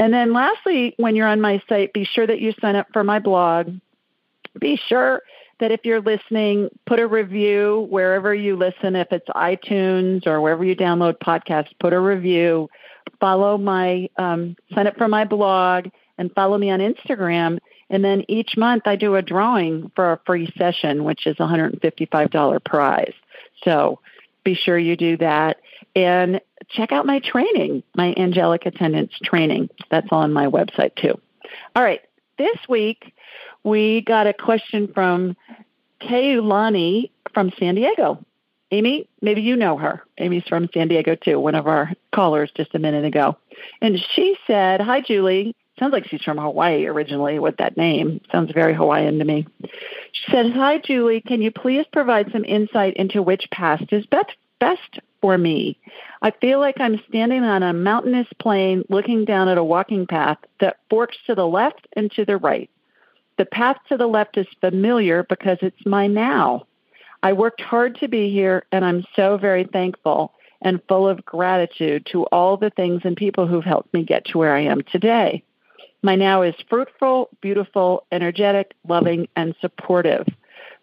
And 0.00 0.12
then 0.12 0.32
lastly, 0.32 0.94
when 0.96 1.14
you're 1.14 1.28
on 1.28 1.40
my 1.40 1.62
site, 1.68 1.92
be 1.92 2.04
sure 2.04 2.26
that 2.26 2.40
you 2.40 2.52
sign 2.60 2.74
up 2.74 2.88
for 2.92 3.04
my 3.04 3.20
blog. 3.20 3.72
Be 4.58 4.76
sure 4.76 5.22
that 5.60 5.72
if 5.72 5.80
you're 5.84 6.00
listening, 6.00 6.68
put 6.86 7.00
a 7.00 7.06
review 7.06 7.86
wherever 7.90 8.34
you 8.34 8.56
listen, 8.56 8.96
if 8.96 9.08
it's 9.10 9.28
iTunes 9.28 10.26
or 10.26 10.40
wherever 10.40 10.64
you 10.64 10.76
download 10.76 11.18
podcasts, 11.18 11.70
put 11.80 11.92
a 11.92 12.00
review. 12.00 12.68
Follow 13.20 13.58
my, 13.58 14.08
um, 14.16 14.56
sign 14.74 14.86
up 14.86 14.96
for 14.96 15.08
my 15.08 15.24
blog 15.24 15.86
and 16.18 16.32
follow 16.34 16.58
me 16.58 16.70
on 16.70 16.80
Instagram. 16.80 17.58
And 17.90 18.04
then 18.04 18.24
each 18.28 18.56
month 18.56 18.82
I 18.86 18.96
do 18.96 19.16
a 19.16 19.22
drawing 19.22 19.90
for 19.96 20.12
a 20.12 20.20
free 20.26 20.52
session, 20.56 21.04
which 21.04 21.26
is 21.26 21.36
a 21.40 21.44
$155 21.44 22.64
prize. 22.64 23.14
So 23.64 24.00
be 24.44 24.54
sure 24.54 24.78
you 24.78 24.96
do 24.96 25.16
that. 25.16 25.58
And 25.96 26.40
check 26.68 26.92
out 26.92 27.06
my 27.06 27.20
training, 27.20 27.82
my 27.96 28.14
angelic 28.16 28.66
attendant 28.66 29.10
training. 29.24 29.70
That's 29.90 30.08
on 30.10 30.32
my 30.32 30.46
website 30.46 30.94
too. 30.96 31.18
All 31.74 31.82
right. 31.82 32.00
This 32.36 32.56
week, 32.68 33.14
we 33.64 34.02
got 34.02 34.26
a 34.26 34.32
question 34.32 34.90
from 34.92 35.36
Kaylani 36.00 37.10
from 37.34 37.52
San 37.58 37.74
Diego. 37.74 38.24
Amy, 38.70 39.08
maybe 39.22 39.40
you 39.40 39.56
know 39.56 39.78
her. 39.78 40.02
Amy's 40.18 40.44
from 40.46 40.68
San 40.74 40.88
Diego 40.88 41.14
too, 41.14 41.40
one 41.40 41.54
of 41.54 41.66
our 41.66 41.90
callers 42.14 42.50
just 42.54 42.74
a 42.74 42.78
minute 42.78 43.04
ago. 43.04 43.36
And 43.80 43.98
she 44.14 44.36
said, 44.46 44.80
Hi, 44.80 45.00
Julie. 45.00 45.54
Sounds 45.78 45.92
like 45.92 46.06
she's 46.06 46.22
from 46.22 46.38
Hawaii 46.38 46.86
originally 46.86 47.38
with 47.38 47.56
that 47.58 47.76
name. 47.76 48.20
Sounds 48.32 48.52
very 48.52 48.74
Hawaiian 48.74 49.18
to 49.20 49.24
me. 49.24 49.46
She 50.12 50.30
said, 50.30 50.52
Hi, 50.52 50.78
Julie. 50.78 51.22
Can 51.22 51.40
you 51.40 51.50
please 51.50 51.86
provide 51.92 52.30
some 52.32 52.44
insight 52.44 52.94
into 52.96 53.22
which 53.22 53.48
past 53.50 53.84
is 53.90 54.04
best, 54.06 54.32
best 54.60 54.98
for 55.22 55.38
me? 55.38 55.78
I 56.20 56.32
feel 56.32 56.58
like 56.58 56.80
I'm 56.80 57.00
standing 57.08 57.44
on 57.44 57.62
a 57.62 57.72
mountainous 57.72 58.26
plain 58.38 58.84
looking 58.90 59.24
down 59.24 59.48
at 59.48 59.56
a 59.56 59.64
walking 59.64 60.06
path 60.06 60.38
that 60.60 60.78
forks 60.90 61.16
to 61.26 61.34
the 61.34 61.46
left 61.46 61.86
and 61.94 62.10
to 62.12 62.24
the 62.24 62.36
right. 62.36 62.68
The 63.38 63.46
path 63.46 63.76
to 63.88 63.96
the 63.96 64.08
left 64.08 64.36
is 64.36 64.48
familiar 64.60 65.22
because 65.22 65.58
it's 65.62 65.86
my 65.86 66.08
now. 66.08 66.66
I 67.22 67.32
worked 67.32 67.60
hard 67.60 67.96
to 68.00 68.08
be 68.08 68.30
here, 68.30 68.64
and 68.72 68.84
I'm 68.84 69.04
so 69.14 69.38
very 69.38 69.64
thankful 69.64 70.34
and 70.60 70.82
full 70.88 71.08
of 71.08 71.24
gratitude 71.24 72.04
to 72.06 72.24
all 72.26 72.56
the 72.56 72.70
things 72.70 73.02
and 73.04 73.16
people 73.16 73.46
who've 73.46 73.64
helped 73.64 73.94
me 73.94 74.02
get 74.02 74.24
to 74.26 74.38
where 74.38 74.56
I 74.56 74.62
am 74.62 74.82
today. 74.82 75.44
My 76.02 76.16
now 76.16 76.42
is 76.42 76.54
fruitful, 76.68 77.28
beautiful, 77.40 78.04
energetic, 78.10 78.74
loving, 78.88 79.28
and 79.36 79.54
supportive. 79.60 80.26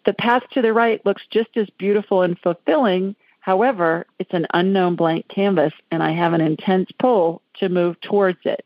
The 0.06 0.14
path 0.14 0.42
to 0.52 0.62
the 0.62 0.72
right 0.72 1.04
looks 1.04 1.22
just 1.30 1.56
as 1.56 1.68
beautiful 1.78 2.22
and 2.22 2.38
fulfilling. 2.38 3.16
However, 3.40 4.06
it's 4.18 4.32
an 4.32 4.46
unknown 4.54 4.96
blank 4.96 5.28
canvas, 5.28 5.74
and 5.90 6.02
I 6.02 6.12
have 6.12 6.32
an 6.32 6.40
intense 6.40 6.88
pull 6.98 7.42
to 7.58 7.68
move 7.68 8.00
towards 8.00 8.40
it. 8.44 8.64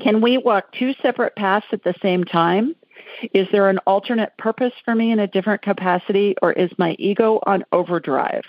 Can 0.00 0.20
we 0.20 0.38
walk 0.38 0.72
two 0.72 0.94
separate 1.02 1.34
paths 1.36 1.66
at 1.72 1.82
the 1.82 1.94
same 2.02 2.24
time? 2.24 2.74
Is 3.32 3.48
there 3.50 3.68
an 3.68 3.78
alternate 3.78 4.36
purpose 4.38 4.72
for 4.84 4.94
me 4.94 5.10
in 5.10 5.18
a 5.18 5.26
different 5.26 5.62
capacity, 5.62 6.36
or 6.40 6.52
is 6.52 6.70
my 6.78 6.94
ego 6.98 7.40
on 7.46 7.64
overdrive? 7.72 8.44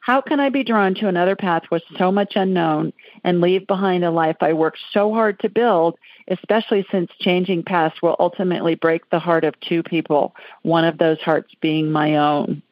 How 0.00 0.20
can 0.20 0.38
I 0.38 0.50
be 0.50 0.62
drawn 0.62 0.94
to 0.96 1.08
another 1.08 1.34
path 1.34 1.62
with 1.70 1.82
so 1.96 2.12
much 2.12 2.34
unknown 2.36 2.92
and 3.24 3.40
leave 3.40 3.66
behind 3.66 4.04
a 4.04 4.10
life 4.10 4.36
I 4.42 4.52
worked 4.52 4.78
so 4.92 5.12
hard 5.14 5.40
to 5.40 5.48
build, 5.48 5.96
especially 6.28 6.86
since 6.92 7.10
changing 7.20 7.62
paths 7.62 8.02
will 8.02 8.14
ultimately 8.18 8.74
break 8.74 9.08
the 9.08 9.18
heart 9.18 9.44
of 9.44 9.58
two 9.60 9.82
people, 9.82 10.34
one 10.62 10.84
of 10.84 10.98
those 10.98 11.20
hearts 11.22 11.54
being 11.62 11.90
my 11.90 12.16
own? 12.16 12.62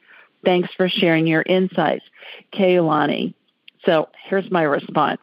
Thanks 0.45 0.69
for 0.77 0.89
sharing 0.89 1.27
your 1.27 1.43
insights, 1.43 2.05
Kaylani. 2.53 3.33
So 3.87 4.11
here's 4.29 4.51
my 4.51 4.63
response. 4.63 5.21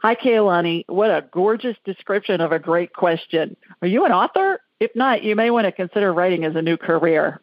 Hi, 0.00 0.14
Kaylani. 0.14 0.84
What 0.88 1.10
a 1.10 1.24
gorgeous 1.32 1.76
description 1.84 2.42
of 2.42 2.52
a 2.52 2.58
great 2.58 2.92
question. 2.92 3.56
Are 3.80 3.88
you 3.88 4.04
an 4.04 4.12
author? 4.12 4.60
If 4.78 4.94
not, 4.94 5.22
you 5.22 5.34
may 5.34 5.50
want 5.50 5.64
to 5.64 5.72
consider 5.72 6.12
writing 6.12 6.44
as 6.44 6.54
a 6.54 6.60
new 6.60 6.76
career. 6.76 7.40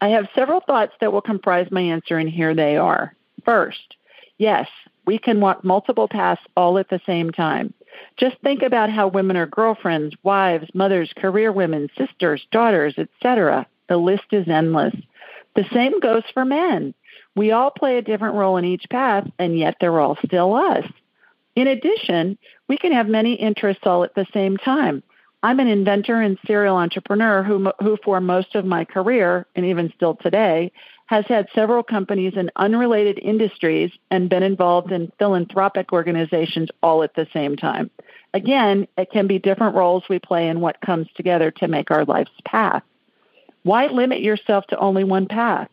I 0.00 0.08
have 0.08 0.26
several 0.34 0.60
thoughts 0.60 0.92
that 1.00 1.12
will 1.12 1.20
comprise 1.20 1.68
my 1.70 1.80
answer, 1.80 2.18
and 2.18 2.28
here 2.28 2.56
they 2.56 2.76
are. 2.76 3.14
First, 3.44 3.96
yes, 4.38 4.68
we 5.06 5.16
can 5.16 5.40
walk 5.40 5.62
multiple 5.62 6.08
paths 6.08 6.42
all 6.56 6.76
at 6.76 6.90
the 6.90 7.00
same 7.06 7.30
time. 7.30 7.72
Just 8.16 8.36
think 8.42 8.62
about 8.62 8.90
how 8.90 9.06
women 9.06 9.36
are 9.36 9.46
girlfriends, 9.46 10.16
wives, 10.24 10.68
mothers, 10.74 11.12
career 11.16 11.52
women, 11.52 11.88
sisters, 11.96 12.44
daughters, 12.50 12.94
etc. 12.98 13.64
The 13.88 13.96
list 13.96 14.26
is 14.32 14.48
endless. 14.48 14.94
The 15.54 15.66
same 15.72 16.00
goes 16.00 16.24
for 16.34 16.44
men. 16.44 16.94
We 17.36 17.52
all 17.52 17.70
play 17.70 17.98
a 17.98 18.02
different 18.02 18.34
role 18.34 18.56
in 18.56 18.64
each 18.64 18.86
path, 18.90 19.30
and 19.38 19.56
yet 19.56 19.76
they're 19.80 20.00
all 20.00 20.18
still 20.24 20.54
us. 20.54 20.84
In 21.54 21.66
addition, 21.66 22.38
we 22.68 22.78
can 22.78 22.92
have 22.92 23.08
many 23.08 23.34
interests 23.34 23.82
all 23.84 24.04
at 24.04 24.14
the 24.14 24.26
same 24.32 24.56
time. 24.56 25.02
I'm 25.42 25.60
an 25.60 25.68
inventor 25.68 26.20
and 26.20 26.38
serial 26.46 26.76
entrepreneur 26.76 27.42
who, 27.42 27.72
who 27.80 27.98
for 28.04 28.20
most 28.20 28.54
of 28.54 28.64
my 28.64 28.84
career, 28.84 29.46
and 29.56 29.66
even 29.66 29.92
still 29.94 30.14
today, 30.14 30.70
has 31.06 31.26
had 31.26 31.48
several 31.54 31.82
companies 31.82 32.34
in 32.36 32.50
unrelated 32.56 33.18
industries 33.18 33.90
and 34.10 34.30
been 34.30 34.42
involved 34.42 34.92
in 34.92 35.12
philanthropic 35.18 35.92
organizations 35.92 36.68
all 36.82 37.02
at 37.02 37.14
the 37.14 37.26
same 37.34 37.56
time. 37.56 37.90
Again, 38.32 38.86
it 38.96 39.10
can 39.10 39.26
be 39.26 39.38
different 39.38 39.74
roles 39.74 40.04
we 40.08 40.18
play 40.18 40.48
in 40.48 40.60
what 40.60 40.80
comes 40.80 41.08
together 41.16 41.50
to 41.50 41.68
make 41.68 41.90
our 41.90 42.04
life's 42.04 42.30
path. 42.46 42.82
Why 43.62 43.88
limit 43.88 44.22
yourself 44.22 44.66
to 44.68 44.78
only 44.78 45.04
one 45.04 45.26
path? 45.26 45.68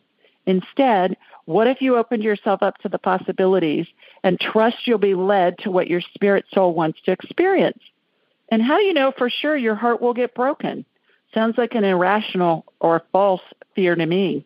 Instead, 0.46 1.16
what 1.44 1.68
if 1.68 1.80
you 1.80 1.96
opened 1.96 2.22
yourself 2.22 2.62
up 2.62 2.76
to 2.78 2.88
the 2.88 2.98
possibilities 2.98 3.86
and 4.22 4.38
trust 4.38 4.86
you'll 4.86 4.98
be 4.98 5.14
led 5.14 5.58
to 5.58 5.70
what 5.70 5.88
your 5.88 6.00
spirit 6.00 6.44
soul 6.52 6.74
wants 6.74 7.00
to 7.04 7.12
experience? 7.12 7.80
And 8.50 8.62
how 8.62 8.76
do 8.78 8.84
you 8.84 8.94
know 8.94 9.12
for 9.16 9.30
sure 9.30 9.56
your 9.56 9.74
heart 9.74 10.00
will 10.00 10.14
get 10.14 10.34
broken? 10.34 10.84
Sounds 11.32 11.56
like 11.56 11.74
an 11.74 11.84
irrational 11.84 12.64
or 12.80 13.02
false 13.12 13.42
fear 13.74 13.94
to 13.94 14.06
me. 14.06 14.44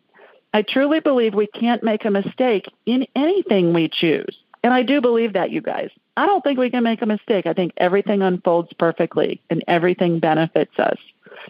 I 0.53 0.61
truly 0.61 0.99
believe 0.99 1.33
we 1.33 1.47
can't 1.47 1.83
make 1.83 2.05
a 2.05 2.11
mistake 2.11 2.71
in 2.85 3.07
anything 3.15 3.73
we 3.73 3.89
choose. 3.89 4.37
And 4.63 4.73
I 4.73 4.83
do 4.83 5.01
believe 5.01 5.33
that, 5.33 5.51
you 5.51 5.61
guys. 5.61 5.89
I 6.17 6.25
don't 6.25 6.43
think 6.43 6.57
we 6.57 6.69
can 6.69 6.83
make 6.83 7.01
a 7.01 7.05
mistake. 7.05 7.45
I 7.45 7.53
think 7.53 7.73
everything 7.77 8.21
unfolds 8.21 8.71
perfectly 8.79 9.41
and 9.49 9.63
everything 9.67 10.19
benefits 10.19 10.79
us. 10.79 10.97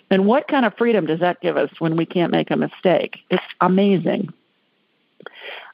And 0.10 0.26
what 0.26 0.48
kind 0.48 0.66
of 0.66 0.74
freedom 0.78 1.06
does 1.06 1.20
that 1.20 1.40
give 1.40 1.56
us 1.56 1.70
when 1.80 1.96
we 1.96 2.06
can't 2.06 2.32
make 2.32 2.52
a 2.52 2.58
mistake? 2.58 3.20
It's 3.30 3.44
amazing. 3.62 4.34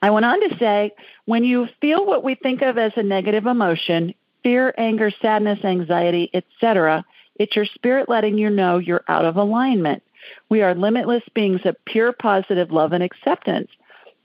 I 0.01 0.09
went 0.09 0.26
on 0.26 0.49
to 0.49 0.57
say, 0.57 0.91
when 1.26 1.43
you 1.43 1.67
feel 1.80 2.05
what 2.05 2.24
we 2.24 2.36
think 2.36 2.61
of 2.61 2.78
as 2.78 2.93
a 2.95 3.03
negative 3.03 3.45
emotion, 3.45 4.13
fear, 4.43 4.74
anger, 4.78 5.11
sadness, 5.22 5.63
anxiety, 5.63 6.30
etc., 6.34 7.05
it's 7.36 7.55
your 7.55 7.65
spirit 7.65 8.09
letting 8.09 8.38
you 8.38 8.49
know 8.49 8.78
you're 8.78 9.03
out 9.07 9.26
of 9.26 9.38
alignment. 9.38 10.03
We 10.49 10.61
are 10.61 10.76
limitless 10.76 11.24
beings 11.34 11.61
of 11.65 11.76
pure 11.86 12.11
positive 12.11 12.72
love 12.72 12.93
and 12.93 13.03
acceptance. 13.03 13.69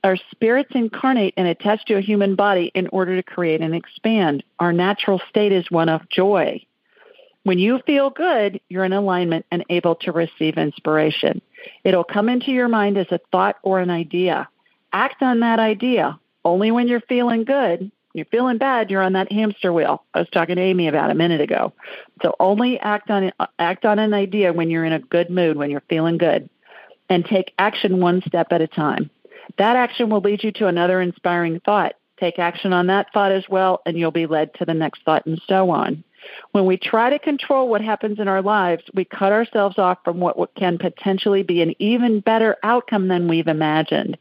Our 0.05 0.17
spirits 0.31 0.71
incarnate 0.75 1.35
and 1.37 1.49
attach 1.49 1.85
to 1.87 1.97
a 1.97 2.01
human 2.01 2.35
body 2.35 2.71
in 2.75 2.89
order 2.89 3.17
to 3.17 3.23
create 3.23 3.61
and 3.61 3.75
expand. 3.75 4.45
Our 4.59 4.73
natural 4.73 5.21
state 5.29 5.53
is 5.53 5.71
one 5.71 5.89
of 5.89 6.09
joy. 6.09 6.65
When 7.45 7.59
you 7.59 7.81
feel 7.87 8.11
good, 8.11 8.61
you're 8.69 8.85
in 8.85 8.93
alignment 8.93 9.47
and 9.51 9.65
able 9.71 9.95
to 9.97 10.13
receive 10.13 10.59
inspiration. 10.59 11.41
It'll 11.85 12.05
come 12.05 12.29
into 12.29 12.51
your 12.51 12.69
mind 12.69 12.99
as 12.99 13.07
a 13.11 13.21
thought 13.31 13.57
or 13.63 13.81
an 13.81 13.91
idea 13.91 14.49
act 14.97 15.23
on 15.23 15.41
that 15.41 15.59
idea 15.59 16.19
only 16.45 16.71
when 16.71 16.89
you're 16.89 17.03
feeling 17.03 17.45
good. 17.45 17.91
You're 18.15 18.25
feeling 18.27 18.57
bad, 18.57 18.91
you're 18.91 19.03
on 19.03 19.13
that 19.13 19.31
hamster 19.31 19.71
wheel. 19.71 20.03
I 20.15 20.21
was 20.21 20.29
talking 20.31 20.57
to 20.57 20.63
Amy 20.63 20.89
about 20.89 21.11
a 21.11 21.15
minute 21.15 21.43
ago. 21.43 21.75
So 22.23 22.35
only 22.41 22.81
act 22.81 23.11
on 23.11 23.31
act 23.59 23.85
on 23.85 23.99
an 23.99 24.15
idea 24.15 24.55
when 24.55 24.71
you're 24.71 24.87
in 24.87 24.95
a 24.95 24.99
good 24.99 25.29
mood, 25.29 25.59
when 25.59 25.71
you're 25.71 25.83
feeling 25.91 26.17
good, 26.17 26.49
and 27.11 27.27
take 27.27 27.53
action 27.59 28.01
one 28.01 28.23
step 28.27 28.47
at 28.53 28.63
a 28.63 28.67
time. 28.67 29.11
That 29.59 29.77
action 29.77 30.09
will 30.09 30.23
lead 30.23 30.43
you 30.43 30.53
to 30.53 30.67
another 30.67 31.03
inspiring 31.03 31.61
thought, 31.61 31.95
Take 32.19 32.39
action 32.39 32.73
on 32.73 32.87
that 32.87 33.13
thought 33.13 33.33
as 33.33 33.45
well, 33.49 33.83
and 33.85 33.97
you'll 33.97 34.11
be 34.11 34.27
led 34.27 34.55
to 34.55 34.65
the 34.65 34.75
next 34.75 35.03
thought 35.05 35.27
and 35.27 35.41
so 35.47 35.71
on. 35.71 36.03
When 36.53 36.65
we 36.65 36.77
try 36.77 37.11
to 37.11 37.19
control 37.19 37.69
what 37.69 37.83
happens 37.83 38.19
in 38.19 38.27
our 38.27 38.43
lives, 38.43 38.83
we 38.95 39.05
cut 39.05 39.33
ourselves 39.33 39.79
off 39.79 39.99
from 40.03 40.19
what, 40.19 40.39
what 40.39 40.55
can 40.55 40.79
potentially 40.79 41.43
be 41.43 41.61
an 41.61 41.75
even 41.79 42.21
better 42.21 42.57
outcome 42.63 43.09
than 43.09 43.29
we've 43.29 43.47
imagined. 43.47 44.17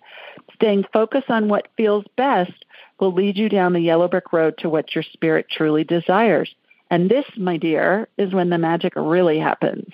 Staying 0.55 0.85
focused 0.91 1.29
on 1.29 1.49
what 1.49 1.67
feels 1.77 2.05
best 2.15 2.65
will 2.99 3.13
lead 3.13 3.37
you 3.37 3.49
down 3.49 3.73
the 3.73 3.79
yellow 3.79 4.07
brick 4.07 4.31
road 4.33 4.57
to 4.57 4.69
what 4.69 4.95
your 4.95 5.03
spirit 5.03 5.47
truly 5.49 5.83
desires. 5.83 6.53
And 6.89 7.09
this, 7.09 7.25
my 7.37 7.57
dear, 7.57 8.07
is 8.17 8.33
when 8.33 8.49
the 8.49 8.57
magic 8.57 8.93
really 8.95 9.39
happens. 9.39 9.91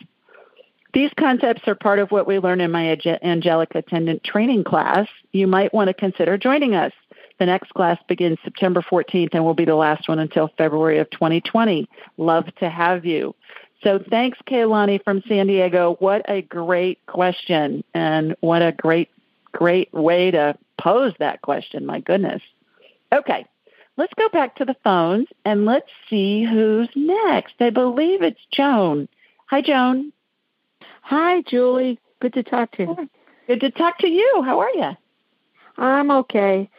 These 0.94 1.12
concepts 1.18 1.68
are 1.68 1.76
part 1.76 2.00
of 2.00 2.12
what 2.12 2.28
we 2.28 2.40
learn 2.40 2.60
in 2.60 2.70
my 2.70 2.98
angelic 3.24 3.74
attendant 3.76 4.24
training 4.24 4.66
class. 4.66 5.08
You 5.32 5.48
might 5.48 5.74
want 5.74 5.88
to 5.88 5.94
consider 5.94 6.38
joining 6.38 6.76
us. 6.76 6.92
The 7.40 7.46
next 7.46 7.74
class 7.74 7.98
begins 8.08 8.38
September 8.44 8.82
14th 8.82 9.30
and 9.34 9.44
will 9.44 9.54
be 9.54 9.66
the 9.66 9.76
last 9.76 10.08
one 10.08 10.20
until 10.20 10.52
February 10.58 11.00
of 11.00 11.10
2020. 11.12 11.88
Love 12.18 12.54
to 12.60 12.70
have 12.70 13.06
you. 13.06 13.34
So 13.84 14.04
thanks, 14.10 14.38
Kaylani 14.48 15.04
from 15.04 15.24
San 15.28 15.48
Diego. 15.48 15.96
What 16.00 16.24
a 16.30 16.44
great 16.44 17.04
question 17.08 17.84
and 17.96 18.36
what 18.42 18.62
a 18.62 18.74
great, 18.74 19.10
great 19.54 19.94
way 19.94 20.32
to 20.32 20.58
pose 20.80 21.14
that 21.20 21.42
question. 21.42 21.86
My 21.86 22.00
goodness. 22.00 22.42
Okay, 23.14 23.46
let's 23.98 24.14
go 24.16 24.30
back 24.30 24.56
to 24.56 24.66
the 24.66 24.76
phones 24.84 25.28
and 25.46 25.66
let's 25.66 25.90
see 26.10 26.44
who's 26.44 26.90
next. 26.96 27.56
I 27.60 27.70
believe 27.70 28.22
it's 28.22 28.40
Joan. 28.52 29.08
Hi, 29.48 29.62
Joan. 29.62 30.14
Hi, 31.02 31.42
Julie. 31.42 32.00
Good 32.22 32.34
to 32.34 32.44
talk 32.44 32.72
to 32.74 32.84
you. 32.84 33.10
Good 33.48 33.62
to 33.62 33.72
talk 33.72 33.98
to 34.00 34.08
you. 34.08 34.44
How 34.46 34.60
are 34.60 34.70
you? 34.74 34.92
I'm 35.78 36.12
okay. 36.12 36.70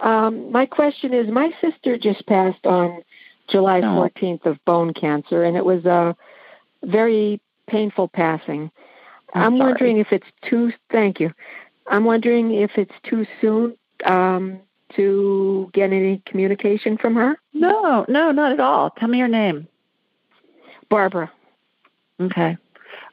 Um, 0.00 0.52
my 0.52 0.66
question 0.66 1.14
is 1.14 1.28
my 1.30 1.52
sister 1.60 1.96
just 1.96 2.26
passed 2.26 2.66
on 2.66 3.02
July 3.48 3.80
14th 3.80 4.46
of 4.46 4.64
bone 4.64 4.94
cancer, 4.94 5.44
and 5.44 5.56
it 5.56 5.64
was 5.64 5.84
a 5.84 6.16
very 6.84 7.40
painful 7.66 8.08
passing. 8.08 8.70
I'm, 9.34 9.54
I'm 9.54 9.58
wondering 9.58 9.98
if 9.98 10.08
it's 10.12 10.26
too, 10.48 10.72
thank 10.90 11.20
you. 11.20 11.32
I'm 11.86 12.04
wondering 12.04 12.54
if 12.54 12.72
it's 12.76 12.94
too 13.02 13.26
soon 13.40 13.76
um, 14.04 14.60
to 14.96 15.70
get 15.72 15.92
any 15.92 16.22
communication 16.26 16.98
from 16.98 17.14
her. 17.14 17.36
No, 17.52 18.04
no, 18.08 18.30
not 18.32 18.52
at 18.52 18.60
all. 18.60 18.90
Tell 18.90 19.08
me 19.08 19.18
your 19.18 19.28
name. 19.28 19.68
Barbara. 20.88 21.32
Okay. 22.20 22.56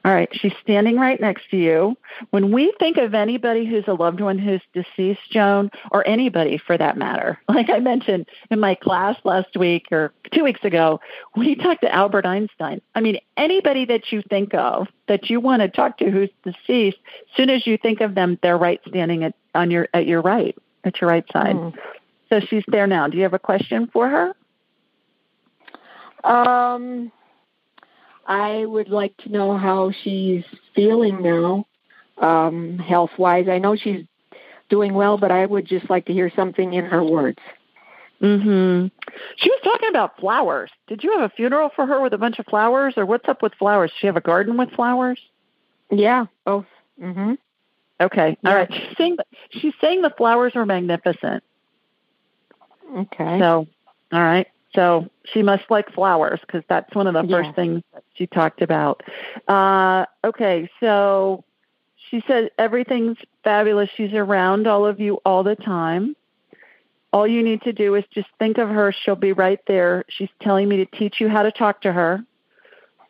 All 0.09 0.15
right, 0.15 0.29
she's 0.33 0.53
standing 0.63 0.95
right 0.95 1.21
next 1.21 1.51
to 1.51 1.57
you. 1.57 1.95
When 2.31 2.51
we 2.51 2.73
think 2.79 2.97
of 2.97 3.13
anybody 3.13 3.63
who's 3.63 3.83
a 3.85 3.93
loved 3.93 4.21
one 4.21 4.39
who's 4.39 4.61
deceased, 4.73 5.19
Joan, 5.29 5.69
or 5.91 6.07
anybody 6.07 6.57
for 6.57 6.75
that 6.75 6.97
matter, 6.97 7.39
like 7.47 7.69
I 7.69 7.77
mentioned 7.77 8.25
in 8.49 8.59
my 8.59 8.73
class 8.73 9.17
last 9.23 9.55
week 9.55 9.85
or 9.91 10.11
two 10.33 10.43
weeks 10.43 10.63
ago, 10.63 10.99
we 11.35 11.53
talked 11.53 11.81
to 11.81 11.93
Albert 11.93 12.25
Einstein. 12.25 12.81
I 12.95 13.01
mean, 13.01 13.19
anybody 13.37 13.85
that 13.85 14.11
you 14.11 14.23
think 14.31 14.55
of 14.55 14.87
that 15.07 15.29
you 15.29 15.39
want 15.39 15.61
to 15.61 15.67
talk 15.67 15.99
to 15.99 16.09
who's 16.09 16.31
deceased, 16.43 16.97
as 17.29 17.37
soon 17.37 17.51
as 17.51 17.67
you 17.67 17.77
think 17.77 18.01
of 18.01 18.15
them, 18.15 18.39
they're 18.41 18.57
right 18.57 18.81
standing 18.87 19.23
at 19.23 19.35
on 19.53 19.69
your 19.69 19.89
at 19.93 20.07
your 20.07 20.23
right, 20.23 20.57
at 20.85 20.99
your 20.99 21.11
right 21.11 21.25
side. 21.31 21.55
Mm. 21.55 21.75
So 22.29 22.39
she's 22.39 22.63
there 22.67 22.87
now. 22.87 23.07
Do 23.09 23.17
you 23.17 23.23
have 23.23 23.35
a 23.35 23.39
question 23.39 23.87
for 23.93 24.09
her? 24.09 24.35
Um, 26.23 27.11
I 28.29 28.63
would 28.63 28.89
like 28.89 29.17
to 29.17 29.29
know 29.29 29.57
how 29.57 29.91
she's 30.03 30.45
feeling 30.75 31.21
now, 31.23 31.65
um, 32.19 32.77
health 32.77 33.09
wise. 33.17 33.47
I 33.49 33.57
know 33.57 33.75
she's 33.75 34.05
doing 34.69 34.93
well, 34.93 35.17
but 35.17 35.31
I 35.31 35.45
would 35.45 35.65
just 35.65 35.89
like 35.89 36.05
to 36.05 36.13
hear 36.13 36.31
something 36.35 36.73
in 36.73 36.85
her 36.85 37.03
words. 37.03 37.39
Mm-hmm. 38.21 38.87
She 39.37 39.49
was 39.49 39.59
talking 39.63 39.89
about 39.89 40.19
flowers. 40.19 40.69
Did 40.87 41.03
you 41.03 41.11
have 41.17 41.21
a 41.21 41.33
funeral 41.33 41.71
for 41.75 41.87
her 41.87 41.99
with 42.01 42.13
a 42.13 42.19
bunch 42.19 42.37
of 42.37 42.45
flowers, 42.45 42.93
or 42.97 43.05
what's 43.05 43.27
up 43.27 43.41
with 43.41 43.53
flowers? 43.55 43.89
Does 43.89 43.97
she 43.99 44.07
have 44.07 44.17
a 44.17 44.21
garden 44.21 44.57
with 44.57 44.69
flowers? 44.71 45.19
Yeah, 45.89 46.27
both. 46.45 46.65
Mm-hmm. 47.01 47.33
Okay. 47.99 48.37
Yeah. 48.43 48.49
All 48.49 48.55
right. 48.55 48.71
She's 48.71 48.97
saying 48.97 49.17
she's 49.49 49.73
saying 49.81 50.03
the 50.03 50.13
flowers 50.15 50.53
are 50.55 50.65
magnificent. 50.65 51.43
Okay. 52.95 53.39
So, 53.39 53.67
all 54.11 54.21
right. 54.21 54.47
So 54.75 55.09
she 55.25 55.41
must 55.41 55.63
like 55.69 55.91
flowers 55.93 56.39
because 56.41 56.63
that's 56.69 56.93
one 56.93 57.07
of 57.07 57.13
the 57.13 57.23
Yeah. 57.23 57.43
first 57.43 57.55
things 57.55 57.81
that 57.93 58.03
she 58.13 58.27
talked 58.27 58.61
about. 58.61 59.01
Uh, 59.47 60.05
okay, 60.23 60.69
so 60.79 61.43
she 62.09 62.23
said 62.27 62.51
everything's 62.57 63.17
fabulous. 63.43 63.89
She's 63.95 64.13
around 64.13 64.67
all 64.67 64.85
of 64.85 64.99
you 64.99 65.19
all 65.25 65.43
the 65.43 65.55
time. 65.55 66.15
All 67.11 67.25
you 67.25 67.41
need 67.41 67.63
to 67.63 67.73
do 67.73 67.95
is 67.95 68.03
just 68.13 68.27
think 68.37 68.59
of 68.59 68.69
her. 68.69 68.91
She'll 68.91 69.15
be 69.15 69.33
right 69.33 69.59
there. 69.65 70.05
She's 70.09 70.29
telling 70.41 70.69
me 70.69 70.77
to 70.77 70.85
teach 70.85 71.19
you 71.19 71.27
how 71.27 71.41
to 71.41 71.51
talk 71.51 71.81
to 71.81 71.91
her. 71.91 72.23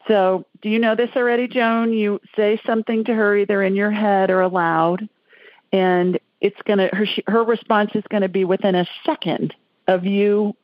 So, 0.08 0.46
do 0.62 0.70
you 0.70 0.80
know 0.80 0.96
this 0.96 1.12
already, 1.16 1.48
Joan? 1.48 1.92
You 1.92 2.22
say 2.36 2.60
something 2.66 3.04
to 3.04 3.14
her 3.14 3.36
either 3.36 3.62
in 3.62 3.76
your 3.76 3.92
head 3.92 4.30
or 4.32 4.42
aloud, 4.42 5.08
and 5.74 6.18
it's 6.42 6.60
gonna 6.64 6.90
her 6.94 7.06
she, 7.06 7.24
her 7.28 7.44
response 7.44 7.92
is 7.94 8.04
going 8.10 8.22
to 8.22 8.30
be 8.30 8.46
within 8.46 8.76
a 8.76 8.88
second 9.06 9.54
of 9.88 10.06
you 10.06 10.56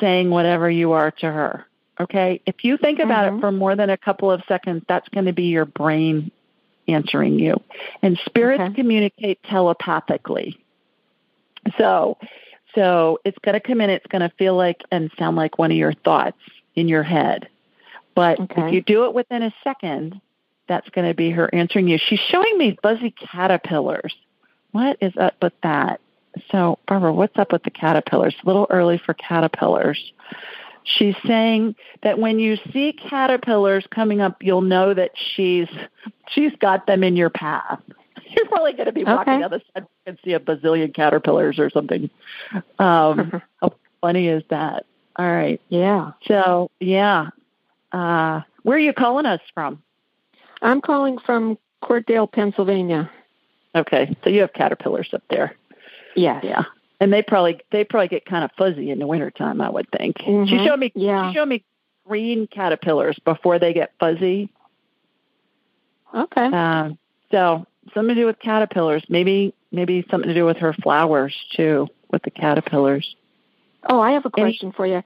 saying 0.00 0.30
whatever 0.30 0.70
you 0.70 0.92
are 0.92 1.10
to 1.10 1.26
her. 1.26 1.66
Okay? 2.00 2.40
If 2.46 2.64
you 2.64 2.76
think 2.76 2.98
about 2.98 3.32
Mhm. 3.32 3.38
it 3.38 3.40
for 3.40 3.52
more 3.52 3.76
than 3.76 3.90
a 3.90 3.96
couple 3.96 4.30
of 4.30 4.42
seconds, 4.48 4.84
that's 4.88 5.08
going 5.10 5.26
to 5.26 5.32
be 5.32 5.44
your 5.44 5.64
brain 5.64 6.30
answering 6.88 7.38
you. 7.38 7.60
And 8.02 8.18
spirits 8.26 8.62
Okay. 8.62 8.74
communicate 8.74 9.42
telepathically. 9.44 10.58
So, 11.78 12.18
so 12.74 13.20
it's 13.24 13.38
going 13.38 13.54
to 13.54 13.60
come 13.60 13.80
in, 13.80 13.90
it's 13.90 14.06
going 14.08 14.22
to 14.22 14.34
feel 14.36 14.56
like 14.56 14.82
and 14.90 15.10
sound 15.18 15.36
like 15.36 15.58
one 15.58 15.70
of 15.70 15.76
your 15.76 15.92
thoughts 15.92 16.38
in 16.74 16.88
your 16.88 17.02
head. 17.02 17.48
But 18.14 18.38
if 18.40 18.72
you 18.72 18.80
do 18.80 19.04
it 19.06 19.14
within 19.14 19.42
a 19.42 19.52
second, 19.64 20.20
that's 20.68 20.88
going 20.90 21.06
to 21.06 21.14
be 21.14 21.30
her 21.30 21.52
answering 21.54 21.88
you. 21.88 21.98
She's 21.98 22.20
showing 22.20 22.58
me 22.58 22.78
fuzzy 22.82 23.10
caterpillars. 23.10 24.14
What 24.72 24.98
is 25.00 25.12
up 25.16 25.34
with 25.42 25.52
that? 25.62 26.00
So, 26.50 26.78
Barbara, 26.88 27.12
what's 27.12 27.36
up 27.38 27.52
with 27.52 27.62
the 27.62 27.70
caterpillars? 27.70 28.34
A 28.42 28.46
little 28.46 28.66
early 28.70 28.98
for 29.04 29.14
caterpillars. 29.14 30.12
She's 30.84 31.14
saying 31.26 31.76
that 32.02 32.18
when 32.18 32.38
you 32.38 32.56
see 32.72 32.92
caterpillars 32.92 33.86
coming 33.90 34.20
up, 34.20 34.42
you'll 34.42 34.60
know 34.60 34.92
that 34.92 35.12
she's 35.16 35.68
she's 36.28 36.52
got 36.60 36.86
them 36.86 37.02
in 37.02 37.16
your 37.16 37.30
path. 37.30 37.80
You're 38.36 38.46
probably 38.46 38.72
going 38.72 38.86
to 38.86 38.92
be 38.92 39.04
walking 39.04 39.34
Okay. 39.34 39.40
down 39.42 39.50
the 39.50 39.62
side 39.72 39.86
and 40.06 40.18
see 40.24 40.32
a 40.32 40.40
bazillion 40.40 40.92
caterpillars 40.94 41.58
or 41.58 41.70
something. 41.70 42.10
Um, 42.78 43.40
how 43.60 43.72
funny 44.00 44.28
is 44.28 44.42
that? 44.50 44.84
All 45.16 45.30
right. 45.30 45.60
yeah. 45.68 46.12
So, 46.26 46.70
yeah. 46.80 47.28
Uh, 47.92 48.40
where 48.64 48.76
are 48.76 48.80
you 48.80 48.92
calling 48.92 49.24
us 49.26 49.40
from? 49.54 49.80
I'm 50.62 50.80
calling 50.80 51.18
from 51.18 51.56
Courtdale, 51.82 52.26
Pennsylvania. 52.30 53.10
Okay, 53.76 54.16
so 54.24 54.30
you 54.30 54.40
have 54.40 54.52
caterpillars 54.52 55.10
up 55.12 55.22
there. 55.30 55.54
Yes. 56.14 56.44
Yeah. 56.44 56.64
And 57.00 57.12
they 57.12 57.22
probably 57.22 57.60
they 57.70 57.84
probably 57.84 58.08
get 58.08 58.24
kind 58.24 58.44
of 58.44 58.50
fuzzy 58.56 58.90
in 58.90 58.98
the 58.98 59.06
wintertime, 59.06 59.60
I 59.60 59.68
would 59.68 59.88
think. 59.90 60.18
She 60.20 60.24
Mhm. 60.30 60.66
showed 60.66 60.78
me 60.78 60.92
Yeah. 60.94 61.30
she 61.30 61.36
showed 61.36 61.48
me 61.48 61.64
green 62.06 62.46
caterpillars 62.46 63.18
before 63.24 63.58
they 63.58 63.72
get 63.72 63.92
fuzzy. 63.98 64.48
Okay. 66.14 66.46
Um, 66.46 66.98
so 67.30 67.66
something 67.92 68.14
to 68.14 68.20
do 68.22 68.26
with 68.26 68.38
caterpillars. 68.38 69.02
Maybe 69.08 69.52
maybe 69.72 70.04
something 70.10 70.28
to 70.28 70.34
do 70.34 70.44
with 70.44 70.58
her 70.58 70.72
flowers 70.72 71.34
too, 71.56 71.88
with 72.10 72.22
the 72.22 72.30
caterpillars. 72.30 73.16
Oh, 73.88 74.00
I 74.00 74.12
have 74.12 74.24
a 74.24 74.30
question 74.30 74.72
for 74.72 74.86
you. 74.86 75.02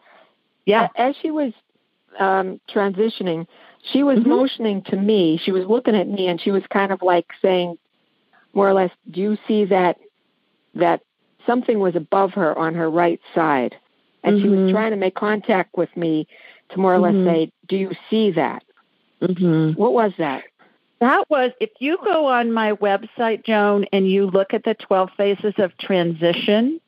Yeah. 0.67 0.89
As 0.97 1.17
she 1.23 1.31
was 1.31 1.53
um, 2.19 2.61
transitioning, 2.69 3.47
she 3.93 4.03
was 4.03 4.19
Mhm. 4.19 4.27
motioning 4.27 4.83
to 4.85 4.97
me. 4.97 5.37
She 5.39 5.53
was 5.53 5.65
looking 5.67 5.95
at 5.95 6.09
me, 6.09 6.27
and 6.27 6.41
she 6.41 6.51
was 6.51 6.67
kind 6.67 6.91
of 6.93 7.01
like 7.03 7.27
saying, 7.41 7.79
more 8.55 8.69
or 8.69 8.73
less, 8.73 8.91
"Do 9.11 9.21
you 9.21 9.39
see 9.47 9.65
that 9.67 9.99
that 10.79 11.03
something 11.47 11.79
was 11.79 11.95
above 11.95 12.33
her 12.33 12.59
on 12.59 12.75
her 12.75 12.91
right 12.91 13.21
side?" 13.35 13.77
And 14.25 14.41
she 14.41 14.49
Mhm. 14.49 14.65
was 14.65 14.71
trying 14.73 14.91
to 14.91 14.97
make 14.97 15.15
contact 15.15 15.77
with 15.77 15.95
me 15.97 16.27
to 16.71 16.81
more 16.81 16.95
or 16.95 16.99
less 16.99 17.15
say, 17.25 17.51
"Do 17.67 17.77
you 17.77 17.93
see 18.11 18.31
that?" 18.33 18.65
Mhm. 19.23 19.77
What 19.77 19.93
was 19.93 20.13
that? 20.19 20.45
That 21.01 21.31
was, 21.31 21.53
if 21.61 21.71
you 21.79 21.97
go 22.05 22.27
on 22.27 22.53
my 22.53 22.73
website, 22.73 23.45
Joan, 23.45 23.87
and 23.93 24.11
you 24.11 24.27
look 24.27 24.53
at 24.53 24.65
the 24.65 24.75
12 24.75 25.11
phases 25.17 25.55
of 25.59 25.77
transition, 25.79 26.81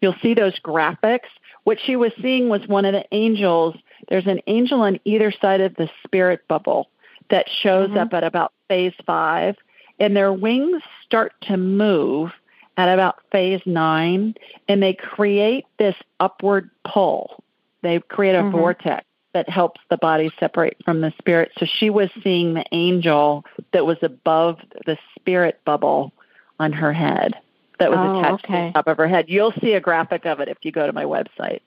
you'll 0.00 0.14
see 0.22 0.34
those 0.34 0.58
graphics. 0.60 1.28
What 1.64 1.80
she 1.80 1.96
was 1.96 2.12
seeing 2.22 2.48
was 2.48 2.66
one 2.68 2.84
of 2.84 2.92
the 2.92 3.04
angels. 3.12 3.74
There's 4.08 4.28
an 4.28 4.40
angel 4.46 4.80
on 4.80 5.00
either 5.04 5.32
side 5.32 5.60
of 5.60 5.74
the 5.74 5.90
spirit 6.04 6.46
bubble 6.48 6.88
that 7.30 7.48
shows 7.48 7.90
Mhm. 7.90 7.98
up 7.98 8.14
at 8.14 8.24
about 8.24 8.52
phase 8.68 8.94
five, 9.04 9.56
and 9.98 10.16
their 10.16 10.32
wings 10.32 10.82
start 11.04 11.32
to 11.42 11.56
move 11.56 12.32
at 12.78 12.88
about 12.88 13.16
phase 13.30 13.60
nine, 13.66 14.34
and 14.68 14.82
they 14.82 14.94
create 14.94 15.66
this 15.78 15.96
upward 16.20 16.70
pull. 16.84 17.42
They 17.82 17.98
create 17.98 18.36
a 18.36 18.44
Mhm. 18.44 18.52
vortex 18.52 19.04
that 19.34 19.48
helps 19.48 19.80
the 19.90 19.98
body 19.98 20.30
separate 20.38 20.76
from 20.84 21.00
the 21.00 21.12
spirit. 21.18 21.52
So 21.58 21.66
she 21.66 21.90
was 21.90 22.08
seeing 22.22 22.54
the 22.54 22.64
angel 22.72 23.44
that 23.72 23.84
was 23.84 23.98
above 24.02 24.60
the 24.86 24.96
spirit 25.16 25.60
bubble 25.64 26.12
on 26.58 26.72
her 26.72 26.92
head. 26.92 27.34
that 27.78 27.92
was 27.92 28.00
Oh, 28.00 28.18
attached 28.18 28.44
to 28.46 28.50
the 28.50 28.70
top 28.72 28.88
of 28.88 28.96
her 28.96 29.06
head. 29.06 29.26
You'll 29.28 29.52
see 29.52 29.74
a 29.74 29.80
graphic 29.80 30.26
of 30.26 30.40
it 30.40 30.48
if 30.48 30.58
you 30.62 30.72
go 30.72 30.84
to 30.84 30.92
my 30.92 31.04
website. 31.04 31.60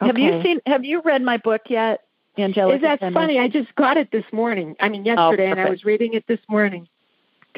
Have 0.00 0.16
you 0.16 0.40
seen? 0.42 0.58
Have 0.64 0.86
you 0.86 1.02
read 1.02 1.20
my 1.20 1.36
book 1.36 1.68
yet, 1.68 2.04
Angelica? 2.38 2.76
Is 2.76 3.00
that 3.00 3.12
funny? 3.12 3.38
I 3.38 3.46
just 3.48 3.74
got 3.74 3.98
it 3.98 4.10
this 4.10 4.24
morning. 4.32 4.74
I 4.80 4.88
mean, 4.88 5.04
yesterday, 5.04 5.50
and 5.50 5.60
I 5.60 5.68
was 5.68 5.84
reading 5.84 6.14
it 6.14 6.26
this 6.26 6.40
morning. 6.48 6.88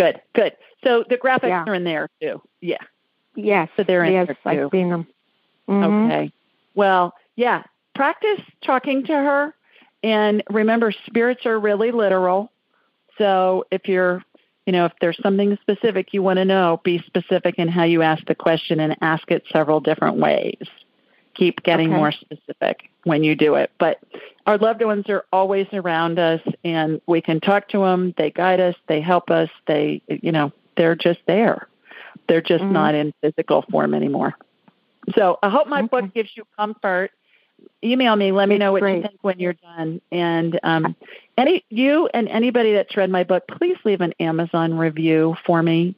Good, 0.01 0.20
good. 0.34 0.57
So 0.82 1.05
the 1.11 1.18
graphics 1.18 1.48
Yeah. 1.48 1.64
are 1.66 1.74
in 1.74 1.84
there 1.84 2.09
too. 2.22 2.40
Yeah. 2.62 2.78
Yes. 3.34 3.68
So 3.76 3.82
they're 3.82 4.03
in 4.05 4.14
yes, 4.14 4.28
there 4.28 4.64
I've 4.64 4.70
seen 4.70 4.88
them. 4.88 5.07
Mhm. 5.68 6.07
Okay. 6.07 6.32
Well, 6.74 7.14
yeah. 7.36 7.64
Practice 7.94 8.40
talking 8.62 9.05
to 9.05 9.12
her, 9.12 9.55
and 10.03 10.42
remember, 10.48 10.90
spirits 10.90 11.44
are 11.44 11.59
really 11.61 11.90
literal. 11.90 12.51
So 13.18 13.66
if 13.70 13.88
you're, 13.88 14.24
you 14.64 14.72
know, 14.72 14.86
if 14.86 14.92
there's 15.03 15.18
something 15.22 15.59
specific 15.61 16.14
you 16.14 16.22
want 16.22 16.38
to 16.38 16.46
know, 16.46 16.80
be 16.82 17.01
specific 17.01 17.57
in 17.59 17.68
how 17.68 17.84
you 17.84 18.01
ask 18.01 18.24
the 18.24 18.34
question 18.34 18.80
and 18.80 18.96
ask 19.03 19.30
it 19.30 19.44
several 19.53 19.80
different 19.80 20.16
ways. 20.16 20.66
Keep 21.41 21.62
getting 21.62 21.88
Okay. 21.88 21.97
more 21.97 22.12
specific 22.12 22.91
when 23.05 23.24
you 23.24 23.34
do 23.34 23.55
it. 23.55 23.70
But 23.78 23.99
our 24.47 24.59
loved 24.59 24.84
ones 24.84 25.09
are 25.09 25.24
always 25.32 25.66
around 25.72 26.18
us, 26.18 26.43
and 26.64 27.01
we 27.07 27.22
can 27.22 27.41
talk 27.41 27.66
to 27.68 27.78
them. 27.78 28.12
They 28.18 28.30
guide 28.30 28.61
us. 28.61 28.74
They 28.88 29.01
help 29.01 29.30
us. 29.30 29.49
They, 29.66 30.03
you 30.07 30.32
know, 30.32 30.53
they're 30.76 30.95
just 30.95 31.20
there. 31.26 31.66
They're 32.28 32.43
just 32.43 32.64
Mhm. 32.64 32.72
not 32.72 32.95
in 32.95 33.14
physical 33.22 33.62
form 33.70 33.95
anymore. 33.95 34.36
So 35.14 35.38
I 35.43 35.49
hope 35.49 35.66
my 35.66 35.78
Okay. 35.78 35.88
book 35.88 36.12
gives 36.12 36.36
you 36.36 36.45
comfort. 36.59 37.11
Email 37.82 38.16
me. 38.16 38.32
Let 38.32 38.51
me 38.51 38.59
know 38.59 38.72
what 38.72 38.82
you 38.82 39.01
think 39.01 39.16
when 39.22 39.41
you're 39.41 39.55
done. 39.55 40.03
And 40.12 40.61
um, 40.62 40.95
any 41.38 41.64
you 41.70 42.07
and 42.12 42.28
anybody 42.28 42.74
that's 42.74 42.95
read 42.99 43.09
my 43.09 43.24
book, 43.24 43.49
please 43.49 43.78
leave 43.86 44.03
an 44.03 44.12
Amazon 44.20 44.76
review 44.76 45.36
for 45.47 45.62
me 45.62 45.95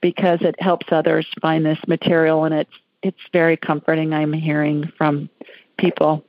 because 0.00 0.40
it 0.40 0.54
helps 0.58 0.86
others 0.90 1.26
find 1.42 1.66
this 1.66 1.78
material, 1.86 2.44
and 2.44 2.54
it's 2.54 2.72
it's 3.06 3.20
very 3.32 3.56
comforting. 3.56 4.12
I'm 4.12 4.32
hearing 4.32 4.90
from 4.98 5.28
people, 5.78 6.24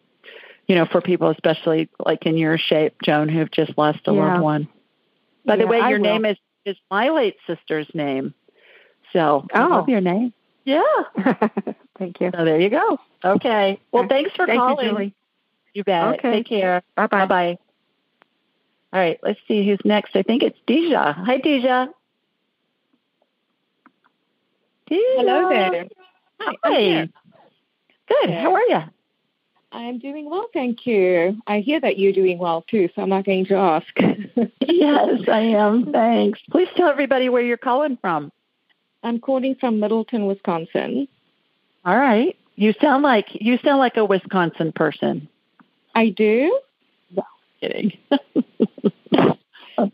you 0.68 0.76
know, 0.76 0.86
for 0.86 1.02
people 1.02 1.30
especially 1.30 1.90
like 2.06 2.26
in 2.26 2.38
your 2.38 2.58
shape, 2.58 2.96
Joan, 3.04 3.30
who've 3.30 3.52
just 3.52 3.78
lost 3.78 4.00
a 4.08 4.12
Yeah. 4.14 4.34
loved 4.34 4.44
one. 4.44 4.68
By 5.46 5.56
the 5.56 5.64
Yeah, 5.64 5.70
way, 5.70 5.80
I 5.82 5.90
your 5.90 6.00
will. 6.00 6.06
name 6.06 6.26
is 6.26 6.38
is 6.66 6.78
my 6.92 7.10
late 7.10 7.38
sister's 7.48 7.88
name. 7.94 8.34
So 9.14 9.48
I 9.54 9.64
Oh. 9.66 9.70
love 9.70 9.90
your 9.90 10.02
name. 10.02 10.34
Yeah. 10.66 10.82
Thank 11.98 12.20
you. 12.20 12.30
So 12.36 12.44
there 12.44 12.60
you 12.60 12.70
go. 12.70 13.00
Okay. 13.24 13.80
Well, 13.92 14.06
thanks 14.10 14.32
for 14.36 14.46
Thank 14.46 14.60
calling. 14.60 14.86
you, 14.86 14.92
Julie. 14.92 15.16
You 15.74 15.84
bet. 15.86 16.20
Okay. 16.20 16.32
Take 16.32 16.48
care. 16.48 16.84
Bye 16.96 17.08
Bye 17.08 17.26
bye. 17.26 17.26
bye. 17.26 17.58
All 18.94 19.00
right. 19.00 19.20
Let's 19.24 19.40
see 19.48 19.66
who's 19.66 19.80
next. 19.86 20.16
I 20.16 20.24
think 20.24 20.44
it's 20.44 20.60
Deja. 20.68 21.14
Hi, 21.14 21.38
Deja. 21.38 21.88
Deja. 24.88 25.02
Hello 25.16 25.50
there. 25.50 25.88
Hi. 26.40 27.10
Good. 28.08 28.30
How 28.30 28.54
are 28.54 28.62
you? 28.62 28.84
I'm 29.72 30.00
doing 30.00 30.30
well, 30.30 30.48
thank 30.54 30.88
you. 30.88 31.42
I 31.46 31.60
hear 31.60 31.80
that 31.82 32.00
you're 32.00 32.14
doing 32.14 32.38
well 32.38 32.64
too, 32.70 32.90
so 32.96 33.02
I'm 33.02 33.10
not 33.10 33.26
going 33.26 33.46
to 33.48 33.56
ask. 33.56 33.88
yes, 34.62 35.20
I 35.28 35.40
am. 35.40 35.92
Thanks. 35.92 36.40
Please 36.50 36.70
tell 36.76 36.90
everybody 36.90 37.28
where 37.28 37.42
you're 37.42 37.58
calling 37.58 37.98
from. 38.00 38.32
I'm 39.04 39.20
calling 39.20 39.56
from 39.56 39.80
Middleton, 39.80 40.26
Wisconsin. 40.26 41.08
All 41.86 41.98
right. 41.98 42.36
You 42.56 42.74
sound 42.82 43.04
like 43.04 43.28
you 43.32 43.60
sound 43.64 43.80
like 43.80 43.98
a 43.98 44.06
Wisconsin 44.06 44.72
person. 44.72 45.28
I 45.94 46.10
do. 46.10 46.60
No, 47.12 47.24
kidding. 47.62 47.98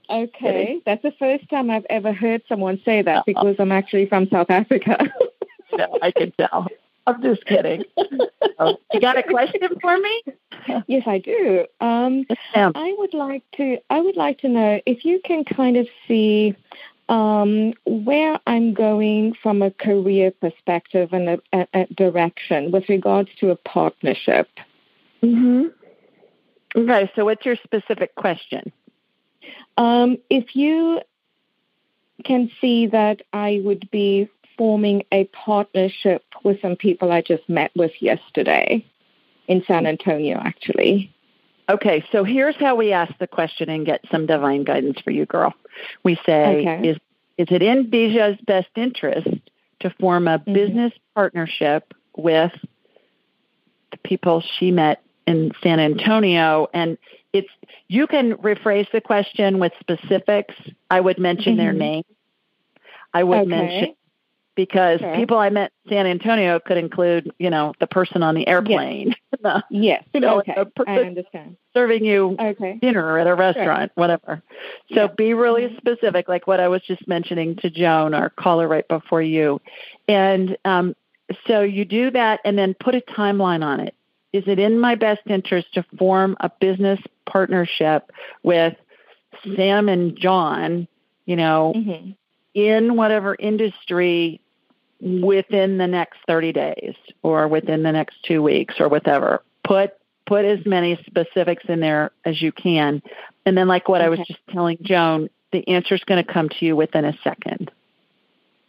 Okay, 0.10 0.82
that's 0.86 1.02
the 1.02 1.12
first 1.20 1.50
time 1.50 1.70
I've 1.70 1.86
ever 1.90 2.14
heard 2.14 2.42
someone 2.48 2.80
say 2.86 3.02
that 3.02 3.26
because 3.26 3.56
I'm 3.60 3.72
actually 3.72 4.06
from 4.06 4.30
South 4.30 4.50
Africa. 4.50 4.98
no, 5.78 5.98
I 6.02 6.12
can 6.12 6.32
tell. 6.32 6.68
I'm 7.06 7.22
just 7.22 7.46
kidding. 7.46 7.84
You 7.98 9.02
got 9.02 9.18
a 9.18 9.24
question 9.24 9.62
for 9.82 9.98
me? 9.98 10.24
yes, 10.88 11.04
I 11.06 11.18
do. 11.18 11.66
Um. 11.82 12.26
I 12.56 12.96
would 12.98 13.14
like 13.14 13.44
to. 13.58 13.78
I 13.90 14.00
would 14.00 14.16
like 14.16 14.40
to 14.40 14.48
know 14.48 14.80
if 14.86 15.04
you 15.04 15.20
can 15.24 15.44
kind 15.44 15.76
of 15.76 15.88
see 16.08 16.56
um, 17.10 17.74
where 17.86 18.40
I'm 18.48 18.74
going 18.74 19.36
from 19.42 19.62
a 19.62 19.72
career 19.72 20.32
perspective 20.32 21.12
and 21.12 21.30
a, 21.30 21.40
a, 21.52 21.68
a 21.74 21.86
direction 21.94 22.72
with 22.72 22.88
regards 22.88 23.30
to 23.40 23.52
a 23.52 23.56
partnership. 23.56 24.50
Mm-hmm. 25.22 25.68
Okay, 26.76 27.12
so 27.16 27.26
what's 27.26 27.46
your 27.46 27.58
specific 27.64 28.16
question? 28.16 28.72
Um, 29.78 30.18
if 30.30 30.56
you 30.56 31.02
can 32.24 32.50
see 32.62 32.88
that 32.88 33.22
I 33.32 33.62
would 33.64 33.90
be 33.92 34.30
forming 34.58 35.04
a 35.12 35.26
partnership 35.26 36.24
with 36.44 36.62
some 36.62 36.76
people 36.76 37.12
I 37.12 37.22
just 37.22 37.48
met 37.50 37.72
with 37.76 37.92
yesterday 38.00 38.86
in 39.48 39.64
San 39.68 39.86
Antonio, 39.86 40.38
actually. 40.44 41.14
Okay, 41.70 42.04
so 42.12 42.24
here's 42.24 42.56
how 42.58 42.76
we 42.76 42.92
ask 42.92 43.18
the 43.20 43.28
question 43.28 43.70
and 43.70 43.86
get 43.86 44.02
some 44.12 44.26
divine 44.26 44.64
guidance 44.64 45.00
for 45.02 45.12
you, 45.12 45.26
girl. 45.26 45.54
We 46.04 46.20
say, 46.26 46.60
Okay. 46.60 46.90
is 46.90 46.98
is 47.38 47.48
it 47.50 47.64
in 47.64 47.90
Bija's 47.90 48.40
best 48.46 48.70
interest 48.76 49.28
to 49.80 49.90
form 50.00 50.28
a 50.28 50.38
business 50.38 50.94
partnership 51.16 51.94
with 52.16 52.52
the 53.92 53.98
people 53.98 54.44
she 54.60 54.72
met 54.72 55.02
in 55.26 55.52
San 55.64 55.80
Antonio? 55.80 56.68
And 56.74 56.98
it's 57.32 57.50
you 57.88 58.06
can 58.08 58.34
rephrase 58.36 58.92
the 58.92 59.02
question 59.02 59.58
with 59.60 59.72
specifics. 59.80 60.54
I 60.92 61.00
would 61.00 61.18
mention 61.18 61.58
their 61.58 61.74
Mhm. 61.74 61.78
name. 61.78 62.04
I 63.14 63.24
would 63.24 63.40
Okay. 63.42 63.50
mention 63.50 63.96
because 64.56 65.00
Sure. 65.00 65.16
people 65.16 65.38
I 65.38 65.50
met 65.50 65.72
in 65.86 65.90
San 65.92 66.06
Antonio 66.08 66.60
could 66.60 66.78
include, 66.78 67.32
you 67.40 67.50
know, 67.50 67.74
the 67.80 67.88
person 67.88 68.22
on 68.24 68.36
the 68.36 68.48
airplane. 68.48 69.16
The- 69.42 69.64
Yes. 69.70 70.04
You 70.14 70.20
know, 70.22 70.40
okay. 70.40 70.56
I 70.88 71.00
understand. 71.00 71.58
serving 71.74 72.06
you 72.06 72.36
Okay. 72.40 72.78
dinner 72.82 73.18
at 73.18 73.28
a 73.28 73.34
restaurant, 73.36 73.92
whatever. 73.96 74.42
So 74.94 75.08
be 75.08 75.34
really 75.34 75.76
specific, 75.78 76.30
like 76.30 76.46
what 76.48 76.60
I 76.60 76.68
was 76.68 76.82
just 76.84 77.08
mentioning 77.08 77.56
to 77.58 77.70
Joan, 77.70 78.14
our 78.14 78.30
caller 78.30 78.68
right 78.68 78.88
before 78.88 79.22
you. 79.24 79.60
And 80.08 80.56
um, 80.66 80.96
so 81.48 81.62
you 81.62 81.84
do 81.84 82.12
that 82.12 82.42
and 82.46 82.58
then 82.58 82.74
put 82.76 82.94
a 82.96 83.02
timeline 83.02 83.64
on 83.66 83.80
it. 83.80 83.96
Is 84.34 84.44
it 84.48 84.60
in 84.60 84.80
my 84.80 84.96
best 84.96 85.22
interest 85.28 85.74
to 85.74 85.84
form 85.98 86.38
a 86.40 86.50
business 86.62 87.00
partnership 87.26 88.12
with 88.44 88.76
Sam 89.56 89.90
and 89.90 90.16
John, 90.16 90.88
you 91.26 91.36
know, 91.36 91.74
Mm-hmm. 91.76 92.12
in 92.54 92.96
whatever 92.96 93.36
industry 93.40 94.40
within 95.04 95.78
the 95.78 95.88
next 95.88 96.20
30 96.28 96.54
days 96.54 96.96
or 97.24 97.48
within 97.48 97.84
the 97.84 97.92
next 97.92 98.16
2 98.24 98.42
weeks 98.42 98.76
or 98.80 98.88
whatever. 98.88 99.44
Put 99.64 99.94
put 100.26 100.46
as 100.46 100.66
many 100.66 100.98
specifics 101.06 101.64
in 101.68 101.82
there 101.82 102.12
as 102.24 102.42
you 102.42 102.54
can. 102.54 103.02
And 103.46 103.58
then 103.58 103.68
like 103.68 103.90
what 103.90 104.02
I 104.02 104.08
was 104.08 104.20
just 104.20 104.40
telling 104.52 104.78
Joan 104.82 105.30
the 105.52 105.68
answer 105.68 105.96
is 105.96 106.04
going 106.06 106.24
to 106.24 106.34
come 106.34 106.50
to 106.50 106.66
you 106.66 106.76
within 106.76 107.04
a 107.06 107.14
second. 107.24 107.70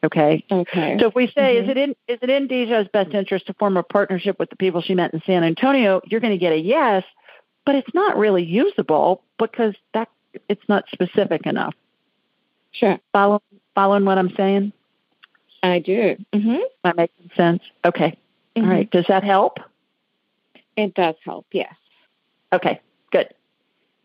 Okay? 0.02 0.44
Okay. 0.50 0.98
so 1.00 1.06
if 1.06 1.14
we 1.14 1.28
say 1.28 1.56
is 1.58 1.66
Mhm. 1.66 1.70
it 1.70 1.76
in 1.78 1.90
is 2.08 2.18
it 2.20 2.28
in 2.28 2.46
Deja's 2.48 2.88
best 2.88 3.14
interest 3.14 3.46
to 3.46 3.54
form 3.54 3.76
a 3.76 3.82
partnership 3.82 4.38
with 4.38 4.50
the 4.50 4.56
people 4.56 4.82
she 4.82 4.94
met 4.94 5.14
in 5.14 5.22
San 5.24 5.44
Antonio 5.44 6.00
you're 6.06 6.20
going 6.20 6.32
to 6.32 6.38
get 6.38 6.52
a 6.52 6.58
yes 6.58 7.04
but 7.64 7.74
it's 7.76 7.94
not 7.94 8.18
really 8.18 8.44
usable 8.44 9.22
because 9.38 9.74
that 9.94 10.08
it's 10.48 10.68
not 10.68 10.84
specific 10.92 11.46
enough. 11.46 11.74
Sure. 12.72 12.98
follow 13.12 13.40
following 13.76 14.04
what 14.04 14.18
I'm 14.18 14.34
saying 14.34 14.72
I 15.70 15.78
do. 15.78 16.16
Mm-hmm. 16.32 16.50
Am 16.50 16.64
I 16.84 16.92
making 16.94 17.30
sense? 17.36 17.62
Okay. 17.84 18.16
All 18.56 18.64
right. 18.64 18.90
Does 18.90 19.06
that 19.08 19.24
help? 19.24 19.58
It 20.76 20.94
does 20.94 21.16
help. 21.24 21.46
Yes. 21.52 21.74
Okay. 22.52 22.80
Good. 23.10 23.32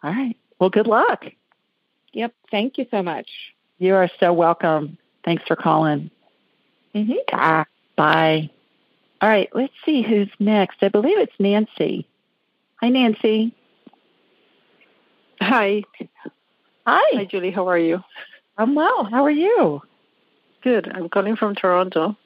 All 0.04 0.12
right. 0.12 0.36
Well, 0.60 0.70
good 0.70 0.88
luck. 0.88 1.26
Yep. 2.14 2.34
Thank 2.50 2.78
you 2.78 2.86
so 2.90 3.04
much. 3.04 3.30
You 3.78 3.96
are 3.96 4.10
so 4.20 4.34
welcome. 4.34 4.98
Thanks 5.24 5.44
for 5.48 5.56
calling. 5.56 6.10
Mm-hmm. 6.96 7.14
Ah, 7.34 7.66
bye. 7.96 8.50
All 9.22 9.30
right. 9.30 9.50
Let's 9.54 9.74
see 9.86 10.02
who's 10.02 10.30
next. 10.40 10.78
I 10.82 10.90
believe 10.90 11.18
it's 11.20 11.34
Nancy. 11.40 12.08
Hi, 12.82 12.90
Nancy. 12.90 13.54
Hi. 15.42 15.84
Hi. 16.88 17.02
Hi, 17.14 17.26
Julie. 17.26 17.52
How 17.52 17.68
are 17.68 17.78
you? 17.78 18.04
I'm 18.58 18.76
well. 18.76 19.04
How 19.04 19.26
are 19.26 19.32
you? 19.32 19.82
Good. 20.64 20.92
I'm 20.94 21.10
calling 21.10 21.36
from 21.36 21.56
Toronto, 21.56 22.18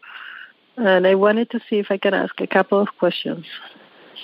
and 0.77 1.05
I 1.05 1.15
wanted 1.15 1.51
to 1.51 1.59
see 1.69 1.77
if 1.79 1.88
I 1.91 1.97
can 1.97 2.13
ask 2.13 2.39
a 2.41 2.47
couple 2.47 2.79
of 2.79 2.88
questions. 2.97 3.45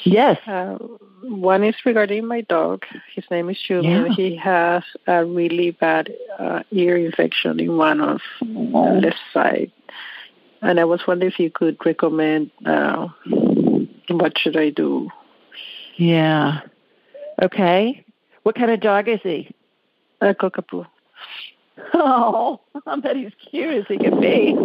Yes. 0.04 0.40
Uh, 0.48 0.78
one 1.24 1.64
is 1.64 1.76
regarding 1.86 2.26
my 2.26 2.42
dog. 2.42 2.86
His 3.14 3.26
name 3.30 3.50
is 3.50 3.58
Julian. 3.60 4.08
Yeah. 4.08 4.14
He 4.14 4.36
has 4.38 4.84
a 5.08 5.26
really 5.26 5.72
bad 5.72 6.12
uh, 6.38 6.64
ear 6.72 6.98
infection 6.98 7.60
in 7.60 7.78
one 7.78 8.02
of 8.02 8.22
the 8.40 9.00
left 9.04 9.20
side, 9.34 9.72
and 10.62 10.80
I 10.80 10.86
was 10.86 11.02
wondering 11.08 11.32
if 11.32 11.40
you 11.40 11.52
could 11.52 11.78
recommend 11.86 12.52
uh, 12.66 13.08
what 14.10 14.38
should 14.38 14.58
I 14.58 14.70
do. 14.70 15.10
Yeah. 15.98 16.62
Okay. 17.42 18.06
What 18.44 18.56
kind 18.56 18.72
of 18.72 18.80
dog 18.80 19.08
is 19.08 19.20
he? 19.22 19.54
A 20.22 20.34
cockapoo. 20.34 20.88
Oh, 21.94 22.62
I 22.86 23.00
bet 23.00 23.16
he's 23.16 23.32
cute 23.50 23.74
as 23.74 23.86
he 23.88 23.98
can 23.98 24.20
be. 24.20 24.56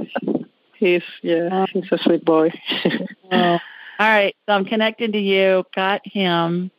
He's 0.77 1.03
yeah, 1.23 1.67
he's 1.73 1.91
a 1.91 1.99
sweet 1.99 2.25
boy. 2.25 2.51
oh. 3.33 3.59
All 3.99 4.09
right, 4.09 4.35
so 4.47 4.55
I'm 4.55 4.65
connecting 4.65 5.13
to 5.13 5.19
you. 5.19 5.65
Got 5.75 6.03
him. 6.05 6.71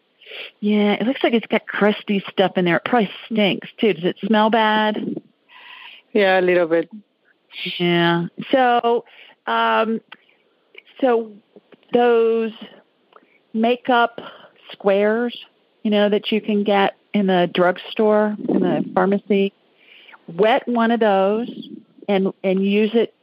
Yeah, 0.59 0.93
it 0.93 1.03
looks 1.03 1.23
like 1.23 1.33
it's 1.33 1.47
got 1.47 1.67
crusty 1.67 2.23
stuff 2.29 2.53
in 2.57 2.65
there. 2.65 2.77
It 2.77 2.85
probably 2.85 3.09
stinks 3.25 3.69
too. 3.79 3.93
Does 3.93 4.03
it 4.03 4.17
smell 4.25 4.49
bad? 4.49 5.21
Yeah, 6.13 6.39
a 6.39 6.41
little 6.41 6.67
bit. 6.67 6.89
Yeah. 7.77 8.27
So, 8.51 9.05
um, 9.47 10.01
so 10.99 11.31
those 11.93 12.51
makeup 13.53 14.19
squares, 14.71 15.37
you 15.83 15.91
know, 15.91 16.09
that 16.09 16.31
you 16.31 16.41
can 16.41 16.63
get 16.63 16.95
in 17.13 17.27
the 17.27 17.49
drugstore, 17.53 18.35
in 18.49 18.59
the 18.59 18.85
pharmacy, 18.93 19.53
wet 20.27 20.67
one 20.67 20.91
of 20.91 20.99
those 20.99 21.49
and 22.07 22.33
and 22.43 22.65
use 22.65 22.91
it. 22.93 23.13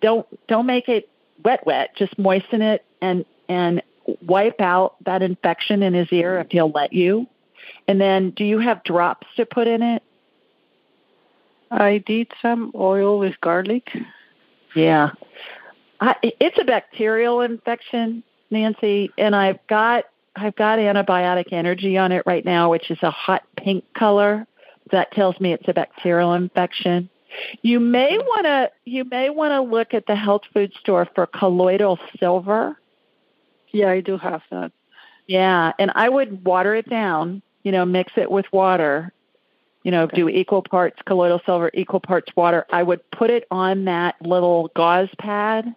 Don't 0.00 0.26
don't 0.48 0.66
make 0.66 0.88
it 0.88 1.08
wet 1.44 1.64
wet. 1.66 1.96
Just 1.96 2.18
moisten 2.18 2.62
it 2.62 2.84
and 3.00 3.24
and 3.48 3.82
wipe 4.22 4.60
out 4.60 4.96
that 5.04 5.22
infection 5.22 5.82
in 5.82 5.94
his 5.94 6.08
ear 6.12 6.40
if 6.40 6.50
he'll 6.50 6.70
let 6.70 6.92
you. 6.92 7.26
And 7.88 8.00
then, 8.00 8.30
do 8.30 8.44
you 8.44 8.58
have 8.58 8.82
drops 8.84 9.26
to 9.36 9.46
put 9.46 9.66
in 9.66 9.82
it? 9.82 10.02
I 11.70 11.98
did 11.98 12.30
some 12.40 12.72
oil 12.74 13.18
with 13.18 13.40
garlic. 13.40 13.88
Yeah. 14.74 15.10
I, 16.00 16.16
it's 16.22 16.58
a 16.58 16.64
bacterial 16.64 17.40
infection, 17.40 18.22
Nancy, 18.50 19.10
and 19.16 19.34
I've 19.34 19.64
got 19.68 20.04
I've 20.34 20.56
got 20.56 20.78
antibiotic 20.78 21.52
energy 21.52 21.98
on 21.98 22.10
it 22.10 22.24
right 22.26 22.44
now, 22.44 22.70
which 22.70 22.90
is 22.90 22.98
a 23.02 23.10
hot 23.10 23.42
pink 23.56 23.84
color. 23.94 24.46
That 24.90 25.12
tells 25.12 25.38
me 25.40 25.52
it's 25.52 25.68
a 25.68 25.72
bacterial 25.72 26.34
infection. 26.34 27.08
You 27.62 27.80
may 27.80 28.18
want 28.18 28.44
to 28.44 28.70
you 28.84 29.04
may 29.04 29.30
want 29.30 29.52
to 29.52 29.60
look 29.62 29.94
at 29.94 30.06
the 30.06 30.16
health 30.16 30.42
food 30.52 30.72
store 30.80 31.08
for 31.14 31.26
colloidal 31.26 31.98
silver. 32.18 32.78
Yeah, 33.70 33.90
I 33.90 34.00
do 34.00 34.18
have 34.18 34.42
that. 34.50 34.72
Yeah, 35.26 35.72
and 35.78 35.90
I 35.94 36.08
would 36.08 36.44
water 36.44 36.74
it 36.74 36.88
down, 36.90 37.42
you 37.62 37.72
know, 37.72 37.84
mix 37.84 38.12
it 38.16 38.30
with 38.30 38.46
water. 38.52 39.12
You 39.82 39.90
know, 39.90 40.04
okay. 40.04 40.16
do 40.16 40.28
equal 40.28 40.62
parts 40.62 40.98
colloidal 41.06 41.40
silver, 41.44 41.70
equal 41.74 42.00
parts 42.00 42.30
water. 42.36 42.66
I 42.70 42.82
would 42.82 43.08
put 43.10 43.30
it 43.30 43.46
on 43.50 43.86
that 43.86 44.14
little 44.20 44.70
gauze 44.76 45.08
pad, 45.18 45.74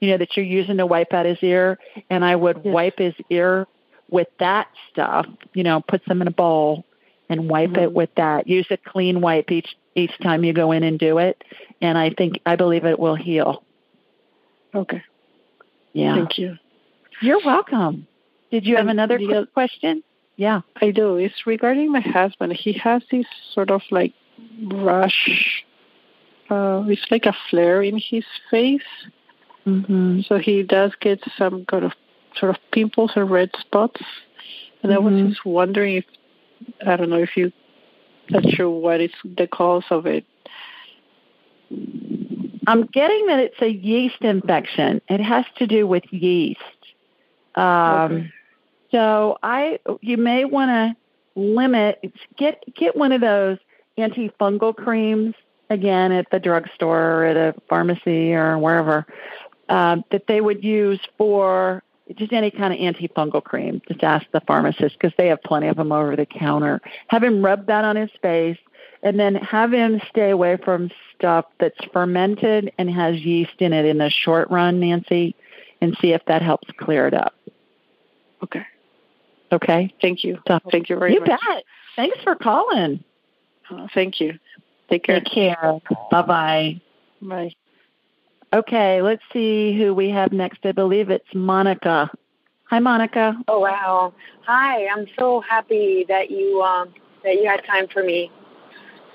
you 0.00 0.10
know, 0.10 0.18
that 0.18 0.36
you're 0.36 0.44
using 0.44 0.76
to 0.78 0.86
wipe 0.86 1.14
out 1.14 1.24
his 1.24 1.38
ear, 1.42 1.78
and 2.10 2.24
I 2.24 2.36
would 2.36 2.60
yes. 2.64 2.74
wipe 2.74 2.98
his 2.98 3.14
ear 3.30 3.66
with 4.10 4.28
that 4.40 4.68
stuff, 4.90 5.26
you 5.54 5.62
know, 5.62 5.80
put 5.80 6.02
some 6.06 6.20
in 6.20 6.28
a 6.28 6.32
bowl 6.32 6.84
and 7.28 7.48
wipe 7.48 7.70
mm-hmm. 7.70 7.82
it 7.82 7.92
with 7.92 8.10
that. 8.16 8.46
Use 8.46 8.66
a 8.70 8.76
clean 8.76 9.20
wipe 9.20 9.50
each 9.50 9.76
each 9.94 10.12
time 10.22 10.44
you 10.44 10.52
go 10.52 10.72
in 10.72 10.82
and 10.82 10.98
do 10.98 11.18
it, 11.18 11.42
and 11.80 11.96
I 11.96 12.10
think 12.10 12.40
I 12.44 12.56
believe 12.56 12.84
it 12.84 12.98
will 12.98 13.16
heal. 13.16 13.62
Okay. 14.74 15.02
Yeah. 15.92 16.14
Thank 16.14 16.38
you. 16.38 16.58
You're 17.22 17.40
welcome. 17.44 18.06
Did 18.50 18.66
you 18.66 18.76
have 18.76 18.88
another 18.88 19.18
quick 19.18 19.52
question? 19.54 20.02
Yeah. 20.36 20.60
I 20.82 20.90
do. 20.90 21.16
It's 21.16 21.46
regarding 21.46 21.90
my 21.90 22.00
husband. 22.00 22.52
He 22.52 22.74
has 22.74 23.02
this 23.10 23.24
sort 23.54 23.70
of 23.70 23.80
like 23.90 24.12
rush. 24.70 25.64
Uh, 26.50 26.84
it's 26.86 27.06
like 27.10 27.24
a 27.24 27.34
flare 27.50 27.82
in 27.82 27.98
his 27.98 28.24
face. 28.50 28.82
Mm-hmm. 29.66 30.20
So 30.28 30.38
he 30.38 30.62
does 30.62 30.92
get 31.00 31.20
some 31.36 31.64
kind 31.64 31.84
of 31.84 31.92
sort 32.36 32.54
of 32.54 32.60
pimples 32.70 33.12
or 33.16 33.24
red 33.24 33.50
spots. 33.58 34.02
And 34.82 34.92
mm-hmm. 34.92 34.92
I 34.92 34.98
was 34.98 35.14
mm-hmm. 35.14 35.28
just 35.30 35.44
wondering 35.44 35.96
if, 35.96 36.04
I 36.86 36.96
don't 36.96 37.10
know 37.10 37.22
if 37.22 37.36
you, 37.36 37.52
not 38.30 38.48
sure 38.50 38.70
what 38.70 39.00
is 39.00 39.12
the 39.24 39.46
cause 39.46 39.84
of 39.90 40.06
it. 40.06 40.24
I'm 42.66 42.86
getting 42.86 43.26
that 43.26 43.38
it's 43.38 43.62
a 43.62 43.70
yeast 43.70 44.20
infection. 44.20 45.00
It 45.08 45.20
has 45.20 45.44
to 45.56 45.66
do 45.66 45.86
with 45.86 46.04
yeast. 46.10 46.60
Um, 47.54 48.12
okay. 48.12 48.32
So 48.90 49.38
I, 49.42 49.78
you 50.00 50.16
may 50.16 50.44
want 50.44 50.70
to 50.70 50.96
limit 51.40 52.12
get 52.36 52.62
get 52.74 52.96
one 52.96 53.12
of 53.12 53.20
those 53.20 53.58
antifungal 53.98 54.74
creams 54.74 55.34
again 55.70 56.12
at 56.12 56.30
the 56.30 56.38
drugstore 56.38 57.22
or 57.22 57.24
at 57.24 57.36
a 57.36 57.54
pharmacy 57.68 58.32
or 58.32 58.58
wherever 58.58 59.06
uh, 59.68 59.96
that 60.10 60.26
they 60.28 60.40
would 60.40 60.64
use 60.64 61.00
for 61.18 61.82
just 62.14 62.32
any 62.32 62.50
kind 62.50 62.72
of 62.72 62.78
antifungal 62.78 63.42
cream. 63.42 63.82
Just 63.88 64.02
ask 64.02 64.26
the 64.32 64.40
pharmacist 64.40 64.98
because 64.98 65.12
they 65.18 65.28
have 65.28 65.42
plenty 65.42 65.66
of 65.66 65.76
them 65.76 65.92
over 65.92 66.14
the 66.14 66.26
counter. 66.26 66.80
Have 67.08 67.24
him 67.24 67.44
rub 67.44 67.66
that 67.66 67.84
on 67.84 67.96
his 67.96 68.10
face 68.22 68.58
and 69.02 69.18
then 69.18 69.34
have 69.36 69.72
him 69.72 70.00
stay 70.08 70.30
away 70.30 70.56
from 70.56 70.90
stuff 71.16 71.46
that's 71.58 71.78
fermented 71.92 72.72
and 72.78 72.90
has 72.90 73.16
yeast 73.20 73.54
in 73.58 73.72
it 73.72 73.84
in 73.84 73.98
the 73.98 74.10
short 74.10 74.50
run, 74.50 74.80
Nancy, 74.80 75.34
and 75.80 75.96
see 76.00 76.12
if 76.12 76.24
that 76.26 76.42
helps 76.42 76.68
clear 76.78 77.06
it 77.06 77.14
up. 77.14 77.34
Okay. 78.42 78.64
Okay. 79.52 79.94
Thank 80.00 80.24
you. 80.24 80.38
So, 80.46 80.60
thank 80.70 80.88
you 80.88 80.98
very 80.98 81.14
you 81.14 81.20
much. 81.20 81.30
You 81.30 81.38
bet. 81.54 81.64
Thanks 81.96 82.18
for 82.22 82.34
calling. 82.34 83.02
Uh, 83.70 83.88
thank 83.94 84.20
you. 84.20 84.38
Take 84.88 85.04
care. 85.04 85.20
Take 85.20 85.32
care. 85.32 85.80
Bye-bye. 86.10 86.80
Bye. 87.22 87.54
Okay, 88.52 89.02
let's 89.02 89.22
see 89.32 89.76
who 89.76 89.92
we 89.92 90.10
have 90.10 90.32
next. 90.32 90.64
I 90.64 90.72
believe 90.72 91.10
it's 91.10 91.34
Monica. 91.34 92.10
Hi, 92.70 92.78
Monica. 92.78 93.36
Oh 93.48 93.60
wow! 93.60 94.12
Hi, 94.46 94.86
I'm 94.86 95.06
so 95.18 95.40
happy 95.40 96.04
that 96.08 96.30
you 96.30 96.62
um, 96.62 96.92
that 97.24 97.34
you 97.34 97.46
had 97.46 97.64
time 97.64 97.86
for 97.88 98.02
me. 98.02 98.30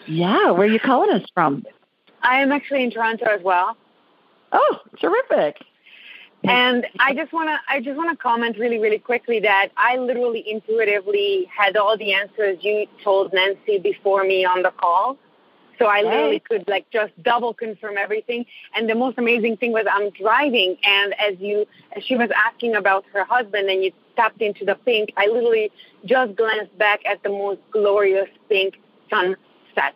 Yeah, 0.07 0.51
where 0.51 0.67
are 0.67 0.71
you 0.71 0.79
calling 0.79 1.11
us 1.11 1.27
from? 1.33 1.63
I 2.21 2.41
am 2.41 2.51
actually 2.51 2.83
in 2.83 2.91
Toronto 2.91 3.25
as 3.25 3.41
well. 3.41 3.77
Oh, 4.51 4.77
terrific! 4.99 5.57
And 6.43 6.87
I 6.99 7.13
just 7.13 7.31
want 7.31 7.49
to 7.49 7.59
I 7.67 7.81
just 7.81 7.97
want 7.97 8.09
to 8.17 8.21
comment 8.21 8.57
really 8.57 8.79
really 8.79 8.99
quickly 8.99 9.39
that 9.41 9.69
I 9.77 9.97
literally 9.97 10.43
intuitively 10.45 11.49
had 11.55 11.77
all 11.77 11.97
the 11.97 12.13
answers 12.13 12.57
you 12.61 12.87
told 13.03 13.31
Nancy 13.33 13.79
before 13.79 14.23
me 14.23 14.43
on 14.43 14.63
the 14.63 14.71
call. 14.71 15.17
So 15.81 15.87
I 15.87 16.03
literally 16.03 16.39
could 16.39 16.67
like 16.67 16.85
just 16.91 17.11
double 17.23 17.55
confirm 17.55 17.97
everything. 17.97 18.45
And 18.75 18.87
the 18.87 18.93
most 18.93 19.17
amazing 19.17 19.57
thing 19.57 19.71
was 19.71 19.85
I'm 19.91 20.11
driving 20.11 20.77
and 20.83 21.15
as 21.19 21.39
you 21.39 21.65
as 21.95 22.03
she 22.03 22.15
was 22.15 22.29
asking 22.35 22.75
about 22.75 23.03
her 23.13 23.23
husband 23.23 23.67
and 23.67 23.83
you 23.83 23.91
tapped 24.15 24.43
into 24.43 24.63
the 24.63 24.75
pink, 24.75 25.11
I 25.17 25.25
literally 25.25 25.71
just 26.05 26.35
glanced 26.35 26.77
back 26.77 26.99
at 27.05 27.23
the 27.23 27.29
most 27.29 27.61
glorious 27.71 28.29
pink 28.47 28.75
sunset. 29.09 29.95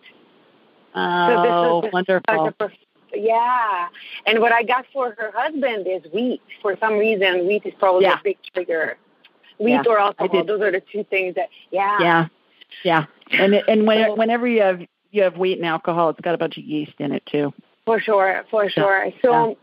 Oh, 0.96 1.82
so 1.84 1.90
wonderful. 1.94 2.72
Yeah. 3.14 3.88
And 4.26 4.40
what 4.40 4.52
I 4.52 4.64
got 4.64 4.86
for 4.92 5.14
her 5.20 5.32
husband 5.36 5.86
is 5.88 6.02
wheat. 6.12 6.42
For 6.64 6.76
some 6.80 6.94
reason, 6.98 7.46
wheat 7.46 7.64
is 7.64 7.74
probably 7.78 8.06
yeah. 8.06 8.20
a 8.20 8.24
big 8.24 8.38
trigger. 8.54 8.98
Wheat 9.60 9.72
yeah, 9.72 9.84
or 9.88 10.00
alcohol. 10.00 10.44
Those 10.46 10.62
are 10.62 10.72
the 10.72 10.82
two 10.92 11.04
things 11.04 11.36
that, 11.36 11.50
yeah. 11.70 11.98
Yeah. 12.00 12.28
Yeah. 12.84 13.06
And 13.32 13.54
and 13.54 13.86
when, 13.88 14.18
whenever 14.18 14.48
you 14.48 14.62
have 14.62 14.82
you 15.16 15.24
have 15.24 15.38
wheat 15.38 15.58
and 15.58 15.66
alcohol, 15.66 16.10
it's 16.10 16.20
got 16.22 16.36
a 16.36 16.38
bunch 16.38 16.58
of 16.58 16.64
yeast 16.64 16.94
in 17.00 17.12
it 17.12 17.26
too. 17.26 17.54
For 17.86 18.00
sure, 18.00 18.44
for 18.50 18.70
sure. 18.70 19.12
So 19.24 19.58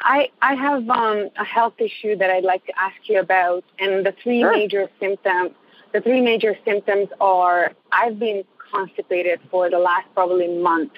I 0.00 0.28
I 0.40 0.54
have 0.54 0.88
um, 0.88 1.30
a 1.38 1.44
health 1.44 1.74
issue 1.78 2.16
that 2.16 2.30
I'd 2.30 2.44
like 2.44 2.64
to 2.66 2.72
ask 2.78 2.96
you 3.04 3.20
about, 3.20 3.64
and 3.78 4.04
the 4.04 4.14
three 4.22 4.40
sure. 4.40 4.52
major 4.52 4.88
symptoms. 5.00 5.52
The 5.92 6.00
three 6.00 6.20
major 6.20 6.56
symptoms 6.64 7.08
are 7.20 7.72
I've 7.92 8.18
been 8.18 8.44
constipated 8.72 9.40
for 9.50 9.70
the 9.70 9.78
last 9.78 10.06
probably 10.14 10.48
month, 10.48 10.92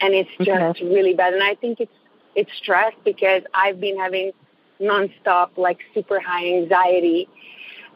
and 0.00 0.14
it's 0.14 0.30
just 0.38 0.80
okay. 0.80 0.84
really 0.84 1.14
bad. 1.14 1.34
And 1.34 1.42
I 1.42 1.54
think 1.54 1.80
it's 1.80 1.92
it's 2.34 2.50
stress 2.56 2.94
because 3.04 3.42
I've 3.54 3.80
been 3.80 3.98
having 3.98 4.32
nonstop 4.80 5.50
like 5.56 5.78
super 5.92 6.20
high 6.20 6.46
anxiety, 6.46 7.28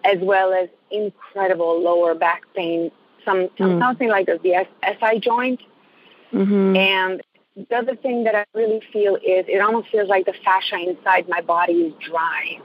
as 0.05 0.19
well 0.21 0.53
as 0.53 0.69
incredible 0.91 1.81
lower 1.81 2.15
back 2.15 2.43
pain 2.55 2.91
some, 3.25 3.49
mm. 3.59 3.81
something 3.81 4.09
like 4.09 4.27
the 4.27 4.67
SI 4.83 5.21
joint. 5.21 5.61
Mm-hmm. 6.33 6.77
And 6.77 7.23
the 7.57 7.77
other 7.77 7.97
thing 7.97 8.25
that 8.25 8.35
I 8.35 8.45
really 8.55 8.81
feel 8.93 9.17
is 9.17 9.45
it 9.49 9.61
almost 9.61 9.89
feels 9.91 10.09
like 10.09 10.27
the 10.27 10.35
fascia 10.45 10.77
inside 10.77 11.29
my 11.29 11.41
body 11.41 11.73
is 11.73 11.95
dry. 12.01 12.59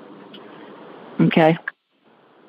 Okay. 1.19 1.57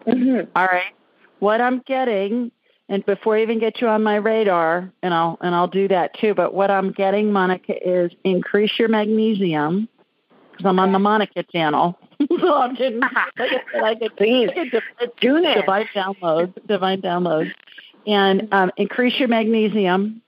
Mm-hmm. 0.07 0.51
All 0.55 0.67
right. 0.67 0.93
What 1.41 1.61
I'm 1.61 1.81
getting, 1.81 2.51
and 2.89 3.05
before 3.05 3.37
I 3.37 3.43
even 3.43 3.59
get 3.59 3.81
you 3.81 3.89
on 3.89 4.03
my 4.03 4.17
radar, 4.17 4.93
and 5.03 5.15
I'll 5.15 5.39
and 5.41 5.55
I'll 5.55 5.69
do 5.69 5.89
that 5.89 6.19
too. 6.19 6.35
But 6.35 6.55
what 6.55 6.71
I'm 6.71 6.93
getting, 6.93 7.33
Monica, 7.33 7.75
is 7.87 8.13
increase 8.25 8.73
your 8.79 8.89
magnesium 8.89 9.89
because 10.51 10.67
I'm 10.67 10.79
on 10.79 10.93
the 10.93 10.99
Monica 10.99 11.45
channel. 11.45 11.99
so 12.41 12.55
I'm 12.55 12.75
getting 12.75 13.01
like 13.39 13.63
I 13.75 13.95
get 13.95 14.17
please 14.17 14.51
I 14.57 14.65
get 14.65 14.83
do 15.21 15.41
divine 15.41 15.89
download, 15.95 16.55
divine 16.67 17.03
downloads 17.03 17.53
and 18.09 18.49
um, 18.53 18.73
increase 18.77 19.17
your 19.21 19.29
magnesium. 19.29 20.23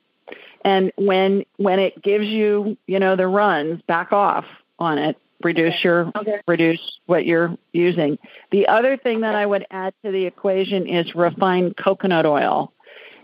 And 0.63 0.93
when 0.95 1.43
when 1.57 1.79
it 1.79 2.01
gives 2.01 2.27
you, 2.27 2.77
you 2.85 2.99
know, 2.99 3.15
the 3.15 3.27
runs, 3.27 3.81
back 3.81 4.13
off 4.13 4.45
on 4.79 4.99
it. 4.99 5.17
Reduce 5.43 5.73
okay. 5.73 5.83
your 5.83 6.11
okay. 6.15 6.39
reduce 6.47 6.99
what 7.07 7.25
you're 7.25 7.57
using. 7.73 8.19
The 8.51 8.67
other 8.67 8.95
thing 8.95 9.21
that 9.21 9.33
I 9.33 9.43
would 9.43 9.65
add 9.71 9.95
to 10.05 10.11
the 10.11 10.25
equation 10.25 10.87
is 10.87 11.15
refined 11.15 11.75
coconut 11.77 12.27
oil. 12.27 12.71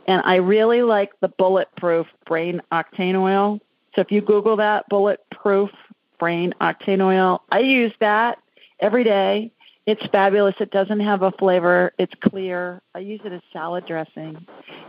And 0.08 0.24
I 0.26 0.36
really 0.38 0.82
like 0.82 1.12
the 1.20 1.28
bulletproof 1.28 2.08
brain 2.26 2.62
octane 2.72 3.16
oil. 3.16 3.60
So 3.94 4.02
if 4.02 4.12
you 4.12 4.22
Google 4.22 4.56
that, 4.56 4.90
bulletproof 4.90 5.70
brain 6.18 6.56
octane 6.60 7.02
oil. 7.02 7.44
I 7.52 7.60
use 7.60 7.94
that 8.00 8.40
every 8.80 9.04
day. 9.04 9.52
It's 9.88 10.06
fabulous. 10.12 10.54
It 10.60 10.70
doesn't 10.70 11.00
have 11.00 11.22
a 11.24 11.32
flavor. 11.32 11.94
It's 11.98 12.14
clear. 12.30 12.82
I 12.94 13.00
use 13.00 13.22
it 13.24 13.32
as 13.32 13.42
salad 13.54 13.86
dressing, 13.88 14.46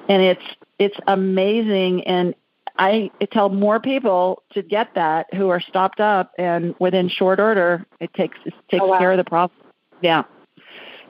and 0.09 0.23
it's 0.23 0.43
it's 0.81 0.97
amazing. 1.07 2.03
And 2.05 2.35
I 2.77 3.11
tell 3.33 3.49
more 3.49 3.79
people 3.79 4.43
to 4.55 4.63
get 4.63 4.95
that 4.97 5.33
who 5.33 5.51
are 5.51 5.61
stopped 5.61 6.01
up, 6.01 6.33
and 6.37 6.75
within 6.81 7.09
short 7.09 7.39
order, 7.39 7.87
it 8.01 8.13
takes 8.15 8.37
it 8.45 8.53
takes 8.71 8.83
Oh, 8.83 8.89
wow. 8.89 8.99
care 8.99 9.13
of 9.13 9.19
the 9.19 9.25
problem. 9.25 9.57
Yeah. 10.03 10.25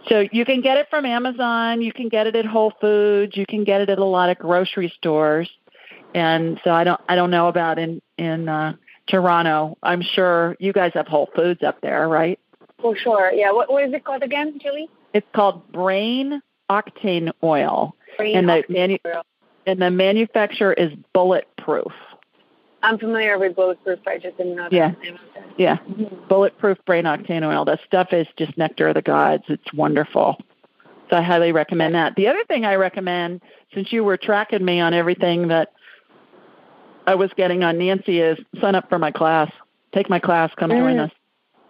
So 0.09 0.27
you 0.33 0.45
can 0.45 0.61
get 0.61 0.77
it 0.77 0.89
from 0.91 1.07
Amazon. 1.07 1.81
You 1.81 1.93
can 1.93 2.11
get 2.11 2.27
it 2.27 2.37
at 2.37 2.45
Whole 2.45 2.75
Foods. 2.83 3.37
You 3.39 3.47
can 3.47 3.65
get 3.65 3.81
it 3.81 3.89
at 3.89 3.99
a 3.99 4.05
lot 4.05 4.29
of 4.29 4.39
grocery 4.39 4.93
stores. 4.97 5.51
And 6.15 6.61
so 6.63 6.73
I 6.73 6.85
don't 6.85 7.01
I 7.09 7.15
don't 7.17 7.31
know 7.31 7.49
about 7.49 7.79
in 7.79 8.03
in 8.19 8.51
uh, 8.51 8.75
Toronto. 9.09 9.79
I'm 9.83 10.03
sure 10.03 10.57
you 10.61 10.75
guys 10.75 10.93
have 10.95 11.07
Whole 11.07 11.31
Foods 11.35 11.63
up 11.63 11.81
there, 11.81 12.07
right? 12.07 12.39
For 12.81 12.97
sure. 12.97 13.33
Yeah. 13.33 13.53
What, 13.53 13.71
what 13.71 13.85
is 13.85 13.93
it 13.93 14.05
called 14.05 14.23
again, 14.23 14.59
Julie? 14.63 14.89
It's 15.15 15.27
called 15.35 15.71
Brain 15.73 16.41
Octane 16.71 17.33
Oil, 17.43 17.95
Brain 18.17 18.37
and 18.37 18.49
the 18.49 18.63
octane 18.69 18.71
manu- 18.71 18.99
oil. 19.07 19.23
and 19.67 19.81
the 19.83 19.91
manufacturer 19.91 20.73
is 20.75 20.93
Bulletproof. 21.13 21.93
I'm 22.83 22.97
familiar 22.99 23.37
with 23.39 23.57
bulletproof. 23.57 23.99
I 24.07 24.19
just 24.19 24.37
didn't 24.37 24.55
know. 24.55 24.69
Yeah. 24.71 24.93
That. 25.03 25.45
Yeah, 25.59 25.79
Bulletproof 26.29 26.79
Brain 26.87 27.05
Octane 27.05 27.43
Oil. 27.43 27.65
That 27.65 27.81
stuff 27.85 28.13
is 28.13 28.29
just 28.37 28.57
nectar 28.57 28.87
of 28.89 28.95
the 28.95 29.03
gods. 29.03 29.43
It's 29.49 29.73
wonderful. 29.75 30.37
So 31.11 31.17
I 31.17 31.23
highly 31.23 31.51
recommend 31.51 31.97
that. 31.97 32.15
The 32.15 32.29
other 32.29 32.45
thing 32.45 32.65
I 32.65 32.77
recommend, 32.77 33.43
since 33.75 33.93
you 33.93 34.05
were 34.05 34.17
tracking 34.17 34.65
me 34.65 34.79
on 34.79 34.95
everything 34.95 35.49
that 35.49 35.73
I 37.09 37.17
was 37.17 37.33
getting 37.37 37.65
on 37.65 37.79
Nancy, 37.79 38.21
is 38.21 38.39
sign 38.61 38.77
up 38.77 38.89
for 38.89 38.99
my 39.01 39.11
class. 39.11 39.51
Take 39.93 40.09
my 40.09 40.21
class. 40.21 40.53
Come 40.57 40.71
join 40.71 40.97
Mm. 40.99 41.07
us 41.07 41.11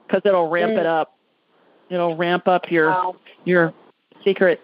because 0.09 0.23
it'll 0.25 0.49
ramp 0.49 0.73
Mm. 0.73 0.81
it 0.81 0.87
up. 0.87 1.15
It'll 1.91 2.17
ramp 2.17 2.49
up 2.49 2.71
your 2.71 2.91
Wow. 2.91 3.17
your 3.45 3.73
secret, 4.25 4.61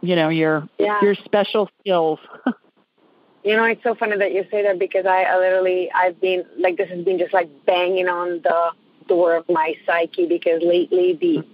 you 0.00 0.14
know, 0.16 0.28
your 0.28 0.68
Yeah. 0.78 1.00
your 1.02 1.14
special 1.14 1.68
skills. 1.80 2.18
You 3.44 3.56
know, 3.56 3.64
it's 3.64 3.82
so 3.82 3.96
funny 3.96 4.16
that 4.18 4.32
you 4.32 4.46
say 4.52 4.62
that 4.62 4.78
because 4.78 5.04
I, 5.04 5.24
I 5.24 5.36
literally, 5.36 5.90
I've 5.90 6.20
been 6.20 6.44
like, 6.60 6.76
this 6.76 6.88
has 6.90 7.04
been 7.04 7.18
just 7.18 7.34
like 7.34 7.50
banging 7.66 8.08
on 8.08 8.40
the 8.40 8.70
door 9.08 9.34
of 9.34 9.48
my 9.48 9.74
psyche 9.84 10.26
because 10.26 10.62
lately 10.62 11.14
the 11.14 11.44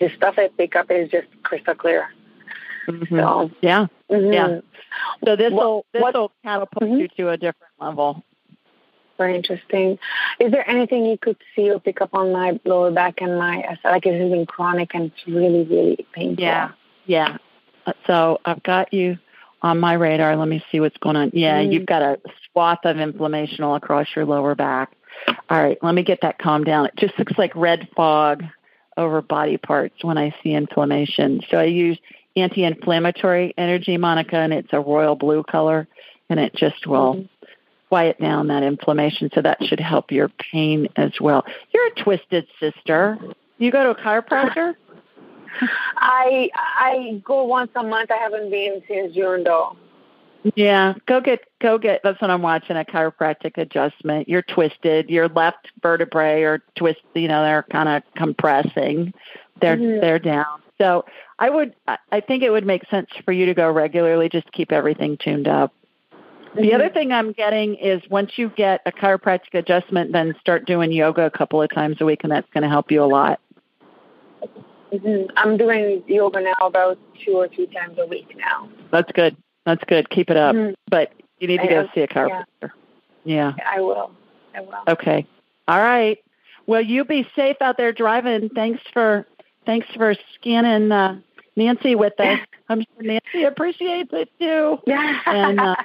the 0.00 0.10
stuff 0.16 0.34
I 0.36 0.48
pick 0.48 0.74
up 0.74 0.90
is 0.90 1.08
just 1.10 1.28
crystal 1.44 1.76
clear. 1.76 2.08
So 3.08 3.52
yeah, 3.60 3.86
mhm. 4.10 4.34
yeah. 4.34 4.60
So 5.24 5.36
this 5.36 5.52
will 5.52 5.86
this 5.92 6.02
will 6.12 6.32
catapult 6.42 6.90
you 6.90 7.06
to 7.18 7.30
a 7.30 7.36
different 7.36 7.72
level. 7.78 8.24
Very 9.18 9.34
interesting. 9.36 9.98
Is 10.38 10.52
there 10.52 10.68
anything 10.70 11.04
you 11.04 11.18
could 11.18 11.36
see 11.54 11.70
or 11.70 11.80
pick 11.80 12.00
up 12.00 12.10
on 12.14 12.32
my 12.32 12.58
lower 12.64 12.90
back 12.92 13.20
and 13.20 13.36
my 13.36 13.76
like 13.84 14.06
it 14.06 14.18
has 14.20 14.30
been 14.30 14.46
chronic 14.46 14.94
and 14.94 15.06
it's 15.06 15.26
really 15.26 15.64
really 15.64 16.06
painful. 16.12 16.42
Yeah, 16.44 16.70
yeah. 17.06 17.36
So 18.06 18.38
I've 18.44 18.62
got 18.62 18.94
you 18.94 19.18
on 19.62 19.80
my 19.80 19.94
radar. 19.94 20.36
Let 20.36 20.48
me 20.48 20.64
see 20.70 20.78
what's 20.78 20.96
going 20.98 21.16
on. 21.16 21.32
Yeah, 21.34 21.60
Mm. 21.60 21.72
you've 21.72 21.86
got 21.86 22.02
a 22.02 22.20
swath 22.44 22.84
of 22.84 22.98
inflammation 22.98 23.64
all 23.64 23.74
across 23.74 24.06
your 24.14 24.24
lower 24.24 24.54
back. 24.54 24.92
All 25.50 25.60
right, 25.60 25.76
let 25.82 25.94
me 25.94 26.04
get 26.04 26.20
that 26.22 26.38
calmed 26.38 26.66
down. 26.66 26.86
It 26.86 26.94
just 26.96 27.18
looks 27.18 27.36
like 27.36 27.54
red 27.56 27.88
fog 27.96 28.44
over 28.96 29.20
body 29.20 29.56
parts 29.56 30.04
when 30.04 30.16
I 30.16 30.32
see 30.42 30.52
inflammation. 30.52 31.40
So 31.50 31.58
I 31.58 31.64
use 31.64 31.98
anti-inflammatory 32.36 33.54
energy, 33.58 33.96
Monica, 33.96 34.36
and 34.36 34.52
it's 34.52 34.72
a 34.72 34.80
royal 34.80 35.16
blue 35.16 35.42
color, 35.42 35.88
and 36.30 36.38
it 36.38 36.54
just 36.54 36.86
will 36.86 37.24
quiet 37.88 38.20
down 38.20 38.48
that 38.48 38.62
inflammation. 38.62 39.30
So 39.34 39.42
that 39.42 39.62
should 39.64 39.80
help 39.80 40.12
your 40.12 40.28
pain 40.28 40.88
as 40.96 41.12
well. 41.20 41.44
You're 41.72 41.86
a 41.86 41.90
twisted 42.02 42.46
sister. 42.60 43.18
You 43.58 43.70
go 43.70 43.82
to 43.84 43.90
a 44.00 44.04
chiropractor? 44.04 44.74
I 45.96 46.50
I 46.54 47.20
go 47.24 47.44
once 47.44 47.70
a 47.74 47.82
month. 47.82 48.10
I 48.10 48.16
haven't 48.16 48.50
been 48.50 48.82
since 48.86 49.14
June 49.14 49.44
though. 49.44 49.76
Yeah, 50.54 50.94
go 51.06 51.20
get 51.20 51.44
go 51.60 51.78
get. 51.78 52.00
That's 52.04 52.20
what 52.20 52.30
I'm 52.30 52.42
watching 52.42 52.76
a 52.76 52.84
chiropractic 52.84 53.58
adjustment. 53.58 54.28
You're 54.28 54.42
twisted. 54.42 55.10
Your 55.10 55.28
left 55.28 55.72
vertebrae 55.82 56.42
are 56.42 56.62
twist. 56.76 57.00
You 57.14 57.28
know, 57.28 57.42
they're 57.42 57.64
kind 57.72 57.88
of 57.88 58.02
compressing. 58.16 59.12
They're 59.60 59.76
Mhm. 59.76 60.00
they're 60.00 60.20
down. 60.20 60.62
So 60.80 61.04
I 61.40 61.50
would. 61.50 61.74
I 62.12 62.20
think 62.20 62.44
it 62.44 62.50
would 62.50 62.66
make 62.66 62.88
sense 62.88 63.08
for 63.24 63.32
you 63.32 63.46
to 63.46 63.54
go 63.54 63.70
regularly. 63.70 64.28
Just 64.28 64.50
keep 64.52 64.70
everything 64.70 65.16
tuned 65.16 65.48
up. 65.48 65.72
The 66.54 66.74
other 66.74 66.88
thing 66.88 67.12
I'm 67.12 67.32
getting 67.32 67.74
is 67.76 68.02
once 68.10 68.32
you 68.36 68.48
get 68.48 68.80
a 68.86 68.92
chiropractic 68.92 69.54
adjustment, 69.54 70.12
then 70.12 70.34
start 70.40 70.66
doing 70.66 70.92
yoga 70.92 71.24
a 71.24 71.30
couple 71.30 71.62
of 71.62 71.70
times 71.72 71.98
a 72.00 72.04
week, 72.04 72.20
and 72.22 72.32
that's 72.32 72.48
going 72.52 72.62
to 72.62 72.68
help 72.68 72.90
you 72.90 73.02
a 73.02 73.06
lot. 73.06 73.40
hmm 74.92 75.24
I'm 75.36 75.56
doing 75.56 76.02
yoga 76.06 76.40
now 76.40 76.66
about 76.66 76.98
two 77.24 77.32
or 77.32 77.48
three 77.48 77.66
times 77.66 77.98
a 77.98 78.06
week 78.06 78.34
now. 78.36 78.68
That's 78.90 79.10
good. 79.12 79.36
That's 79.66 79.84
good. 79.84 80.08
Keep 80.10 80.30
it 80.30 80.36
up. 80.36 80.56
Mhm. 80.56 80.74
But 80.90 81.12
you 81.38 81.48
need 81.48 81.58
to 81.58 81.64
I 81.64 81.68
go 81.68 81.80
am, 81.80 81.88
see 81.94 82.00
a 82.00 82.04
yeah. 82.04 82.06
chiropractor. 82.06 82.70
yeah. 83.24 83.52
I 83.66 83.80
will. 83.80 84.10
I 84.54 84.60
will. 84.62 84.82
Okay. 84.88 85.26
All 85.68 85.78
right. 85.78 86.18
Well, 86.66 86.80
you 86.80 87.04
be 87.04 87.28
safe 87.36 87.56
out 87.60 87.76
there 87.76 87.92
driving. 87.92 88.48
Thanks 88.50 88.82
for 88.92 89.26
thanks 89.66 89.86
for 89.94 90.14
scanning 90.34 90.90
uh, 90.90 91.20
Nancy 91.58 91.94
with 91.94 92.18
us. 92.18 92.38
I'm 92.68 92.80
sure 92.80 93.02
Nancy 93.02 93.44
appreciates 93.44 94.10
it 94.12 94.30
too. 94.40 94.78
Yeah. 94.86 95.20
And 95.26 95.60
uh, 95.60 95.76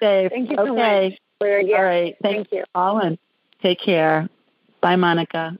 safe. 0.00 0.30
Thank 0.30 0.50
you 0.50 0.56
so 0.56 0.72
okay. 0.72 1.10
much 1.10 1.18
for 1.38 1.48
your 1.48 1.62
gift. 1.62 1.78
All 1.78 1.84
right. 1.84 2.16
Thanks 2.22 2.50
Thank 2.50 2.52
you. 2.52 2.64
calling. 2.74 3.18
Take 3.62 3.80
care. 3.80 4.28
Bye, 4.80 4.96
Monica. 4.96 5.56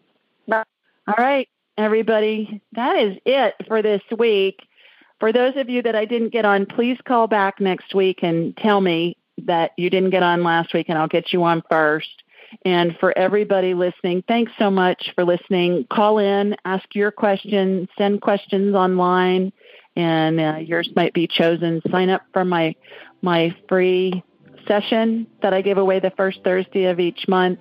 Bye. 0.49 0.65
All 1.07 1.15
right, 1.17 1.49
everybody. 1.79 2.63
That 2.73 2.97
is 2.97 3.17
it 3.25 3.55
for 3.69 3.83
this 3.83 4.03
week. 4.19 4.67
For 5.19 5.33
those 5.33 5.55
of 5.57 5.69
you 5.69 5.83
that 5.83 5.95
I 5.95 6.07
didn't 6.07 6.31
get 6.31 6.45
on, 6.47 6.67
please 6.67 6.97
call 7.05 7.27
back 7.27 7.61
next 7.61 7.95
week 7.95 8.21
and 8.23 8.57
tell 8.57 8.81
me 8.81 9.17
that 9.45 9.73
you 9.77 9.91
didn't 9.91 10.11
get 10.11 10.23
on 10.23 10.43
last 10.43 10.73
week, 10.73 10.87
and 10.89 10.99
I'll 10.99 11.09
get 11.09 11.33
you 11.33 11.45
on 11.45 11.63
first. 11.69 12.23
And 12.65 12.97
for 12.99 13.17
everybody 13.17 13.75
listening, 13.75 14.25
thanks 14.27 14.53
so 14.59 14.71
much 14.71 15.13
for 15.15 15.25
listening. 15.25 15.87
Call 15.91 16.19
in, 16.19 16.57
ask 16.65 16.85
your 16.95 17.11
question, 17.11 17.89
send 17.97 18.21
questions 18.21 18.75
online, 18.75 19.53
and 19.97 20.41
uh, 20.41 20.57
yours 20.57 20.89
might 20.95 21.15
be 21.15 21.27
chosen. 21.27 21.81
Sign 21.91 22.11
up 22.11 22.23
for 22.33 22.45
my 22.45 22.75
my 23.23 23.55
free 23.69 24.23
session 24.67 25.27
that 25.43 25.53
I 25.53 25.63
give 25.63 25.79
away 25.79 26.01
the 26.01 26.13
first 26.17 26.41
Thursday 26.43 26.85
of 26.85 27.01
each 27.01 27.27
month. 27.29 27.61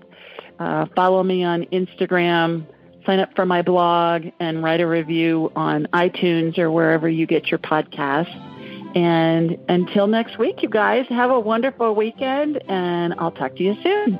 Uh, 0.57 0.85
follow 0.95 1.23
me 1.23 1.43
on 1.43 1.63
Instagram, 1.65 2.65
sign 3.05 3.19
up 3.19 3.35
for 3.35 3.45
my 3.45 3.61
blog, 3.61 4.25
and 4.39 4.63
write 4.63 4.81
a 4.81 4.87
review 4.87 5.51
on 5.55 5.87
iTunes 5.93 6.57
or 6.57 6.69
wherever 6.69 7.09
you 7.09 7.25
get 7.25 7.47
your 7.47 7.59
podcasts. 7.59 8.35
And 8.95 9.57
until 9.69 10.07
next 10.07 10.37
week, 10.39 10.63
you 10.63 10.69
guys 10.69 11.05
have 11.09 11.29
a 11.29 11.39
wonderful 11.39 11.93
weekend, 11.93 12.61
and 12.67 13.13
I'll 13.17 13.31
talk 13.31 13.55
to 13.57 13.63
you 13.63 13.75
soon. 13.83 14.19